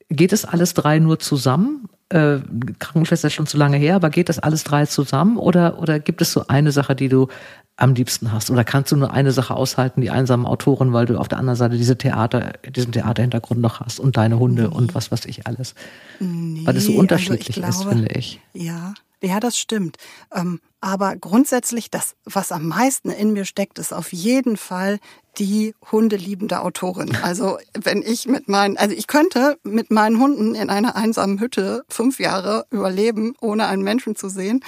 geht 0.09 0.33
es 0.33 0.45
alles 0.45 0.75
drei 0.75 0.99
nur 0.99 1.21
zusammen? 1.21 1.89
Äh, 2.09 2.39
Krankenschwester 2.79 3.29
ist 3.29 3.35
schon 3.35 3.47
zu 3.47 3.57
lange 3.57 3.77
her, 3.77 3.97
aber 3.97 4.11
geht 4.11 4.29
das 4.29 4.39
alles 4.39 4.65
drei 4.65 4.87
zusammen 4.87 5.37
oder, 5.39 5.81
oder 5.81 5.99
gibt 5.99 6.23
es 6.23 6.33
so 6.33 6.47
eine 6.47 6.71
Sache, 6.71 6.95
die 6.95 7.09
du 7.09 7.29
am 7.77 7.95
liebsten 7.95 8.33
hast? 8.33 8.51
Oder 8.51 8.65
kannst 8.65 8.93
du 8.93 8.97
nur 8.97 9.13
eine 9.13 9.33
Sache 9.33 9.55
aushalten, 9.55 10.01
die 10.01 10.11
einsamen 10.11 10.47
Autoren, 10.47 10.93
weil 10.93 11.07
du 11.07 11.19
auf 11.19 11.29
der 11.29 11.39
anderen 11.39 11.57
Seite 11.57 11.77
diese 11.77 11.99
Theater, 11.99 12.53
diesen 12.69 12.93
Theaterhintergrund 12.93 13.61
noch 13.61 13.81
hast 13.81 13.99
und 13.99 14.17
deine 14.17 14.39
Hunde 14.39 14.63
nee. 14.63 14.69
und 14.69 14.95
was 14.95 15.11
weiß 15.11 15.27
ich 15.27 15.47
alles? 15.47 15.75
Nee, 16.21 16.63
weil 16.65 16.75
das 16.75 16.85
so 16.85 16.93
also 16.93 17.01
unterschiedlich 17.01 17.63
also 17.63 17.83
glaube, 17.83 17.95
ist, 17.95 18.07
finde 18.07 18.19
ich. 18.19 18.41
Ja, 18.53 18.95
ja, 19.23 19.41
das 19.41 19.59
stimmt. 19.59 19.97
Ähm, 20.33 20.61
aber 20.81 21.17
grundsätzlich, 21.17 21.91
das, 21.91 22.15
was 22.25 22.53
am 22.53 22.69
meisten 22.69 23.11
in 23.11 23.33
mir 23.33 23.45
steckt, 23.45 23.79
ist 23.79 23.93
auf 23.93 24.13
jeden 24.13 24.57
Fall 24.57 24.99
die 25.39 25.75
hundeliebende 25.91 26.61
Autorin. 26.61 27.17
Also 27.23 27.59
wenn 27.75 28.03
ich 28.03 28.27
mit 28.27 28.49
meinen, 28.49 28.77
also 28.77 28.95
ich 28.95 29.07
könnte 29.07 29.59
mit 29.63 29.91
meinen 29.91 30.21
Hunden 30.21 30.55
in 30.55 30.71
einer 30.71 30.95
einsamen 30.95 31.41
Hütte 31.41 31.85
fünf 31.89 32.21
Jahre 32.21 32.67
überleben, 32.71 33.35
ohne 33.41 33.67
einen 33.67 33.83
Menschen 33.83 34.17
zu 34.17 34.29
sehen. 34.29 34.61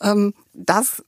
Ähm, 0.00 0.34
das 0.52 1.04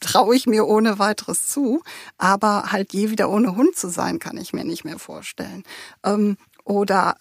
traue 0.00 0.36
ich 0.36 0.46
mir 0.46 0.66
ohne 0.66 0.98
weiteres 0.98 1.48
zu. 1.48 1.82
Aber 2.18 2.70
halt 2.72 2.92
je 2.92 3.10
wieder 3.10 3.30
ohne 3.30 3.56
Hund 3.56 3.74
zu 3.74 3.88
sein, 3.88 4.18
kann 4.18 4.36
ich 4.36 4.52
mir 4.52 4.64
nicht 4.64 4.84
mehr 4.84 4.98
vorstellen. 4.98 5.64
Ähm, 6.04 6.36
oder 6.64 7.16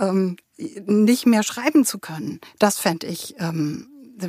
nicht 0.58 1.26
mehr 1.26 1.44
schreiben 1.44 1.84
zu 1.86 2.00
können, 2.00 2.40
das 2.60 2.80
fände 2.80 3.08
ich, 3.08 3.36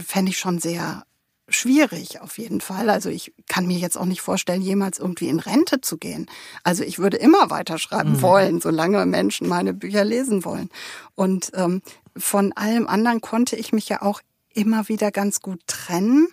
fände 0.06 0.30
ich 0.30 0.38
schon 0.38 0.58
sehr 0.58 1.04
schwierig 1.48 2.20
auf 2.20 2.38
jeden 2.38 2.60
Fall. 2.60 2.88
Also 2.88 3.10
ich 3.10 3.34
kann 3.48 3.66
mir 3.66 3.78
jetzt 3.78 3.98
auch 3.98 4.06
nicht 4.06 4.22
vorstellen, 4.22 4.62
jemals 4.62 4.98
irgendwie 4.98 5.28
in 5.28 5.40
Rente 5.40 5.80
zu 5.80 5.98
gehen. 5.98 6.26
Also 6.62 6.84
ich 6.84 6.98
würde 6.98 7.18
immer 7.18 7.50
weiterschreiben 7.50 8.12
mhm. 8.12 8.22
wollen, 8.22 8.60
solange 8.60 9.04
Menschen 9.06 9.48
meine 9.48 9.74
Bücher 9.74 10.04
lesen 10.04 10.44
wollen. 10.44 10.70
Und 11.14 11.52
ähm, 11.54 11.82
von 12.16 12.52
allem 12.52 12.86
anderen 12.86 13.20
konnte 13.20 13.56
ich 13.56 13.72
mich 13.72 13.88
ja 13.88 14.02
auch 14.02 14.20
immer 14.54 14.88
wieder 14.88 15.10
ganz 15.10 15.40
gut 15.40 15.60
trennen. 15.66 16.28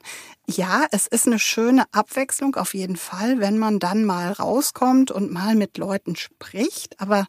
Ja, 0.48 0.86
es 0.92 1.08
ist 1.08 1.28
eine 1.28 1.40
schöne 1.40 1.86
Abwechslung 1.92 2.56
auf 2.56 2.74
jeden 2.74 2.96
Fall, 2.96 3.40
wenn 3.40 3.58
man 3.58 3.80
dann 3.80 4.06
mal 4.06 4.32
rauskommt 4.32 5.12
und 5.12 5.32
mal 5.32 5.56
mit 5.56 5.78
Leuten 5.78 6.16
spricht. 6.16 7.00
Aber 7.02 7.26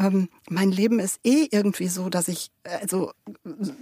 ähm, 0.00 0.28
mein 0.48 0.70
Leben 0.72 0.98
ist 0.98 1.20
eh 1.24 1.46
irgendwie 1.50 1.88
so, 1.88 2.08
dass 2.08 2.28
ich 2.28 2.50
also 2.64 3.12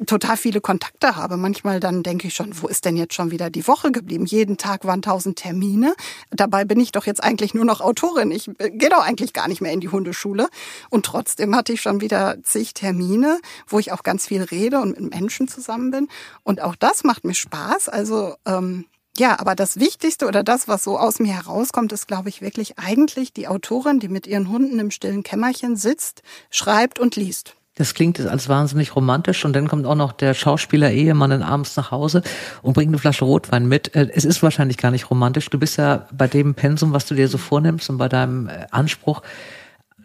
total 0.07 0.37
viele 0.37 0.61
Kontakte 0.61 1.17
habe. 1.17 1.37
Manchmal 1.37 1.81
dann 1.81 2.03
denke 2.03 2.29
ich 2.29 2.35
schon, 2.35 2.61
wo 2.61 2.67
ist 2.67 2.85
denn 2.85 2.97
jetzt 2.97 3.15
schon 3.15 3.31
wieder 3.31 3.51
die 3.51 3.67
Woche 3.67 3.93
geblieben? 3.93 4.27
Jeden 4.27 4.57
Tag 4.57 4.85
waren 4.85 5.01
tausend 5.01 5.39
Termine. 5.39 5.95
Dabei 6.31 6.65
bin 6.65 6.81
ich 6.81 6.93
doch 6.93 7.07
jetzt 7.07 7.23
eigentlich 7.23 7.55
nur 7.55 7.65
noch 7.65 7.81
Autorin. 7.81 8.33
Ich 8.33 8.49
äh, 8.59 8.71
gehe 8.71 8.89
doch 8.89 9.05
eigentlich 9.05 9.33
gar 9.33 9.49
nicht 9.49 9.61
mehr 9.61 9.73
in 9.73 9.81
die 9.81 9.89
Hundeschule. 9.89 10.49
Und 10.91 11.07
trotzdem 11.07 11.55
hatte 11.55 11.73
ich 11.73 11.81
schon 11.81 12.01
wieder 12.01 12.37
zig 12.43 12.75
Termine, 12.75 13.41
wo 13.69 13.79
ich 13.79 13.93
auch 13.93 14.03
ganz 14.03 14.27
viel 14.27 14.43
rede 14.43 14.81
und 14.81 15.01
mit 15.01 15.11
Menschen 15.15 15.47
zusammen 15.47 15.93
bin. 15.93 16.09
Und 16.43 16.61
auch 16.61 16.75
das 16.75 17.05
macht 17.05 17.25
mir 17.25 17.35
Spaß. 17.35 17.89
Also 17.89 18.35
ähm, 18.45 18.87
ja, 19.19 19.39
aber 19.39 19.55
das 19.55 19.79
Wichtigste 19.79 20.27
oder 20.27 20.43
das, 20.43 20.69
was 20.69 20.85
so 20.85 20.99
aus 20.99 21.19
mir 21.19 21.35
herauskommt, 21.35 21.93
ist, 21.93 22.07
glaube 22.07 22.29
ich, 22.29 22.41
wirklich 22.41 22.79
eigentlich 22.79 23.33
die 23.33 23.49
Autorin, 23.49 24.01
die 24.01 24.09
mit 24.09 24.27
ihren 24.27 24.49
Hunden 24.49 24.79
im 24.79 24.91
stillen 24.91 25.23
Kämmerchen 25.23 25.77
sitzt, 25.77 26.23
schreibt 26.51 26.99
und 26.99 27.17
liest. 27.17 27.55
Das 27.79 27.95
klingt 27.95 28.19
als 28.19 28.49
wahnsinnig 28.49 28.97
romantisch 28.97 29.45
und 29.45 29.53
dann 29.53 29.69
kommt 29.69 29.87
auch 29.87 29.95
noch 29.95 30.11
der 30.11 30.35
Schauspieler 30.35 30.91
Ehemann 30.91 31.31
dann 31.31 31.43
abends 31.45 31.77
nach 31.77 31.93
Hause 31.93 32.23
und 32.61 32.73
bringt 32.73 32.89
eine 32.89 32.99
Flasche 32.99 33.25
Rotwein 33.25 33.69
mit. 33.69 33.95
Äh, 33.95 34.09
es 34.13 34.25
ist 34.25 34.43
wahrscheinlich 34.43 34.79
gar 34.79 34.91
nicht 34.91 35.11
romantisch. 35.11 35.49
Du 35.49 35.59
bist 35.59 35.79
ja 35.79 36.09
bei 36.13 36.27
dem 36.27 36.55
Pensum, 36.55 36.93
was 36.93 37.07
du 37.07 37.15
dir 37.15 37.29
so 37.29 37.39
vornimmst 37.39 37.89
und 37.89 37.99
bei 37.99 38.09
deinem 38.09 38.49
äh, 38.49 38.67
Anspruch 38.73 39.23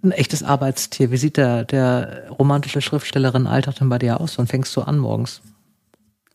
ein 0.04 0.12
echtes 0.12 0.44
Arbeitstier. 0.44 1.10
Wie 1.10 1.18
sieht 1.18 1.38
der, 1.38 1.64
der 1.66 2.30
romantische 2.30 2.82
Schriftstellerin 2.82 3.48
Alltag 3.48 3.76
denn 3.76 3.90
bei 3.90 3.98
dir 3.98 4.22
aus? 4.22 4.38
Wann 4.38 4.48
fängst 4.48 4.76
du 4.76 4.82
an 4.82 5.00
morgens? 5.00 5.42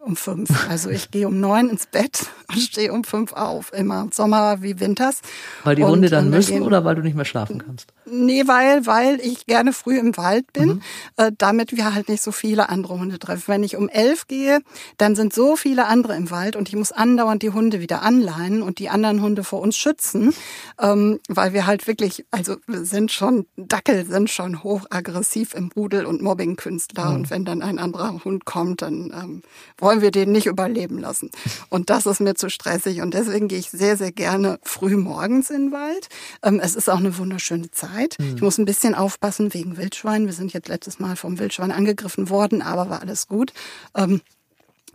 Um 0.09 0.17
fünf. 0.17 0.69
Also 0.69 0.89
ich 0.91 1.11
gehe 1.11 1.29
um 1.29 1.39
neun 1.39 1.69
ins 1.69 1.87
Bett 1.87 2.27
und 2.49 2.59
stehe 2.59 2.93
um 2.93 3.05
fünf 3.05 3.35
auf, 3.35 3.73
immer 3.73 4.09
Sommer 4.13 4.63
wie 4.63 4.81
Winters. 4.81 5.21
Weil 5.65 5.77
die 5.77 5.85
Hunde 5.85 6.09
dann 6.09 6.31
müssen 6.31 6.63
oder 6.63 6.85
weil 6.85 6.95
du 6.95 7.03
nicht 7.03 7.15
mehr 7.15 7.27
schlafen 7.27 7.63
kannst? 7.65 7.93
Nee, 8.11 8.45
weil, 8.47 8.87
weil 8.87 9.21
ich 9.21 9.47
gerne 9.47 9.73
früh 9.73 9.99
im 9.99 10.17
Wald 10.17 10.53
bin, 10.53 10.69
mhm. 10.69 10.83
äh, 11.17 11.33
damit 11.37 11.77
wir 11.77 11.95
halt 11.95 12.09
nicht 12.09 12.23
so 12.23 12.33
viele 12.33 12.69
andere 12.69 12.99
Hunde 12.99 13.19
treffen. 13.19 13.45
Wenn 13.47 13.63
ich 13.63 13.77
um 13.77 13.89
elf 13.89 14.27
gehe, 14.27 14.61
dann 14.97 15.17
sind 15.17 15.33
so 15.33 15.57
viele 15.57 15.87
andere 15.87 16.17
im 16.17 16.31
Wald 16.31 16.57
und 16.57 16.69
ich 16.69 16.77
muss 16.77 16.93
andauernd 16.93 17.43
die 17.43 17.51
Hunde 17.51 17.81
wieder 17.81 18.03
anleihen 18.03 18.63
und 18.63 18.79
die 18.79 18.89
anderen 18.89 19.23
Hunde 19.23 19.45
vor 19.45 19.61
uns 19.61 19.77
schützen, 19.77 20.35
ähm, 20.81 21.21
weil 21.29 21.53
wir 21.53 21.67
halt 21.67 21.87
wirklich, 21.87 22.25
also 22.31 22.57
wir 22.67 22.85
sind 22.85 23.13
schon, 23.13 23.47
Dackel 23.57 24.07
sind 24.07 24.31
schon 24.31 24.63
hochaggressiv 24.63 25.55
im 25.55 25.71
Rudel 25.75 26.07
und 26.07 26.23
Mobbingkünstler 26.23 27.11
mhm. 27.11 27.17
und 27.17 27.31
wenn 27.31 27.45
dann 27.45 27.63
ein 27.63 27.79
anderer 27.79 28.25
Hund 28.25 28.45
kommt, 28.45 28.83
dann 28.83 29.13
ähm, 29.15 29.43
wollen 29.79 30.01
wir 30.01 30.11
den 30.11 30.33
nicht 30.33 30.47
überleben 30.47 30.99
lassen. 30.99 31.31
Und 31.69 31.91
das 31.91 32.07
ist 32.07 32.21
mir 32.21 32.35
zu 32.35 32.49
stressig 32.49 33.01
und 33.01 33.15
deswegen 33.15 33.49
gehe 33.49 33.59
ich 33.59 33.71
sehr, 33.71 33.97
sehr 33.97 34.13
gerne 34.13 34.59
früh 34.63 34.97
morgens 34.97 35.51
in 35.51 35.67
den 35.67 35.73
Wald. 35.73 36.09
Ähm, 36.43 36.61
es 36.63 36.75
ist 36.75 36.89
auch 36.89 36.99
eine 36.99 37.17
wunderschöne 37.19 37.71
Zeit. 37.71 37.98
Zeit. 37.99 38.17
Mhm. 38.19 38.37
Ich 38.37 38.43
muss 38.43 38.59
ein 38.59 38.65
bisschen 38.65 38.95
aufpassen 38.95 39.55
wegen 39.55 39.77
Wildschwein. 39.77 40.27
Wir 40.27 40.33
sind 40.33 40.53
jetzt 40.53 40.69
letztes 40.69 40.99
Mal 40.99 41.17
vom 41.17 41.39
Wildschwein 41.39 41.73
angegriffen 41.73 42.31
worden, 42.31 42.63
aber 42.63 42.91
war 42.91 43.01
alles 43.01 43.27
gut. 43.27 43.53
Ähm, 43.97 44.21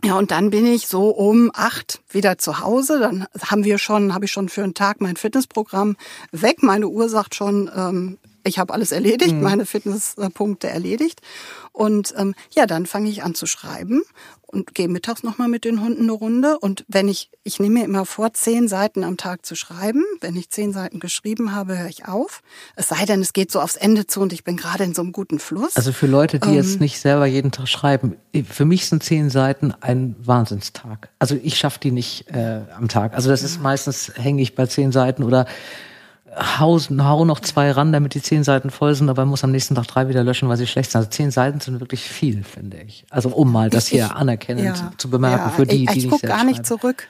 ja, 0.04 0.18
und 0.18 0.30
dann 0.30 0.50
bin 0.50 0.66
ich 0.66 0.86
so 0.86 1.08
um 1.08 1.50
acht 1.54 2.00
wieder 2.10 2.36
zu 2.36 2.60
Hause. 2.60 2.98
Dann 3.00 3.26
haben 3.40 3.64
wir 3.64 3.78
schon, 3.78 4.12
habe 4.12 4.26
ich 4.26 4.32
schon 4.32 4.48
für 4.48 4.62
einen 4.62 4.74
Tag 4.74 5.00
mein 5.00 5.16
Fitnessprogramm 5.16 5.96
weg. 6.30 6.62
Meine 6.62 6.88
Uhr 6.88 7.08
sagt 7.08 7.34
schon, 7.34 7.70
ähm, 7.74 8.18
ich 8.46 8.58
habe 8.58 8.74
alles 8.74 8.92
erledigt, 8.92 9.32
mhm. 9.32 9.42
meine 9.42 9.64
Fitnesspunkte 9.64 10.68
erledigt. 10.68 11.22
Und 11.72 12.14
ähm, 12.18 12.34
ja, 12.54 12.66
dann 12.66 12.84
fange 12.84 13.08
ich 13.08 13.22
an 13.22 13.34
zu 13.34 13.46
schreiben 13.46 14.02
und 14.54 14.74
gehe 14.74 14.88
mittags 14.88 15.22
nochmal 15.22 15.48
mit 15.48 15.64
den 15.64 15.80
Hunden 15.80 16.04
eine 16.04 16.12
Runde. 16.12 16.58
Und 16.58 16.84
wenn 16.88 17.08
ich, 17.08 17.30
ich 17.42 17.60
nehme 17.60 17.80
mir 17.80 17.84
immer 17.84 18.06
vor, 18.06 18.32
zehn 18.32 18.68
Seiten 18.68 19.04
am 19.04 19.16
Tag 19.16 19.44
zu 19.44 19.54
schreiben. 19.54 20.04
Wenn 20.20 20.36
ich 20.36 20.50
zehn 20.50 20.72
Seiten 20.72 21.00
geschrieben 21.00 21.54
habe, 21.54 21.78
höre 21.78 21.88
ich 21.88 22.06
auf. 22.06 22.42
Es 22.76 22.88
sei 22.88 23.04
denn, 23.04 23.20
es 23.20 23.32
geht 23.32 23.50
so 23.50 23.60
aufs 23.60 23.76
Ende 23.76 24.06
zu 24.06 24.20
und 24.20 24.32
ich 24.32 24.44
bin 24.44 24.56
gerade 24.56 24.84
in 24.84 24.94
so 24.94 25.02
einem 25.02 25.12
guten 25.12 25.38
Fluss. 25.38 25.76
Also 25.76 25.92
für 25.92 26.06
Leute, 26.06 26.38
die 26.38 26.48
ähm, 26.48 26.54
jetzt 26.54 26.80
nicht 26.80 27.00
selber 27.00 27.26
jeden 27.26 27.50
Tag 27.50 27.68
schreiben, 27.68 28.16
für 28.48 28.64
mich 28.64 28.86
sind 28.86 29.02
zehn 29.02 29.30
Seiten 29.30 29.74
ein 29.80 30.16
Wahnsinnstag. 30.18 31.10
Also 31.18 31.36
ich 31.42 31.58
schaffe 31.58 31.80
die 31.80 31.90
nicht 31.90 32.30
äh, 32.30 32.62
am 32.76 32.88
Tag. 32.88 33.14
Also 33.14 33.28
das 33.28 33.42
ist 33.42 33.60
meistens 33.60 34.12
hänge 34.16 34.42
ich 34.42 34.54
bei 34.54 34.66
zehn 34.66 34.92
Seiten 34.92 35.22
oder 35.22 35.46
hausen, 36.36 37.04
hau 37.04 37.24
noch 37.24 37.40
zwei 37.40 37.70
ran, 37.70 37.92
damit 37.92 38.14
die 38.14 38.22
zehn 38.22 38.44
Seiten 38.44 38.70
voll 38.70 38.94
sind, 38.94 39.08
aber 39.08 39.24
muss 39.24 39.44
am 39.44 39.50
nächsten 39.50 39.74
Tag 39.74 39.86
drei 39.86 40.08
wieder 40.08 40.24
löschen, 40.24 40.48
weil 40.48 40.56
sie 40.56 40.66
schlecht 40.66 40.90
sind. 40.90 41.00
Also 41.00 41.10
zehn 41.10 41.30
Seiten 41.30 41.60
sind 41.60 41.80
wirklich 41.80 42.02
viel, 42.02 42.44
finde 42.44 42.78
ich. 42.78 43.04
Also 43.10 43.30
um 43.30 43.52
mal 43.52 43.70
das 43.70 43.86
hier 43.86 44.06
ich, 44.06 44.10
anerkennend 44.12 44.64
ja, 44.64 44.92
zu 44.96 45.10
bemerken 45.10 45.44
ja, 45.44 45.50
für 45.50 45.66
die, 45.66 45.84
ich, 45.84 45.90
die 45.90 45.98
ich 45.98 46.10
gucke 46.10 46.26
gar 46.26 46.44
nicht 46.44 46.66
zurück. 46.66 47.08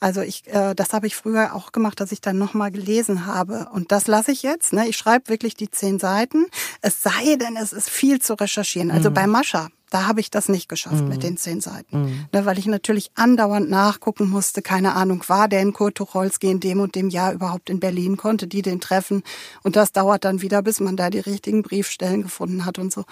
Also 0.00 0.20
ich, 0.20 0.46
äh, 0.52 0.74
das 0.74 0.92
habe 0.92 1.06
ich 1.06 1.16
früher 1.16 1.54
auch 1.54 1.72
gemacht, 1.72 2.00
dass 2.00 2.12
ich 2.12 2.20
dann 2.20 2.36
nochmal 2.36 2.70
gelesen 2.70 3.26
habe. 3.26 3.68
Und 3.72 3.90
das 3.92 4.06
lasse 4.06 4.32
ich 4.32 4.42
jetzt. 4.42 4.72
Ne? 4.72 4.86
Ich 4.88 4.96
schreibe 4.96 5.28
wirklich 5.28 5.54
die 5.54 5.70
zehn 5.70 5.98
Seiten. 5.98 6.46
Es 6.82 7.02
sei 7.02 7.36
denn, 7.36 7.56
es 7.56 7.72
ist 7.72 7.88
viel 7.88 8.20
zu 8.20 8.34
recherchieren. 8.34 8.90
Also 8.90 9.10
mhm. 9.10 9.14
bei 9.14 9.26
Mascha, 9.26 9.68
da 9.94 10.08
habe 10.08 10.18
ich 10.18 10.28
das 10.28 10.48
nicht 10.48 10.68
geschafft 10.68 11.02
mhm. 11.02 11.08
mit 11.08 11.22
den 11.22 11.36
zehn 11.36 11.60
Seiten. 11.60 12.02
Mhm. 12.02 12.24
Ne, 12.32 12.44
weil 12.44 12.58
ich 12.58 12.66
natürlich 12.66 13.12
andauernd 13.14 13.70
nachgucken 13.70 14.28
musste. 14.28 14.60
Keine 14.60 14.96
Ahnung, 14.96 15.22
war 15.28 15.46
der 15.46 15.62
in 15.62 15.72
Kurt 15.72 15.94
Tucholsky 15.94 16.50
in 16.50 16.58
dem 16.58 16.80
und 16.80 16.96
dem 16.96 17.10
Jahr 17.10 17.32
überhaupt 17.32 17.70
in 17.70 17.78
Berlin? 17.78 18.16
Konnte 18.16 18.48
die 18.48 18.62
den 18.62 18.80
treffen? 18.80 19.22
Und 19.62 19.76
das 19.76 19.92
dauert 19.92 20.24
dann 20.24 20.42
wieder, 20.42 20.62
bis 20.62 20.80
man 20.80 20.96
da 20.96 21.10
die 21.10 21.20
richtigen 21.20 21.62
Briefstellen 21.62 22.22
gefunden 22.22 22.64
hat 22.64 22.80
und 22.80 22.92
so. 22.92 23.04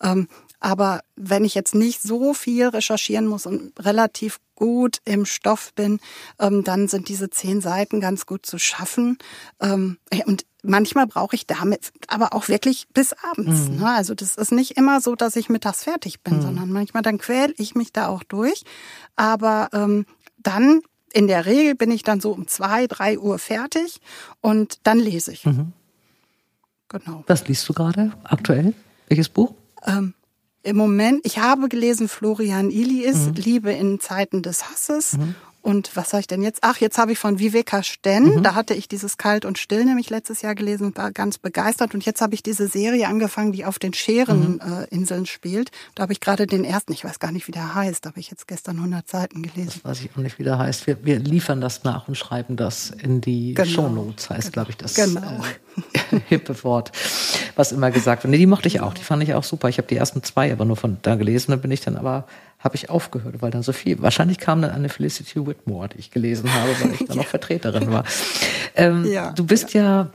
Ähm, 0.00 0.28
aber 0.60 1.02
wenn 1.16 1.44
ich 1.44 1.54
jetzt 1.54 1.74
nicht 1.74 2.02
so 2.02 2.34
viel 2.34 2.68
recherchieren 2.68 3.26
muss 3.26 3.46
und 3.46 3.72
relativ 3.78 4.40
gut 4.54 4.98
im 5.04 5.24
Stoff 5.24 5.72
bin, 5.74 6.00
ähm, 6.40 6.64
dann 6.64 6.88
sind 6.88 7.08
diese 7.08 7.30
zehn 7.30 7.60
Seiten 7.60 8.00
ganz 8.00 8.26
gut 8.26 8.44
zu 8.44 8.58
schaffen. 8.58 9.18
Ähm, 9.60 9.98
und 10.26 10.44
manchmal 10.64 11.06
brauche 11.06 11.36
ich 11.36 11.46
damit 11.46 11.92
aber 12.08 12.32
auch 12.34 12.48
wirklich 12.48 12.88
bis 12.92 13.12
abends. 13.12 13.68
Mhm. 13.68 13.76
Ne? 13.76 13.88
Also 13.88 14.14
das 14.14 14.36
ist 14.36 14.50
nicht 14.50 14.72
immer 14.72 15.00
so, 15.00 15.14
dass 15.14 15.36
ich 15.36 15.48
mittags 15.48 15.84
fertig 15.84 16.22
bin, 16.22 16.38
mhm. 16.38 16.42
sondern 16.42 16.72
manchmal 16.72 17.02
dann 17.02 17.18
quäl 17.18 17.54
ich 17.56 17.76
mich 17.76 17.92
da 17.92 18.08
auch 18.08 18.24
durch. 18.24 18.64
Aber 19.14 19.68
ähm, 19.72 20.06
dann 20.38 20.80
in 21.12 21.28
der 21.28 21.46
Regel 21.46 21.74
bin 21.74 21.90
ich 21.92 22.02
dann 22.02 22.20
so 22.20 22.32
um 22.32 22.48
zwei, 22.48 22.86
drei 22.86 23.18
Uhr 23.18 23.38
fertig 23.38 24.00
und 24.40 24.80
dann 24.82 24.98
lese 24.98 25.32
ich. 25.32 25.46
Mhm. 25.46 25.72
Genau. 26.88 27.22
Was 27.26 27.46
liest 27.46 27.68
du 27.68 27.74
gerade 27.74 28.12
aktuell? 28.24 28.74
Welches 29.08 29.28
Buch? 29.28 29.54
Ähm, 29.86 30.14
im 30.68 30.76
Moment, 30.76 31.20
ich 31.24 31.38
habe 31.38 31.68
gelesen 31.68 32.08
Florian 32.08 32.70
Iliis, 32.70 33.26
mhm. 33.26 33.34
Liebe 33.34 33.72
in 33.72 34.00
Zeiten 34.00 34.42
des 34.42 34.70
Hasses. 34.70 35.16
Mhm. 35.16 35.34
Und 35.68 35.94
was 35.96 36.14
habe 36.14 36.22
ich 36.22 36.26
denn 36.26 36.40
jetzt? 36.40 36.60
Ach, 36.62 36.78
jetzt 36.78 36.96
habe 36.96 37.12
ich 37.12 37.18
von 37.18 37.40
Viveka 37.40 37.82
Sten, 37.82 38.36
mhm. 38.36 38.42
da 38.42 38.54
hatte 38.54 38.72
ich 38.72 38.88
dieses 38.88 39.18
Kalt 39.18 39.44
und 39.44 39.58
Still 39.58 39.84
nämlich 39.84 40.08
letztes 40.08 40.40
Jahr 40.40 40.54
gelesen 40.54 40.86
und 40.86 40.96
war 40.96 41.12
ganz 41.12 41.36
begeistert. 41.36 41.92
Und 41.92 42.06
jetzt 42.06 42.22
habe 42.22 42.32
ich 42.32 42.42
diese 42.42 42.68
Serie 42.68 43.06
angefangen, 43.06 43.52
die 43.52 43.66
auf 43.66 43.78
den 43.78 43.92
Schereninseln 43.92 44.88
mhm. 44.90 45.24
äh, 45.24 45.26
spielt. 45.26 45.70
Da 45.94 46.04
habe 46.04 46.14
ich 46.14 46.20
gerade 46.20 46.46
den 46.46 46.64
ersten, 46.64 46.94
ich 46.94 47.04
weiß 47.04 47.18
gar 47.18 47.32
nicht, 47.32 47.48
wie 47.48 47.52
der 47.52 47.74
heißt, 47.74 48.02
da 48.02 48.08
habe 48.08 48.18
ich 48.18 48.30
jetzt 48.30 48.48
gestern 48.48 48.76
100 48.76 49.06
Seiten 49.06 49.42
gelesen. 49.42 49.72
Das 49.82 49.84
weiß 49.84 50.00
ich 50.00 50.10
auch 50.12 50.22
nicht, 50.22 50.38
wie 50.38 50.44
der 50.44 50.56
heißt. 50.56 50.86
Wir, 50.86 51.04
wir 51.04 51.18
liefern 51.18 51.60
das 51.60 51.84
nach 51.84 52.08
und 52.08 52.16
schreiben 52.16 52.56
das 52.56 52.88
in 52.88 53.20
die 53.20 53.52
genau. 53.52 53.68
Shownotes, 53.68 54.30
heißt, 54.30 54.54
glaube 54.54 54.70
ich, 54.70 54.78
das 54.78 54.94
genau. 54.94 55.20
äh, 55.20 56.20
hippe 56.28 56.64
Wort, 56.64 56.92
was 57.56 57.72
immer 57.72 57.90
gesagt 57.90 58.24
wird. 58.24 58.30
Nee, 58.30 58.38
die 58.38 58.46
mochte 58.46 58.68
ich 58.68 58.80
auch, 58.80 58.94
die 58.94 59.04
fand 59.04 59.22
ich 59.22 59.34
auch 59.34 59.44
super. 59.44 59.68
Ich 59.68 59.76
habe 59.76 59.86
die 59.86 59.96
ersten 59.96 60.22
zwei 60.22 60.50
aber 60.50 60.64
nur 60.64 60.76
von 60.76 60.96
da 61.02 61.16
gelesen, 61.16 61.50
da 61.50 61.58
bin 61.58 61.70
ich 61.70 61.82
dann 61.82 61.98
aber 61.98 62.26
habe 62.58 62.74
ich 62.74 62.90
aufgehört, 62.90 63.40
weil 63.40 63.50
dann 63.50 63.62
so 63.62 63.72
viel. 63.72 64.02
Wahrscheinlich 64.02 64.38
kam 64.38 64.62
dann 64.62 64.72
eine 64.72 64.88
Felicity 64.88 65.46
Whitmore, 65.46 65.90
die 65.90 65.98
ich 65.98 66.10
gelesen 66.10 66.52
habe, 66.52 66.70
weil 66.80 66.92
ich 66.92 67.04
dann 67.06 67.18
noch 67.18 67.26
Vertreterin 67.26 67.92
war. 67.92 68.04
Ähm, 68.74 69.04
ja, 69.04 69.32
du 69.32 69.46
bist 69.46 69.74
ja, 69.74 69.82
ja 69.82 70.10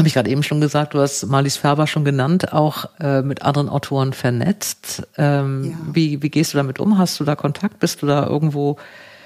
habe 0.00 0.08
ich 0.08 0.14
gerade 0.14 0.30
eben 0.30 0.42
schon 0.42 0.60
gesagt, 0.60 0.94
du 0.94 1.00
hast 1.00 1.26
Marlies 1.26 1.58
Färber 1.58 1.86
schon 1.86 2.04
genannt, 2.04 2.52
auch 2.54 2.86
äh, 3.00 3.20
mit 3.20 3.42
anderen 3.42 3.68
Autoren 3.68 4.12
vernetzt. 4.14 5.06
Ähm, 5.18 5.64
ja. 5.64 5.76
wie, 5.92 6.22
wie 6.22 6.30
gehst 6.30 6.54
du 6.54 6.56
damit 6.56 6.80
um? 6.80 6.96
Hast 6.96 7.20
du 7.20 7.24
da 7.24 7.36
Kontakt? 7.36 7.80
Bist 7.80 8.00
du 8.00 8.06
da 8.06 8.26
irgendwo 8.26 8.76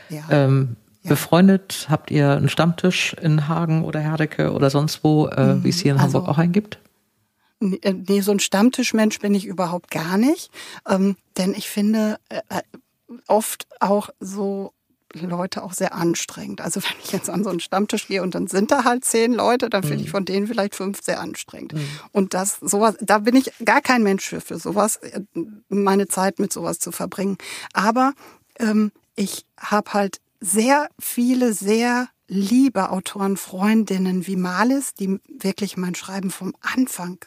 ja. 0.09 0.23
Ähm, 0.31 0.77
ja. 1.03 1.11
befreundet? 1.11 1.87
Habt 1.89 2.11
ihr 2.11 2.33
einen 2.33 2.49
Stammtisch 2.49 3.15
in 3.21 3.47
Hagen 3.47 3.85
oder 3.85 4.01
Herdecke 4.01 4.53
oder 4.53 4.69
sonst 4.69 5.05
wo, 5.05 5.29
äh, 5.29 5.63
wie 5.63 5.69
es 5.69 5.79
hier 5.79 5.93
in 5.93 6.01
also, 6.01 6.19
Hamburg 6.19 6.29
auch 6.29 6.39
einen 6.39 6.53
gibt? 6.53 6.79
Äh, 7.83 7.95
nee, 7.95 8.21
so 8.21 8.33
ein 8.33 8.41
Stammtischmensch 8.41 9.19
bin 9.19 9.35
ich 9.35 9.47
überhaupt 9.47 9.91
gar 9.91 10.19
nicht. 10.19 10.51
Ähm, 10.89 11.17
denn 11.37 11.55
ich 11.55 11.69
finde 11.69 12.19
äh, 12.29 12.41
äh, 12.49 12.63
oft 13.29 13.67
auch 13.81 14.11
so 14.21 14.73
Leute 15.15 15.63
auch 15.63 15.73
sehr 15.73 15.95
anstrengend. 15.95 16.61
Also 16.61 16.81
wenn 16.83 16.97
ich 17.03 17.13
jetzt 17.13 17.31
an 17.31 17.45
so 17.45 17.51
einen 17.51 17.61
Stammtisch 17.61 18.09
gehe 18.09 18.23
und 18.23 18.35
dann 18.35 18.47
sind 18.47 18.71
da 18.71 18.85
halt 18.85 19.05
zehn 19.05 19.33
Leute, 19.33 19.71
dann 19.71 19.83
finde 19.83 20.01
ich 20.01 20.09
mhm. 20.09 20.13
von 20.13 20.25
denen 20.25 20.47
vielleicht 20.47 20.75
fünf 20.75 21.03
sehr 21.03 21.21
anstrengend. 21.21 21.75
Mhm. 21.75 21.89
Und 22.13 22.35
das, 22.35 22.59
sowas, 22.61 22.97
da 23.01 23.19
bin 23.19 23.37
ich 23.37 23.53
gar 23.65 23.81
kein 23.81 24.03
Mensch 24.03 24.29
für, 24.29 24.41
für 24.41 24.59
sowas, 24.59 24.97
äh, 24.97 25.21
meine 25.69 26.09
Zeit 26.09 26.39
mit 26.39 26.53
sowas 26.53 26.79
zu 26.79 26.93
verbringen. 26.93 27.39
Aber 27.73 28.13
ähm, 28.59 28.93
ich 29.17 29.47
habe 29.59 29.93
halt 29.93 30.21
sehr 30.41 30.89
viele, 30.99 31.53
sehr 31.55 32.09
liebe 32.27 32.91
Autoren, 32.91 33.37
Freundinnen 33.37 34.27
wie 34.27 34.37
Malis, 34.37 34.95
die 34.95 35.21
wirklich 35.29 35.77
mein 35.77 35.95
Schreiben 35.95 36.31
vom 36.31 36.55
Anfang 36.61 37.19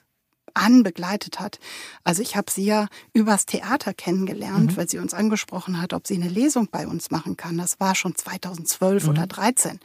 an 0.57 0.83
begleitet 0.83 1.39
hat. 1.39 1.59
Also 2.03 2.21
ich 2.21 2.35
habe 2.35 2.51
sie 2.51 2.65
ja 2.65 2.87
übers 3.13 3.45
Theater 3.45 3.93
kennengelernt, 3.93 4.71
mhm. 4.71 4.77
weil 4.77 4.89
sie 4.89 4.99
uns 4.99 5.13
angesprochen 5.13 5.81
hat, 5.81 5.93
ob 5.93 6.07
sie 6.07 6.15
eine 6.15 6.29
Lesung 6.29 6.67
bei 6.71 6.87
uns 6.87 7.11
machen 7.11 7.37
kann. 7.37 7.57
Das 7.57 7.79
war 7.79 7.95
schon 7.95 8.15
2012 8.15 9.03
mhm. 9.03 9.09
oder 9.09 9.27
13. 9.27 9.79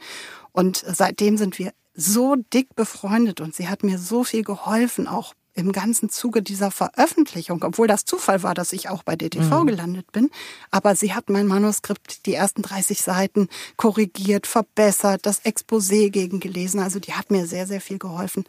Und 0.51 0.83
seitdem 0.85 1.37
sind 1.37 1.59
wir 1.59 1.73
so 1.95 2.35
dick 2.35 2.75
befreundet 2.75 3.39
und 3.39 3.55
sie 3.55 3.67
hat 3.67 3.83
mir 3.83 3.99
so 3.99 4.23
viel 4.23 4.43
geholfen, 4.43 5.07
auch 5.07 5.33
im 5.55 5.71
ganzen 5.71 6.09
Zuge 6.09 6.41
dieser 6.41 6.71
Veröffentlichung, 6.71 7.63
obwohl 7.63 7.87
das 7.87 8.05
Zufall 8.05 8.43
war, 8.43 8.53
dass 8.53 8.73
ich 8.73 8.89
auch 8.89 9.03
bei 9.03 9.15
DTV 9.15 9.61
mhm. 9.61 9.67
gelandet 9.67 10.11
bin. 10.11 10.29
Aber 10.71 10.95
sie 10.95 11.13
hat 11.13 11.29
mein 11.29 11.47
Manuskript, 11.47 12.25
die 12.25 12.33
ersten 12.33 12.63
30 12.63 13.01
Seiten 13.01 13.49
korrigiert, 13.77 14.47
verbessert, 14.47 15.25
das 15.25 15.43
Exposé 15.45 16.09
gegengelesen. 16.09 16.79
Also 16.79 16.99
die 16.99 17.13
hat 17.13 17.29
mir 17.29 17.45
sehr, 17.45 17.67
sehr 17.67 17.81
viel 17.81 17.99
geholfen. 17.99 18.45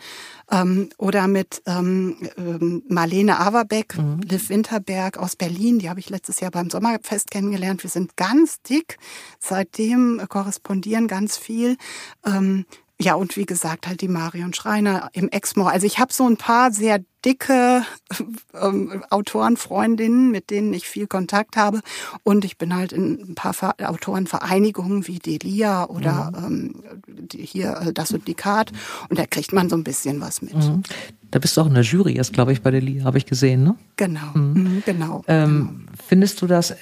Ähm, 0.51 0.89
oder 0.97 1.29
mit 1.29 1.63
ähm, 1.67 2.17
ähm, 2.39 2.83
Marlene 2.89 3.39
Averbeck, 3.39 3.99
mhm. 3.99 4.21
Liv 4.23 4.49
Winterberg 4.49 5.19
aus 5.19 5.37
Berlin, 5.37 5.79
die 5.79 5.91
habe 5.91 6.01
ich 6.01 6.11
letztes 6.11 6.41
Jahr 6.41 6.51
beim 6.51 6.71
Sommerfest 6.71 7.31
kennengelernt. 7.31 7.83
Wir 7.83 7.91
sind 7.91 8.17
ganz 8.17 8.63
dick, 8.63 8.99
seitdem 9.39 10.23
korrespondieren 10.29 11.07
ganz 11.07 11.37
viel. 11.37 11.77
Ähm, 12.25 12.65
ja, 13.01 13.15
und 13.15 13.37
wie 13.37 13.47
gesagt, 13.47 13.89
halt 13.89 14.01
die 14.03 14.09
Marion 14.09 14.55
Schreiner 14.55 15.11
im 15.13 15.29
Exmo. 15.29 15.67
Also 15.67 15.87
ich 15.87 15.99
habe 15.99 16.13
so 16.13 16.27
ein 16.27 16.37
paar 16.37 16.71
sehr 16.71 17.01
dicke 17.25 17.83
ähm, 18.61 19.03
Autorenfreundinnen, 19.11 20.31
mit 20.31 20.51
denen 20.51 20.73
ich 20.73 20.87
viel 20.87 21.09
Kontakt 21.09 21.57
habe. 21.57 21.81
Und 22.23 22.45
ich 22.45 22.57
bin 22.57 22.75
halt 22.75 22.93
in 22.93 23.31
ein 23.31 23.35
paar 23.35 23.55
Autorenvereinigungen 23.83 25.09
wie 25.09 25.19
Delia 25.19 25.87
oder 25.89 26.33
mhm. 26.37 26.45
ähm, 26.45 27.29
hier 27.33 27.79
äh, 27.79 27.93
das 27.93 28.11
Syndikat. 28.11 28.71
Und 29.09 29.19
da 29.19 29.27
kriegt 29.27 29.53
man 29.53 29.69
so 29.69 29.77
ein 29.77 29.85
bisschen 29.85 30.21
was 30.21 30.41
mit. 30.41 30.55
Mhm. 30.55 30.85
Da 31.33 31.41
bist 31.41 31.57
du 31.57 31.63
auch 31.63 31.67
in 31.67 31.75
der 31.75 31.83
Jury 31.83 32.13
jetzt, 32.15 32.33
glaube 32.33 32.53
ich, 32.53 32.63
bei 32.63 32.71
Delia, 32.71 33.05
habe 33.05 33.19
ich 33.19 33.27
gesehen, 33.27 33.65
ne? 33.65 33.75
Genau, 33.97 34.31
mhm. 34.35 34.53
mhm 34.53 34.83
genau, 34.87 35.25
ähm, 35.27 35.87
genau. 35.87 35.93
Findest 36.07 36.41
du 36.43 36.47
das, 36.47 36.77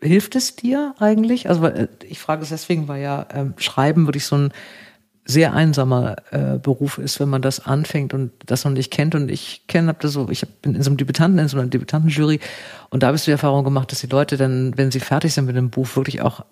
hilft 0.00 0.36
es 0.36 0.54
dir 0.54 0.94
eigentlich? 1.00 1.48
Also 1.48 1.66
äh, 1.66 1.88
ich 2.08 2.20
frage 2.20 2.44
es 2.44 2.50
deswegen, 2.50 2.86
weil 2.86 3.02
ja 3.02 3.26
ähm, 3.32 3.54
Schreiben 3.56 4.06
wirklich 4.06 4.26
so 4.26 4.36
ein 4.36 4.52
sehr 5.26 5.52
einsamer 5.52 6.16
äh, 6.30 6.58
Beruf 6.58 6.98
ist, 6.98 7.18
wenn 7.20 7.28
man 7.28 7.42
das 7.42 7.66
anfängt 7.66 8.14
und 8.14 8.30
das 8.46 8.64
noch 8.64 8.72
nicht 8.72 8.92
kennt. 8.92 9.14
Und 9.14 9.30
ich 9.30 9.66
kenne, 9.66 9.88
hab 9.88 10.00
das 10.00 10.12
so, 10.12 10.28
ich 10.30 10.46
bin 10.62 10.74
in 10.74 10.82
so 10.82 10.90
einem 10.90 10.96
Debütanten, 10.96 11.38
in 11.38 11.48
so 11.48 11.58
einer 11.58 11.66
Debütantenjury 11.66 12.40
und 12.90 13.02
da 13.02 13.08
habe 13.08 13.16
ich 13.16 13.24
die 13.24 13.32
Erfahrung 13.32 13.64
gemacht, 13.64 13.90
dass 13.90 14.00
die 14.00 14.06
Leute 14.06 14.36
dann, 14.36 14.72
wenn 14.76 14.90
sie 14.90 15.00
fertig 15.00 15.34
sind 15.34 15.46
mit 15.46 15.56
dem 15.56 15.70
Buch, 15.70 15.88
wirklich 15.96 16.22
auch 16.22 16.44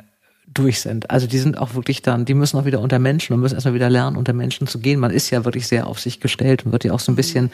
durch 0.47 0.81
sind. 0.81 1.11
Also 1.11 1.27
die 1.27 1.39
sind 1.39 1.59
auch 1.59 1.75
wirklich 1.75 2.03
dann, 2.03 2.25
die 2.25 2.35
müssen 2.35 2.59
auch 2.59 2.65
wieder 2.65 2.81
unter 2.81 2.99
Menschen 2.99 3.33
und 3.33 3.41
müssen 3.41 3.55
erstmal 3.55 3.75
wieder 3.75 3.91
lernen, 3.91 4.17
unter 4.17 4.33
Menschen 4.33 4.67
zu 4.67 4.79
gehen. 4.79 5.01
Man 5.01 5.11
ist 5.11 5.31
ja 5.31 5.45
wirklich 5.45 5.67
sehr 5.67 5.87
auf 5.87 6.01
sich 6.01 6.21
gestellt 6.21 6.67
und 6.67 6.73
wird 6.73 6.85
ja 6.85 6.93
auch 6.93 7.01
so 7.01 7.11
ein 7.13 7.17
bisschen 7.17 7.51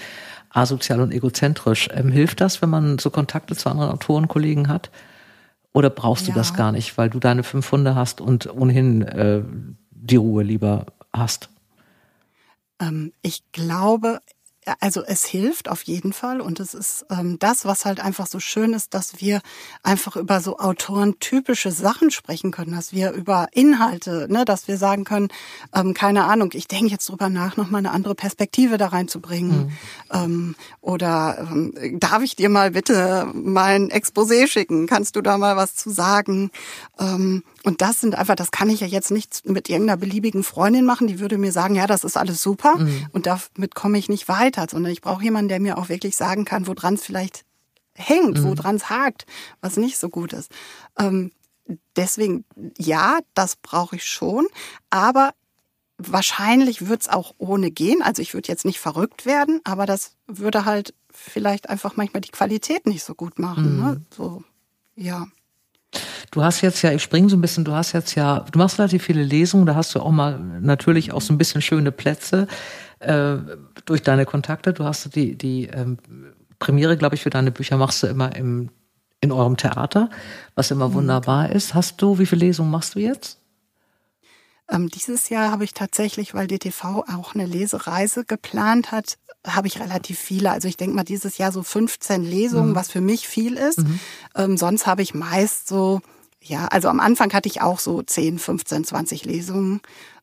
asozial 0.50 1.00
und 1.00 1.12
egozentrisch. 1.12 1.88
Ähm, 1.94 2.10
hilft 2.10 2.40
das, 2.40 2.60
wenn 2.62 2.70
man 2.70 2.98
so 2.98 3.10
Kontakte 3.10 3.54
zu 3.54 3.68
anderen 3.68 3.90
Autorenkollegen 3.90 4.68
hat? 4.68 4.90
Oder 5.72 5.88
brauchst 5.88 6.26
du 6.26 6.30
ja. 6.30 6.36
das 6.36 6.54
gar 6.54 6.72
nicht, 6.72 6.98
weil 6.98 7.10
du 7.10 7.20
deine 7.20 7.44
fünf 7.44 7.70
Hunde 7.70 7.94
hast 7.94 8.20
und 8.20 8.52
ohnehin 8.52 9.02
äh, 9.02 9.42
die 9.90 10.16
Ruhe 10.16 10.42
lieber 10.42 10.86
hast? 11.12 11.50
Ähm, 12.80 13.12
ich 13.22 13.42
glaube, 13.52 14.20
also 14.78 15.02
es 15.02 15.24
hilft 15.24 15.68
auf 15.68 15.82
jeden 15.82 16.12
Fall 16.12 16.40
und 16.40 16.60
es 16.60 16.74
ist 16.74 17.06
ähm, 17.10 17.38
das, 17.38 17.64
was 17.64 17.84
halt 17.86 17.98
einfach 17.98 18.26
so 18.26 18.40
schön 18.40 18.74
ist, 18.74 18.94
dass 18.94 19.20
wir 19.20 19.40
einfach 19.82 20.16
über 20.16 20.40
so 20.40 20.58
autorentypische 20.58 21.70
Sachen 21.70 22.10
sprechen 22.10 22.50
können, 22.50 22.72
dass 22.72 22.92
wir 22.92 23.12
über 23.12 23.48
Inhalte, 23.52 24.26
ne, 24.30 24.44
dass 24.44 24.68
wir 24.68 24.76
sagen 24.76 25.04
können, 25.04 25.28
ähm, 25.74 25.94
keine 25.94 26.24
Ahnung, 26.24 26.50
ich 26.52 26.68
denke 26.68 26.92
jetzt 26.92 27.08
drüber 27.08 27.30
nach, 27.30 27.56
noch 27.56 27.70
mal 27.70 27.78
eine 27.78 27.90
andere 27.90 28.14
Perspektive 28.14 28.76
da 28.76 28.88
reinzubringen 28.88 29.66
mhm. 29.66 29.72
ähm, 30.12 30.56
oder 30.80 31.48
ähm, 31.50 31.98
darf 31.98 32.22
ich 32.22 32.36
dir 32.36 32.50
mal 32.50 32.72
bitte 32.72 33.30
mein 33.32 33.90
Exposé 33.90 34.46
schicken, 34.46 34.86
kannst 34.86 35.16
du 35.16 35.22
da 35.22 35.38
mal 35.38 35.56
was 35.56 35.74
zu 35.74 35.90
sagen? 35.90 36.50
Ähm, 36.98 37.42
und 37.64 37.82
das 37.82 38.00
sind 38.00 38.14
einfach, 38.14 38.36
das 38.36 38.50
kann 38.50 38.70
ich 38.70 38.80
ja 38.80 38.86
jetzt 38.86 39.10
nicht 39.10 39.46
mit 39.48 39.68
irgendeiner 39.68 39.98
beliebigen 39.98 40.42
Freundin 40.42 40.86
machen, 40.86 41.06
die 41.06 41.20
würde 41.20 41.38
mir 41.38 41.52
sagen, 41.52 41.74
ja, 41.74 41.86
das 41.86 42.04
ist 42.04 42.16
alles 42.16 42.42
super 42.42 42.76
mhm. 42.76 43.06
und 43.12 43.26
damit 43.26 43.74
komme 43.74 43.98
ich 43.98 44.08
nicht 44.08 44.28
weiter, 44.28 44.66
sondern 44.70 44.92
ich 44.92 45.02
brauche 45.02 45.22
jemanden, 45.22 45.48
der 45.48 45.60
mir 45.60 45.78
auch 45.78 45.88
wirklich 45.88 46.16
sagen 46.16 46.44
kann, 46.44 46.66
woran 46.66 46.94
es 46.94 47.04
vielleicht 47.04 47.44
hängt, 47.94 48.38
mhm. 48.38 48.44
woran 48.44 48.76
es 48.76 48.88
hakt, 48.88 49.26
was 49.60 49.76
nicht 49.76 49.98
so 49.98 50.08
gut 50.08 50.32
ist. 50.32 50.50
Ähm, 50.98 51.32
deswegen, 51.96 52.44
ja, 52.78 53.18
das 53.34 53.56
brauche 53.56 53.96
ich 53.96 54.04
schon, 54.04 54.46
aber 54.88 55.32
wahrscheinlich 55.98 56.88
wird 56.88 57.02
es 57.02 57.08
auch 57.08 57.34
ohne 57.38 57.70
gehen. 57.70 58.02
Also 58.02 58.22
ich 58.22 58.34
würde 58.34 58.48
jetzt 58.48 58.64
nicht 58.64 58.80
verrückt 58.80 59.26
werden, 59.26 59.60
aber 59.64 59.86
das 59.86 60.16
würde 60.26 60.64
halt 60.64 60.94
vielleicht 61.12 61.68
einfach 61.68 61.96
manchmal 61.96 62.22
die 62.22 62.30
Qualität 62.30 62.86
nicht 62.86 63.04
so 63.04 63.14
gut 63.14 63.38
machen. 63.38 63.76
Ne? 63.76 63.82
Mhm. 63.82 63.90
Ne? 63.90 64.02
So, 64.16 64.44
ja. 64.96 65.26
Du 66.30 66.44
hast 66.44 66.60
jetzt 66.60 66.82
ja, 66.82 66.92
ich 66.92 67.02
springe 67.02 67.28
so 67.28 67.36
ein 67.36 67.40
bisschen, 67.40 67.64
du 67.64 67.72
hast 67.72 67.92
jetzt 67.92 68.14
ja, 68.14 68.46
du 68.52 68.58
machst 68.58 68.78
relativ 68.78 69.02
viele 69.02 69.22
Lesungen, 69.22 69.66
da 69.66 69.74
hast 69.74 69.94
du 69.94 70.00
auch 70.00 70.10
mal 70.10 70.38
natürlich 70.38 71.12
auch 71.12 71.20
so 71.20 71.32
ein 71.32 71.38
bisschen 71.38 71.60
schöne 71.60 71.90
Plätze 71.90 72.46
äh, 73.00 73.36
durch 73.84 74.02
deine 74.02 74.26
Kontakte. 74.26 74.72
Du 74.72 74.84
hast 74.84 75.14
die, 75.16 75.36
die 75.36 75.66
ähm, 75.66 75.98
Premiere, 76.60 76.96
glaube 76.96 77.16
ich, 77.16 77.22
für 77.22 77.30
deine 77.30 77.50
Bücher 77.50 77.76
machst 77.76 78.02
du 78.02 78.06
immer 78.06 78.36
im, 78.36 78.70
in 79.20 79.32
eurem 79.32 79.56
Theater, 79.56 80.10
was 80.54 80.70
immer 80.70 80.90
mhm. 80.90 80.94
wunderbar 80.94 81.50
ist. 81.50 81.74
Hast 81.74 82.00
du, 82.00 82.18
wie 82.18 82.26
viele 82.26 82.46
Lesungen 82.46 82.70
machst 82.70 82.94
du 82.94 83.00
jetzt? 83.00 83.39
Ähm, 84.70 84.88
dieses 84.88 85.28
Jahr 85.28 85.50
habe 85.50 85.64
ich 85.64 85.74
tatsächlich, 85.74 86.34
weil 86.34 86.46
DTV 86.46 87.04
auch 87.08 87.34
eine 87.34 87.46
Lesereise 87.46 88.24
geplant 88.24 88.92
hat, 88.92 89.18
habe 89.46 89.66
ich 89.66 89.80
relativ 89.80 90.18
viele. 90.18 90.50
Also 90.50 90.68
ich 90.68 90.76
denke 90.76 90.94
mal 90.94 91.04
dieses 91.04 91.38
Jahr 91.38 91.52
so 91.52 91.62
15 91.62 92.24
Lesungen, 92.24 92.70
mhm. 92.70 92.74
was 92.74 92.90
für 92.90 93.00
mich 93.00 93.26
viel 93.26 93.56
ist. 93.56 93.78
Mhm. 93.78 94.00
Ähm, 94.36 94.56
sonst 94.56 94.86
habe 94.86 95.02
ich 95.02 95.14
meist 95.14 95.68
so, 95.68 96.00
ja, 96.42 96.66
also 96.66 96.88
am 96.88 97.00
Anfang 97.00 97.32
hatte 97.32 97.48
ich 97.48 97.62
auch 97.62 97.80
so 97.80 98.02
10, 98.02 98.38
15, 98.38 98.84
20 98.84 99.24
Lesungen. 99.24 99.80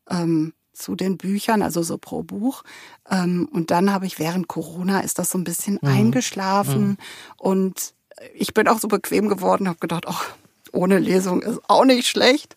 Ähm, 0.09 0.53
zu 0.77 0.95
den 0.95 1.17
Büchern, 1.17 1.63
also 1.63 1.81
so 1.81 1.97
pro 1.97 2.21
Buch. 2.21 2.63
Ähm, 3.09 3.49
und 3.51 3.71
dann 3.71 3.91
habe 3.91 4.05
ich 4.05 4.19
während 4.19 4.47
Corona 4.47 4.99
ist 4.99 5.17
das 5.19 5.31
so 5.31 5.37
ein 5.39 5.43
bisschen 5.43 5.79
mhm. 5.81 5.89
eingeschlafen 5.89 6.87
mhm. 6.87 6.97
und 7.37 7.93
ich 8.33 8.53
bin 8.53 8.67
auch 8.67 8.79
so 8.79 8.87
bequem 8.87 9.27
geworden, 9.27 9.67
habe 9.67 9.79
gedacht, 9.79 10.05
ach, 10.07 10.25
ohne 10.78 10.99
Lesung 10.99 11.41
ist 11.41 11.59
auch 11.67 11.86
nicht 11.86 12.07
schlecht. 12.07 12.55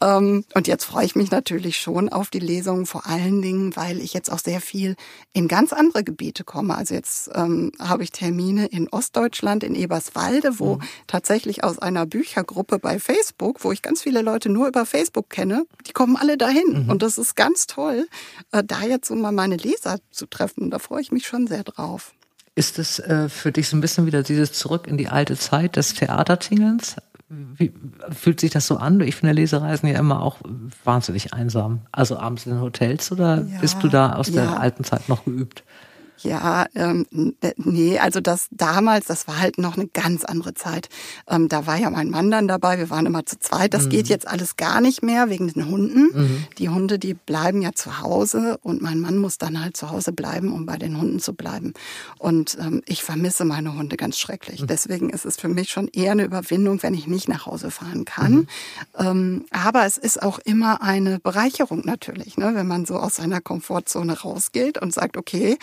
Ähm, 0.00 0.44
und 0.54 0.66
jetzt 0.66 0.84
freue 0.84 1.04
ich 1.04 1.14
mich 1.14 1.30
natürlich 1.30 1.76
schon 1.76 2.08
auf 2.08 2.30
die 2.30 2.40
Lesung, 2.40 2.86
vor 2.86 3.06
allen 3.06 3.42
Dingen, 3.42 3.76
weil 3.76 4.00
ich 4.00 4.14
jetzt 4.14 4.32
auch 4.32 4.38
sehr 4.38 4.60
viel 4.60 4.96
in 5.32 5.46
ganz 5.46 5.72
andere 5.72 6.02
Gebiete 6.02 6.42
komme. 6.42 6.76
Also 6.76 6.94
jetzt 6.94 7.30
ähm, 7.34 7.70
habe 7.78 8.02
ich 8.02 8.10
Termine 8.10 8.66
in 8.66 8.88
Ostdeutschland, 8.88 9.62
in 9.62 9.74
Eberswalde, 9.74 10.58
wo 10.58 10.76
mhm. 10.76 10.82
tatsächlich 11.06 11.62
aus 11.62 11.78
einer 11.78 12.06
Büchergruppe 12.06 12.78
bei 12.78 12.98
Facebook, 12.98 13.62
wo 13.62 13.72
ich 13.72 13.82
ganz 13.82 14.02
viele 14.02 14.22
Leute 14.22 14.48
nur 14.48 14.66
über 14.66 14.86
Facebook 14.86 15.28
kenne, 15.28 15.66
die 15.86 15.92
kommen 15.92 16.16
alle 16.16 16.38
dahin. 16.38 16.84
Mhm. 16.84 16.90
Und 16.90 17.02
das 17.02 17.18
ist 17.18 17.36
ganz 17.36 17.66
toll, 17.66 18.08
äh, 18.52 18.64
da 18.64 18.82
jetzt 18.82 19.08
so 19.08 19.14
mal 19.14 19.32
meine 19.32 19.56
Leser 19.56 19.98
zu 20.10 20.26
treffen. 20.26 20.70
Da 20.70 20.78
freue 20.78 21.02
ich 21.02 21.12
mich 21.12 21.26
schon 21.26 21.46
sehr 21.46 21.62
drauf. 21.62 22.14
Ist 22.54 22.78
es 22.78 22.98
äh, 22.98 23.28
für 23.28 23.52
dich 23.52 23.68
so 23.68 23.76
ein 23.76 23.80
bisschen 23.80 24.06
wieder 24.06 24.22
dieses 24.22 24.52
Zurück 24.52 24.86
in 24.86 24.96
die 24.96 25.08
alte 25.08 25.36
Zeit 25.36 25.76
des 25.76 25.94
Theatertingelns? 25.94 26.96
Wie 27.30 27.72
fühlt 28.10 28.40
sich 28.40 28.50
das 28.50 28.66
so 28.66 28.76
an? 28.78 29.00
Ich 29.00 29.14
finde 29.14 29.34
Lesereisen 29.34 29.88
ja 29.88 30.00
immer 30.00 30.20
auch 30.20 30.38
wahnsinnig 30.82 31.32
einsam. 31.32 31.82
Also 31.92 32.18
abends 32.18 32.44
in 32.46 32.60
Hotels 32.60 33.12
oder 33.12 33.42
ja, 33.42 33.60
bist 33.60 33.80
du 33.82 33.88
da 33.88 34.14
aus 34.14 34.30
ja. 34.30 34.42
der 34.42 34.60
alten 34.60 34.82
Zeit 34.82 35.08
noch 35.08 35.24
geübt? 35.24 35.62
Ja, 36.22 36.66
ähm, 36.74 37.06
nee, 37.56 37.98
also 37.98 38.20
das 38.20 38.48
damals, 38.50 39.06
das 39.06 39.26
war 39.26 39.38
halt 39.38 39.58
noch 39.58 39.76
eine 39.76 39.86
ganz 39.86 40.24
andere 40.24 40.54
Zeit. 40.54 40.88
Ähm, 41.28 41.48
da 41.48 41.66
war 41.66 41.76
ja 41.76 41.90
mein 41.90 42.10
Mann 42.10 42.30
dann 42.30 42.48
dabei, 42.48 42.78
wir 42.78 42.90
waren 42.90 43.06
immer 43.06 43.24
zu 43.24 43.38
zweit. 43.38 43.74
Das 43.74 43.84
mhm. 43.84 43.90
geht 43.90 44.08
jetzt 44.08 44.28
alles 44.28 44.56
gar 44.56 44.80
nicht 44.80 45.02
mehr 45.02 45.30
wegen 45.30 45.48
den 45.48 45.66
Hunden. 45.66 46.10
Mhm. 46.12 46.44
Die 46.58 46.68
Hunde, 46.68 46.98
die 46.98 47.14
bleiben 47.14 47.62
ja 47.62 47.72
zu 47.72 48.00
Hause 48.00 48.58
und 48.62 48.82
mein 48.82 49.00
Mann 49.00 49.16
muss 49.16 49.38
dann 49.38 49.62
halt 49.62 49.76
zu 49.76 49.90
Hause 49.90 50.12
bleiben, 50.12 50.52
um 50.52 50.66
bei 50.66 50.76
den 50.76 51.00
Hunden 51.00 51.20
zu 51.20 51.34
bleiben. 51.34 51.72
Und 52.18 52.58
ähm, 52.60 52.82
ich 52.86 53.02
vermisse 53.02 53.44
meine 53.44 53.76
Hunde 53.76 53.96
ganz 53.96 54.18
schrecklich. 54.18 54.62
Mhm. 54.62 54.66
Deswegen 54.66 55.10
ist 55.10 55.24
es 55.24 55.36
für 55.36 55.48
mich 55.48 55.70
schon 55.70 55.88
eher 55.88 56.12
eine 56.12 56.24
Überwindung, 56.24 56.82
wenn 56.82 56.94
ich 56.94 57.06
nicht 57.06 57.28
nach 57.28 57.46
Hause 57.46 57.70
fahren 57.70 58.04
kann. 58.04 58.32
Mhm. 58.32 58.46
Ähm, 58.98 59.44
aber 59.50 59.86
es 59.86 59.96
ist 59.96 60.22
auch 60.22 60.38
immer 60.38 60.82
eine 60.82 61.18
Bereicherung 61.18 61.82
natürlich, 61.84 62.36
ne? 62.36 62.52
wenn 62.54 62.66
man 62.66 62.84
so 62.84 62.96
aus 62.96 63.16
seiner 63.16 63.40
Komfortzone 63.40 64.20
rausgeht 64.20 64.78
und 64.78 64.92
sagt, 64.92 65.16
okay, 65.16 65.58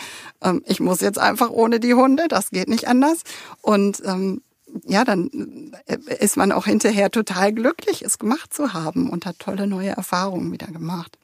ähm, 0.48 0.62
ich 0.66 0.80
muss 0.80 1.00
jetzt 1.00 1.18
einfach 1.18 1.50
ohne 1.50 1.80
die 1.80 1.94
Hunde, 1.94 2.26
das 2.28 2.50
geht 2.50 2.68
nicht 2.68 2.88
anders. 2.88 3.22
Und 3.62 4.02
ähm, 4.04 4.42
ja, 4.86 5.04
dann 5.04 5.72
äh, 5.86 5.98
ist 6.20 6.36
man 6.36 6.52
auch 6.52 6.66
hinterher 6.66 7.10
total 7.10 7.52
glücklich, 7.52 8.02
es 8.02 8.18
gemacht 8.18 8.52
zu 8.52 8.72
haben 8.72 9.10
und 9.10 9.26
hat 9.26 9.38
tolle 9.38 9.66
neue 9.66 9.90
Erfahrungen 9.90 10.52
wieder 10.52 10.66
gemacht. 10.66 11.18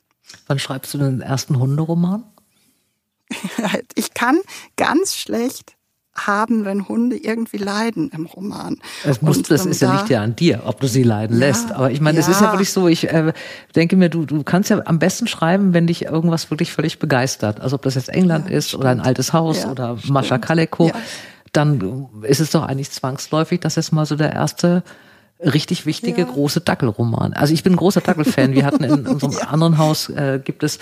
Wann 0.47 0.59
schreibst 0.59 0.95
du 0.95 0.99
den 0.99 1.21
ersten 1.21 1.59
Hunderoman? 1.59 2.25
ich 3.95 4.15
kann 4.15 4.41
ganz 4.77 5.15
schlecht 5.17 5.77
haben, 6.17 6.65
wenn 6.65 6.89
Hunde 6.89 7.17
irgendwie 7.17 7.57
leiden 7.57 8.11
im 8.15 8.27
Roman. 8.27 8.77
Das, 9.05 9.21
muss, 9.21 9.39
und, 9.39 9.51
das 9.51 9.67
ist 9.67 9.83
ja 9.83 9.93
nicht 9.93 10.09
ja 10.09 10.23
an 10.23 10.37
dir, 10.37 10.63
ob 10.65 10.81
du 10.81 10.87
sie 10.87 11.03
leiden 11.03 11.41
ja, 11.41 11.49
lässt. 11.49 11.73
Aber 11.73 11.91
ich 11.91 12.01
meine, 12.01 12.19
es 12.19 12.27
ja. 12.27 12.33
ist 12.33 12.41
ja 12.41 12.53
wirklich 12.53 12.73
so, 12.73 12.89
ich 12.89 13.11
äh, 13.11 13.33
denke 13.75 13.97
mir, 13.97 14.09
du, 14.09 14.25
du 14.25 14.43
kannst 14.43 14.71
ja 14.71 14.81
am 14.85 14.99
besten 14.99 15.27
schreiben, 15.27 15.75
wenn 15.75 15.87
dich 15.87 16.05
irgendwas 16.05 16.51
wirklich 16.51 16.73
völlig 16.73 16.99
begeistert. 16.99 17.61
Also 17.61 17.77
ob 17.77 17.83
das 17.83 17.97
jetzt 17.97 18.09
England 18.09 18.49
ja, 18.49 18.57
ist 18.57 18.69
stimmt. 18.69 18.83
oder 18.83 18.91
ein 18.91 19.01
altes 19.01 19.33
Haus 19.33 19.67
oder 19.67 19.99
Mascha 20.07 20.39
Kaleko, 20.39 20.93
dann 21.53 22.09
ist 22.23 22.41
es 22.41 22.51
doch 22.51 22.63
eigentlich 22.63 22.91
zwangsläufig, 22.91 23.61
dass 23.61 23.77
es 23.77 23.93
mal 23.93 24.07
so 24.07 24.17
der 24.17 24.33
erste 24.33 24.83
richtig 25.41 25.85
wichtige 25.85 26.25
große 26.25 26.61
Dackelroman. 26.61 27.33
Also 27.33 27.53
ich 27.53 27.63
bin 27.63 27.75
ein 27.75 27.77
großer 27.77 28.01
Dackelfan. 28.01 28.55
Wir 28.55 28.65
hatten 28.65 28.85
in 28.85 29.07
unserem 29.07 29.37
anderen 29.47 29.79
Haus 29.79 30.09
äh, 30.09 30.41
gibt 30.43 30.63
es 30.63 30.79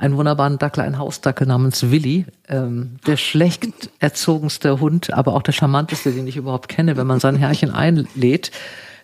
einen 0.00 0.16
wunderbaren 0.16 0.58
Dackel, 0.58 0.82
einen 0.82 0.98
Hausdackel 0.98 1.46
namens 1.46 1.90
Willi. 1.90 2.24
Ähm, 2.48 2.96
der 3.06 3.18
schlecht 3.18 3.90
erzogenste 3.98 4.80
Hund, 4.80 5.12
aber 5.12 5.34
auch 5.34 5.42
der 5.42 5.52
charmanteste, 5.52 6.12
den 6.12 6.26
ich 6.26 6.36
überhaupt 6.36 6.68
kenne, 6.68 6.96
wenn 6.96 7.06
man 7.06 7.20
sein 7.20 7.36
Herrchen 7.36 7.70
einlädt. 7.70 8.50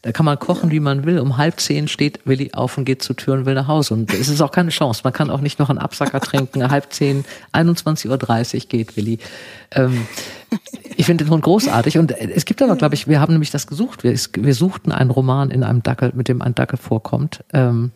Da 0.00 0.12
kann 0.12 0.24
man 0.24 0.38
kochen, 0.38 0.70
wie 0.70 0.80
man 0.80 1.04
will. 1.04 1.18
Um 1.18 1.36
halb 1.36 1.60
zehn 1.60 1.88
steht 1.88 2.20
Willi 2.26 2.52
auf 2.52 2.78
und 2.78 2.84
geht 2.84 3.02
zur 3.02 3.16
Tür 3.16 3.34
und 3.34 3.44
will 3.44 3.54
nach 3.54 3.66
Hause. 3.66 3.92
Und 3.92 4.14
es 4.14 4.28
ist 4.28 4.40
auch 4.40 4.52
keine 4.52 4.70
Chance. 4.70 5.02
Man 5.04 5.12
kann 5.12 5.30
auch 5.30 5.40
nicht 5.40 5.58
noch 5.58 5.68
einen 5.68 5.78
Absacker 5.78 6.20
trinken. 6.20 6.70
halb 6.70 6.92
zehn, 6.92 7.24
21.30 7.52 8.08
Uhr 8.08 8.60
geht 8.68 8.96
Willi. 8.96 9.18
Ähm, 9.72 10.06
ich 10.96 11.04
finde 11.04 11.24
den 11.24 11.30
Hund 11.30 11.42
großartig. 11.42 11.98
Und 11.98 12.12
es 12.12 12.46
gibt 12.46 12.62
aber, 12.62 12.76
glaube 12.76 12.94
ich, 12.94 13.06
wir 13.06 13.20
haben 13.20 13.32
nämlich 13.32 13.50
das 13.50 13.66
gesucht. 13.66 14.02
Wir, 14.02 14.12
wir 14.12 14.54
suchten 14.54 14.92
einen 14.92 15.10
Roman 15.10 15.50
in 15.50 15.62
einem 15.62 15.82
Dackel, 15.82 16.12
mit 16.14 16.28
dem 16.28 16.40
ein 16.40 16.54
Dackel 16.54 16.78
vorkommt. 16.78 17.44
Ähm, 17.52 17.90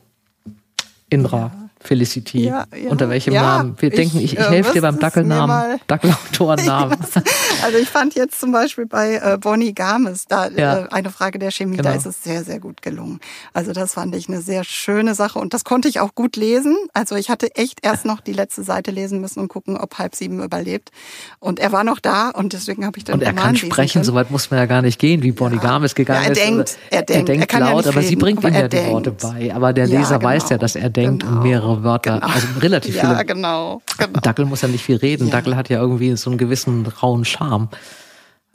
Indra. 1.09 1.70
Felicity. 1.83 2.45
Ja, 2.45 2.67
ja, 2.77 2.91
Unter 2.91 3.09
welchem 3.09 3.33
ja, 3.33 3.43
Namen? 3.43 3.75
Wir 3.79 3.89
ich, 3.89 3.95
denken, 3.97 4.19
ich, 4.19 4.35
ich 4.35 4.39
äh, 4.39 4.43
helfe 4.43 4.75
dir 4.75 4.83
beim 4.83 4.99
Dackelnamen, 4.99 5.81
Dackelautorennamen. 5.87 6.99
also 7.65 7.79
ich 7.79 7.89
fand 7.89 8.15
jetzt 8.15 8.39
zum 8.39 8.53
Beispiel 8.53 8.85
bei 8.85 9.15
äh, 9.15 9.39
Bonnie 9.39 9.73
Games, 9.73 10.27
da 10.29 10.49
äh, 10.49 10.87
eine 10.91 11.09
Frage 11.09 11.39
der 11.39 11.51
Chemie, 11.51 11.79
genau. 11.79 11.89
da 11.89 11.97
ist 11.97 12.05
es 12.05 12.23
sehr, 12.23 12.45
sehr 12.45 12.61
gut 12.61 12.83
gelungen. 12.83 13.19
Also 13.55 13.73
das 13.73 13.95
fand 13.95 14.15
ich 14.15 14.29
eine 14.29 14.43
sehr 14.43 14.63
schöne 14.63 15.15
Sache 15.15 15.39
und 15.39 15.55
das 15.55 15.65
konnte 15.65 15.89
ich 15.89 16.01
auch 16.01 16.15
gut 16.15 16.37
lesen. 16.37 16.77
Also 16.93 17.17
ich 17.17 17.31
hatte 17.31 17.55
echt 17.57 17.79
erst 17.83 18.05
noch 18.05 18.21
die 18.21 18.35
letzte 18.35 18.63
Seite 18.63 18.91
lesen 18.91 19.23
müssen 19.23 19.41
und 19.41 19.49
gucken, 19.49 19.79
ob 19.79 19.97
halb 19.99 20.15
sieben 20.15 20.43
überlebt. 20.43 20.91
Und 21.39 21.59
er 21.59 21.73
war 21.73 21.83
noch 21.83 21.99
da 21.99 22.29
und 22.29 22.53
deswegen 22.53 22.85
habe 22.85 22.99
ich 22.99 23.05
dann 23.05 23.15
Und 23.15 23.23
er 23.23 23.33
kann 23.33 23.57
sprechen, 23.57 24.05
soweit 24.05 24.31
muss 24.31 24.51
man 24.51 24.61
ja 24.61 24.67
gar 24.67 24.83
nicht 24.83 24.99
gehen, 24.99 25.23
wie 25.23 25.33
Bonnie 25.33 25.59
Games 25.59 25.95
gegangen 25.95 26.27
er 26.27 26.33
ist. 26.33 26.41
Denkt, 26.41 26.79
er 26.91 27.03
denkt, 27.03 27.29
er 27.31 27.37
denkt 27.37 27.53
laut, 27.59 27.87
aber 27.87 28.03
sie 28.03 28.17
bringt 28.17 28.45
ihm 28.45 28.53
ja 28.53 28.69
die 28.69 28.87
Worte 28.87 29.13
bei. 29.13 29.55
Aber 29.55 29.73
der 29.73 29.87
Leser 29.87 30.19
genau, 30.19 30.31
weiß 30.31 30.51
ja, 30.51 30.59
dass 30.59 30.77
er 30.77 30.91
denkt 30.91 31.23
genau. 31.23 31.37
und 31.37 31.43
mehrere 31.43 31.70
mehrere 31.71 31.85
Wörter, 31.85 32.21
genau. 32.21 32.33
also 32.33 32.47
relativ 32.61 32.95
viele. 33.01 33.13
Ja, 33.13 33.23
genau, 33.23 33.83
genau. 33.99 34.21
Dackel 34.21 34.45
muss 34.47 34.63
ja 34.63 34.69
nicht 34.69 34.85
viel 34.85 34.97
reden. 34.97 35.27
Ja. 35.27 35.33
Dackel 35.33 35.57
hat 35.57 35.69
ja 35.69 35.81
irgendwie 35.81 36.17
so 36.17 36.31
einen 36.31 36.39
gewissen 36.39 36.87
rauen 36.87 37.25
Charme. 37.25 37.69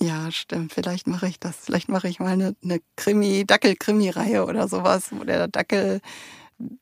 Ja, 0.01 0.29
stimmt. 0.31 0.73
Vielleicht 0.73 1.07
mache 1.07 1.27
ich 1.27 1.39
das. 1.39 1.55
Vielleicht 1.63 1.87
mache 1.87 2.07
ich 2.09 2.19
mal 2.19 2.33
eine, 2.33 2.55
eine 2.63 2.79
Krimi, 2.97 3.45
Dackel-Krimi-Reihe 3.45 4.45
oder 4.45 4.67
sowas, 4.67 5.07
wo 5.11 5.23
der 5.23 5.47
Dackel 5.47 6.01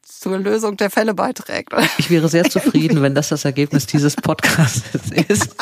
zur 0.01 0.38
Lösung 0.38 0.77
der 0.77 0.89
Fälle 0.89 1.13
beiträgt. 1.13 1.73
Ich 1.97 2.09
wäre 2.09 2.27
sehr 2.27 2.43
zufrieden, 2.43 3.01
wenn 3.01 3.15
das 3.15 3.29
das 3.29 3.45
Ergebnis 3.45 3.86
dieses 3.86 4.15
Podcasts 4.15 4.84
ist, 5.27 5.55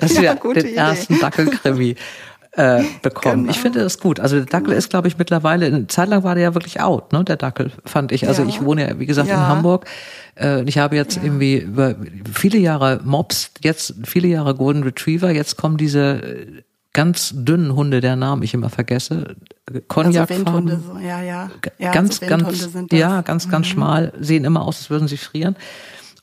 dass 0.00 0.14
ja, 0.14 0.22
wir 0.22 0.34
den 0.54 0.66
Idee. 0.66 0.74
ersten 0.74 1.18
Dackel-Krimi 1.18 1.96
äh, 2.56 2.82
bekommen. 3.02 3.42
Genau. 3.42 3.50
Ich 3.50 3.60
finde 3.60 3.80
das 3.80 4.00
gut. 4.00 4.18
Also 4.18 4.36
der 4.36 4.46
Dackel 4.46 4.72
ist, 4.72 4.88
glaube 4.88 5.08
ich, 5.08 5.18
mittlerweile, 5.18 5.66
eine 5.66 5.86
Zeit 5.86 6.08
lang 6.08 6.24
war 6.24 6.34
der 6.34 6.44
ja 6.44 6.54
wirklich 6.54 6.80
out, 6.80 7.12
ne, 7.12 7.22
der 7.22 7.36
Dackel, 7.36 7.70
fand 7.84 8.12
ich. 8.12 8.26
Also 8.26 8.42
ja. 8.42 8.48
ich 8.48 8.64
wohne 8.64 8.88
ja, 8.88 8.98
wie 8.98 9.06
gesagt, 9.06 9.28
ja. 9.28 9.34
in 9.34 9.48
Hamburg. 9.48 9.84
Äh, 10.40 10.62
ich 10.62 10.78
habe 10.78 10.96
jetzt 10.96 11.16
ja. 11.16 11.24
irgendwie 11.24 11.58
über 11.58 11.94
viele 12.32 12.58
Jahre 12.58 13.00
Mops, 13.04 13.50
jetzt 13.62 13.94
viele 14.04 14.28
Jahre 14.28 14.54
Golden 14.54 14.82
Retriever, 14.82 15.30
jetzt 15.30 15.56
kommen 15.56 15.76
diese 15.76 16.46
ganz 16.94 17.34
dünnen 17.34 17.74
Hunde, 17.74 18.00
der 18.00 18.16
Namen 18.16 18.42
ich 18.42 18.54
immer 18.54 18.70
vergesse. 18.70 19.36
Cognac 19.88 20.30
also 20.30 20.34
Windhunde, 20.34 20.80
so. 20.86 20.98
ja, 20.98 21.20
ja. 21.20 21.50
ja 21.78 21.92
ganz, 21.92 22.22
also 22.22 22.36
ganz, 22.36 22.68
ja, 22.90 23.20
ganz, 23.20 23.50
ganz 23.50 23.66
mhm. 23.66 23.70
schmal, 23.70 24.12
sehen 24.18 24.44
immer 24.44 24.62
aus, 24.62 24.78
als 24.78 24.88
würden 24.88 25.08
sie 25.08 25.18
frieren 25.18 25.56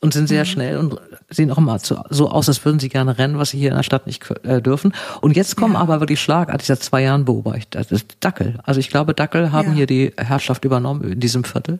und 0.04 0.12
sind 0.12 0.26
sehr 0.26 0.42
mhm. 0.42 0.48
schnell 0.48 0.76
und 0.76 1.00
sehen 1.30 1.50
auch 1.50 1.56
immer 1.56 1.78
so 1.78 2.28
aus, 2.28 2.46
als 2.46 2.62
würden 2.62 2.78
sie 2.78 2.90
gerne 2.90 3.16
rennen, 3.16 3.38
was 3.38 3.50
sie 3.50 3.58
hier 3.58 3.70
in 3.70 3.76
der 3.76 3.82
Stadt 3.82 4.06
nicht 4.06 4.30
äh, 4.42 4.60
dürfen. 4.60 4.94
Und 5.22 5.34
jetzt 5.34 5.56
kommen 5.56 5.72
ja. 5.72 5.80
aber 5.80 5.98
wirklich 6.00 6.20
schlagartig 6.20 6.66
seit 6.66 6.82
zwei 6.82 7.00
Jahren 7.00 7.24
beobachtet. 7.24 7.74
Das 7.74 7.90
ist 7.90 8.18
Dackel. 8.20 8.58
Also 8.64 8.80
ich 8.80 8.90
glaube, 8.90 9.14
Dackel 9.14 9.50
haben 9.50 9.68
ja. 9.68 9.74
hier 9.76 9.86
die 9.86 10.12
Herrschaft 10.18 10.66
übernommen 10.66 11.12
in 11.12 11.20
diesem 11.20 11.42
Viertel. 11.42 11.78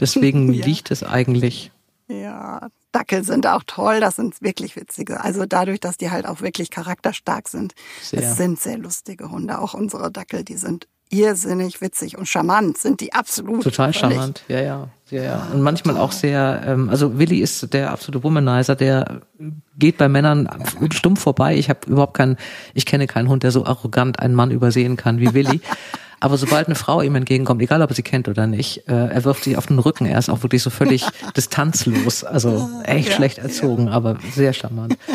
Deswegen 0.00 0.50
ja. 0.54 0.64
liegt 0.64 0.90
es 0.90 1.02
eigentlich. 1.02 1.70
Ja, 2.06 2.68
Dackel 2.92 3.22
sind 3.24 3.46
auch 3.46 3.62
toll, 3.66 4.00
das 4.00 4.16
sind 4.16 4.40
wirklich 4.40 4.74
witzige. 4.74 5.22
Also 5.22 5.44
dadurch, 5.44 5.80
dass 5.80 5.98
die 5.98 6.10
halt 6.10 6.24
auch 6.24 6.40
wirklich 6.40 6.70
charakterstark 6.70 7.48
sind. 7.48 7.74
Sehr. 8.00 8.22
Das 8.22 8.38
sind 8.38 8.58
sehr 8.58 8.78
lustige 8.78 9.30
Hunde. 9.30 9.58
Auch 9.58 9.74
unsere 9.74 10.10
Dackel, 10.10 10.44
die 10.44 10.56
sind 10.56 10.88
irrsinnig 11.10 11.82
witzig 11.82 12.16
und 12.16 12.26
charmant 12.26 12.78
sind 12.78 13.02
die 13.02 13.12
absolut. 13.12 13.64
Total 13.64 13.92
völlig. 13.92 14.16
charmant, 14.16 14.44
ja, 14.48 14.60
ja, 14.60 14.88
ja, 15.10 15.22
ja. 15.22 15.48
Und 15.52 15.62
manchmal 15.62 15.96
auch 15.96 16.12
sehr, 16.12 16.62
ähm, 16.66 16.88
also 16.90 17.18
Willi 17.18 17.38
ist 17.38 17.72
der 17.72 17.90
absolute 17.90 18.22
Womanizer, 18.22 18.76
der 18.76 19.20
geht 19.78 19.98
bei 19.98 20.08
Männern 20.08 20.48
stumpf 20.92 21.20
vorbei. 21.20 21.56
Ich 21.56 21.70
habe 21.70 21.80
überhaupt 21.86 22.14
keinen, 22.14 22.36
ich 22.74 22.86
kenne 22.86 23.06
keinen 23.06 23.28
Hund, 23.28 23.42
der 23.42 23.50
so 23.50 23.64
arrogant 23.64 24.18
einen 24.20 24.34
Mann 24.34 24.50
übersehen 24.50 24.96
kann 24.96 25.20
wie 25.20 25.34
Willi. 25.34 25.60
Aber 26.20 26.36
sobald 26.36 26.66
eine 26.66 26.74
Frau 26.74 27.00
ihm 27.00 27.14
entgegenkommt, 27.14 27.62
egal 27.62 27.80
ob 27.80 27.90
er 27.90 27.94
sie 27.94 28.02
kennt 28.02 28.28
oder 28.28 28.46
nicht, 28.48 28.88
äh, 28.88 28.92
er 28.92 29.24
wirft 29.24 29.44
sich 29.44 29.56
auf 29.56 29.66
den 29.66 29.78
Rücken. 29.78 30.04
Er 30.04 30.18
ist 30.18 30.28
auch 30.28 30.42
wirklich 30.42 30.62
so 30.62 30.70
völlig 30.70 31.06
distanzlos. 31.36 32.24
Also 32.24 32.68
echt 32.82 33.10
ja, 33.10 33.14
schlecht 33.14 33.38
erzogen, 33.38 33.86
ja. 33.86 33.92
aber 33.92 34.18
sehr 34.34 34.52
charmant. 34.52 34.98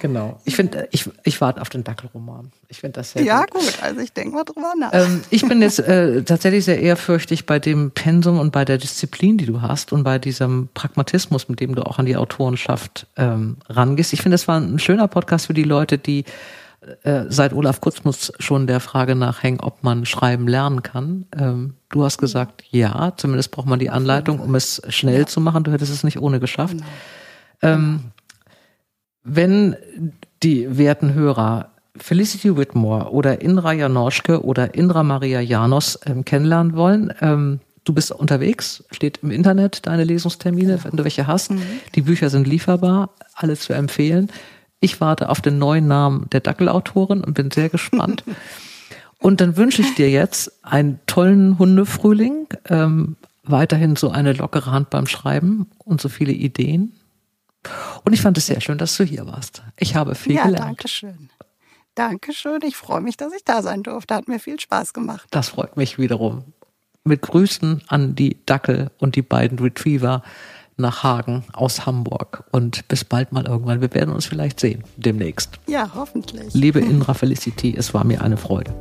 Genau. 0.00 0.40
Ich 0.44 0.56
finde, 0.56 0.88
ich, 0.90 1.08
ich 1.24 1.40
warte 1.40 1.60
auf 1.60 1.68
den 1.68 1.84
Dackelroman. 1.84 2.50
Ich 2.68 2.80
finde 2.80 3.00
das 3.00 3.12
sehr 3.12 3.22
ja, 3.22 3.44
gut. 3.44 3.62
Ja, 3.62 3.70
gut. 3.70 3.82
Also 3.82 4.00
ich 4.00 4.12
denke 4.12 4.34
mal 4.34 4.44
drüber 4.44 4.72
nach. 4.78 4.90
Ähm, 4.92 5.22
ich 5.30 5.46
bin 5.46 5.60
jetzt 5.62 5.80
äh, 5.80 6.22
tatsächlich 6.22 6.64
sehr 6.64 6.80
ehrfürchtig 6.80 7.46
bei 7.46 7.58
dem 7.58 7.90
Pensum 7.90 8.38
und 8.38 8.52
bei 8.52 8.64
der 8.64 8.78
Disziplin, 8.78 9.38
die 9.38 9.46
du 9.46 9.62
hast 9.62 9.92
und 9.92 10.04
bei 10.04 10.18
diesem 10.18 10.68
Pragmatismus, 10.74 11.48
mit 11.48 11.60
dem 11.60 11.74
du 11.74 11.82
auch 11.82 11.98
an 11.98 12.06
die 12.06 12.16
Autorenschaft 12.16 13.06
ähm, 13.16 13.56
rangehst. 13.68 14.12
Ich 14.12 14.22
finde, 14.22 14.34
das 14.34 14.48
war 14.48 14.60
ein 14.60 14.78
schöner 14.78 15.08
Podcast 15.08 15.46
für 15.46 15.54
die 15.54 15.64
Leute, 15.64 15.98
die 15.98 16.24
äh, 17.02 17.24
seit 17.28 17.52
Olaf 17.52 17.80
Kurzmus 17.80 18.32
schon 18.38 18.66
der 18.66 18.80
Frage 18.80 19.14
nachhängen, 19.14 19.60
ob 19.60 19.82
man 19.82 20.06
schreiben 20.06 20.46
lernen 20.46 20.82
kann. 20.82 21.26
Ähm, 21.36 21.74
du 21.88 22.04
hast 22.04 22.18
gesagt, 22.18 22.62
ja, 22.70 23.12
zumindest 23.16 23.50
braucht 23.50 23.66
man 23.66 23.78
die 23.78 23.90
Anleitung, 23.90 24.38
um 24.38 24.54
es 24.54 24.80
schnell 24.88 25.20
ja. 25.20 25.26
zu 25.26 25.40
machen. 25.40 25.64
Du 25.64 25.72
hättest 25.72 25.92
es 25.92 26.04
nicht 26.04 26.20
ohne 26.20 26.38
geschafft. 26.38 26.76
Genau. 27.60 27.74
Ähm, 27.74 28.00
wenn 29.28 29.76
die 30.42 30.78
werten 30.78 31.14
Hörer 31.14 31.70
Felicity 31.96 32.56
Whitmore 32.56 33.10
oder 33.12 33.40
Indra 33.40 33.72
Janoschke 33.72 34.42
oder 34.44 34.74
Indra 34.74 35.02
Maria 35.02 35.40
Janos 35.40 35.98
ähm, 36.06 36.24
kennenlernen 36.24 36.74
wollen, 36.76 37.12
ähm, 37.20 37.60
du 37.84 37.92
bist 37.92 38.12
unterwegs, 38.12 38.84
steht 38.90 39.20
im 39.22 39.30
Internet 39.30 39.86
deine 39.86 40.04
Lesungstermine, 40.04 40.84
wenn 40.84 40.96
du 40.96 41.04
welche 41.04 41.26
hast. 41.26 41.50
Mhm. 41.50 41.62
Die 41.94 42.02
Bücher 42.02 42.30
sind 42.30 42.46
lieferbar, 42.46 43.10
alle 43.34 43.56
zu 43.56 43.72
empfehlen. 43.72 44.30
Ich 44.80 45.00
warte 45.00 45.28
auf 45.28 45.40
den 45.40 45.58
neuen 45.58 45.88
Namen 45.88 46.26
der 46.30 46.40
Dackelautorin 46.40 47.24
und 47.24 47.34
bin 47.34 47.50
sehr 47.50 47.68
gespannt. 47.68 48.24
und 49.18 49.40
dann 49.40 49.56
wünsche 49.56 49.82
ich 49.82 49.94
dir 49.94 50.10
jetzt 50.10 50.52
einen 50.62 51.00
tollen 51.06 51.58
Hundefrühling, 51.58 52.46
ähm, 52.68 53.16
weiterhin 53.42 53.96
so 53.96 54.10
eine 54.10 54.34
lockere 54.34 54.70
Hand 54.70 54.90
beim 54.90 55.06
Schreiben 55.06 55.66
und 55.78 56.00
so 56.00 56.08
viele 56.08 56.32
Ideen. 56.32 56.92
Und 58.04 58.12
ich 58.12 58.20
fand 58.20 58.38
es 58.38 58.46
sehr 58.46 58.60
schön, 58.60 58.78
dass 58.78 58.96
du 58.96 59.04
hier 59.04 59.26
warst. 59.26 59.62
Ich 59.76 59.94
habe 59.94 60.14
viel 60.14 60.34
ja, 60.34 60.44
gelernt. 60.44 60.66
Danke 60.66 60.88
schön. 60.88 61.30
Dankeschön. 61.94 62.60
Ich 62.64 62.76
freue 62.76 63.00
mich, 63.00 63.16
dass 63.16 63.32
ich 63.32 63.44
da 63.44 63.60
sein 63.60 63.82
durfte. 63.82 64.14
Hat 64.14 64.28
mir 64.28 64.38
viel 64.38 64.60
Spaß 64.60 64.92
gemacht. 64.92 65.26
Das 65.32 65.48
freut 65.48 65.76
mich 65.76 65.98
wiederum. 65.98 66.44
Mit 67.02 67.22
Grüßen 67.22 67.82
an 67.88 68.14
die 68.14 68.36
Dackel 68.46 68.90
und 68.98 69.16
die 69.16 69.22
beiden 69.22 69.58
Retriever 69.58 70.22
nach 70.76 71.02
Hagen 71.02 71.44
aus 71.52 71.86
Hamburg. 71.86 72.44
Und 72.52 72.86
bis 72.86 73.04
bald 73.04 73.32
mal 73.32 73.46
irgendwann. 73.46 73.80
Wir 73.80 73.92
werden 73.94 74.14
uns 74.14 74.26
vielleicht 74.26 74.60
sehen 74.60 74.84
demnächst. 74.96 75.58
Ja, 75.66 75.90
hoffentlich. 75.94 76.54
Liebe 76.54 76.78
Indra 76.80 77.14
Felicity, 77.14 77.74
es 77.76 77.92
war 77.92 78.04
mir 78.04 78.22
eine 78.22 78.36
Freude. 78.36 78.72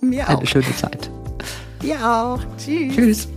Mir 0.00 0.24
auch. 0.24 0.38
Eine 0.38 0.46
schöne 0.46 0.74
Zeit. 0.76 1.10
Dir 1.82 1.96
auch. 2.02 2.40
Tschüss. 2.56 2.94
Tschüss. 2.94 3.28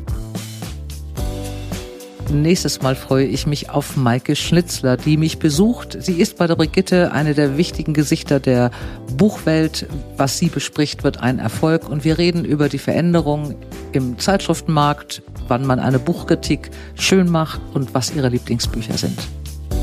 Nächstes 2.32 2.82
Mal 2.82 2.96
freue 2.96 3.26
ich 3.26 3.46
mich 3.46 3.70
auf 3.70 3.96
Maike 3.96 4.36
Schnitzler, 4.36 4.98
die 4.98 5.18
mich 5.18 5.40
besucht. 5.40 5.98
Sie 6.00 6.14
ist 6.14 6.38
bei 6.38 6.48
der 6.48 6.56
Brigitte 6.56 7.12
eine 7.12 7.34
der 7.34 7.58
wichtigen 7.58 7.94
Gesichter 7.94 8.40
der 8.40 8.72
Buchwelt. 9.18 9.88
Was 10.18 10.38
sie 10.38 10.48
bespricht, 10.48 11.04
wird 11.04 11.20
ein 11.20 11.40
Erfolg. 11.40 11.90
Und 11.90 12.04
wir 12.04 12.18
reden 12.18 12.46
über 12.46 12.70
die 12.70 12.78
Veränderungen 12.80 13.56
im 13.92 14.18
Zeitschriftenmarkt, 14.20 15.22
wann 15.48 15.66
man 15.66 15.80
eine 15.80 16.00
Buchkritik 16.00 16.72
schön 16.96 17.30
macht 17.30 17.62
und 17.74 17.94
was 17.94 18.16
ihre 18.16 18.30
Lieblingsbücher 18.30 18.98
sind. 18.98 19.20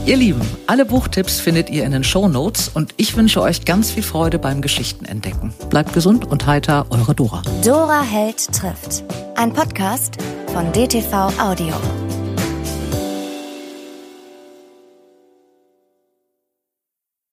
Ihr 0.07 0.17
Lieben, 0.17 0.41
alle 0.67 0.87
Buchtipps 0.87 1.41
findet 1.41 1.69
ihr 1.69 1.85
in 1.85 1.93
den 1.93 2.03
Show 2.03 2.27
Notes 2.27 2.71
und 2.73 2.95
ich 2.97 3.17
wünsche 3.17 3.43
euch 3.43 3.65
ganz 3.65 3.91
viel 3.91 4.03
Freude 4.03 4.39
beim 4.39 4.63
Geschichtenentdecken. 4.63 5.53
Bleibt 5.69 5.93
gesund 5.93 6.25
und 6.27 6.47
heiter, 6.47 6.87
eure 6.91 7.15
Dora. 7.15 7.43
Dora 7.65 8.03
Held 8.03 8.51
trifft. 8.53 9.05
Ein 9.37 9.53
Podcast 9.53 10.17
von 10.53 10.73
DTV 10.73 11.31
Audio. 11.39 11.75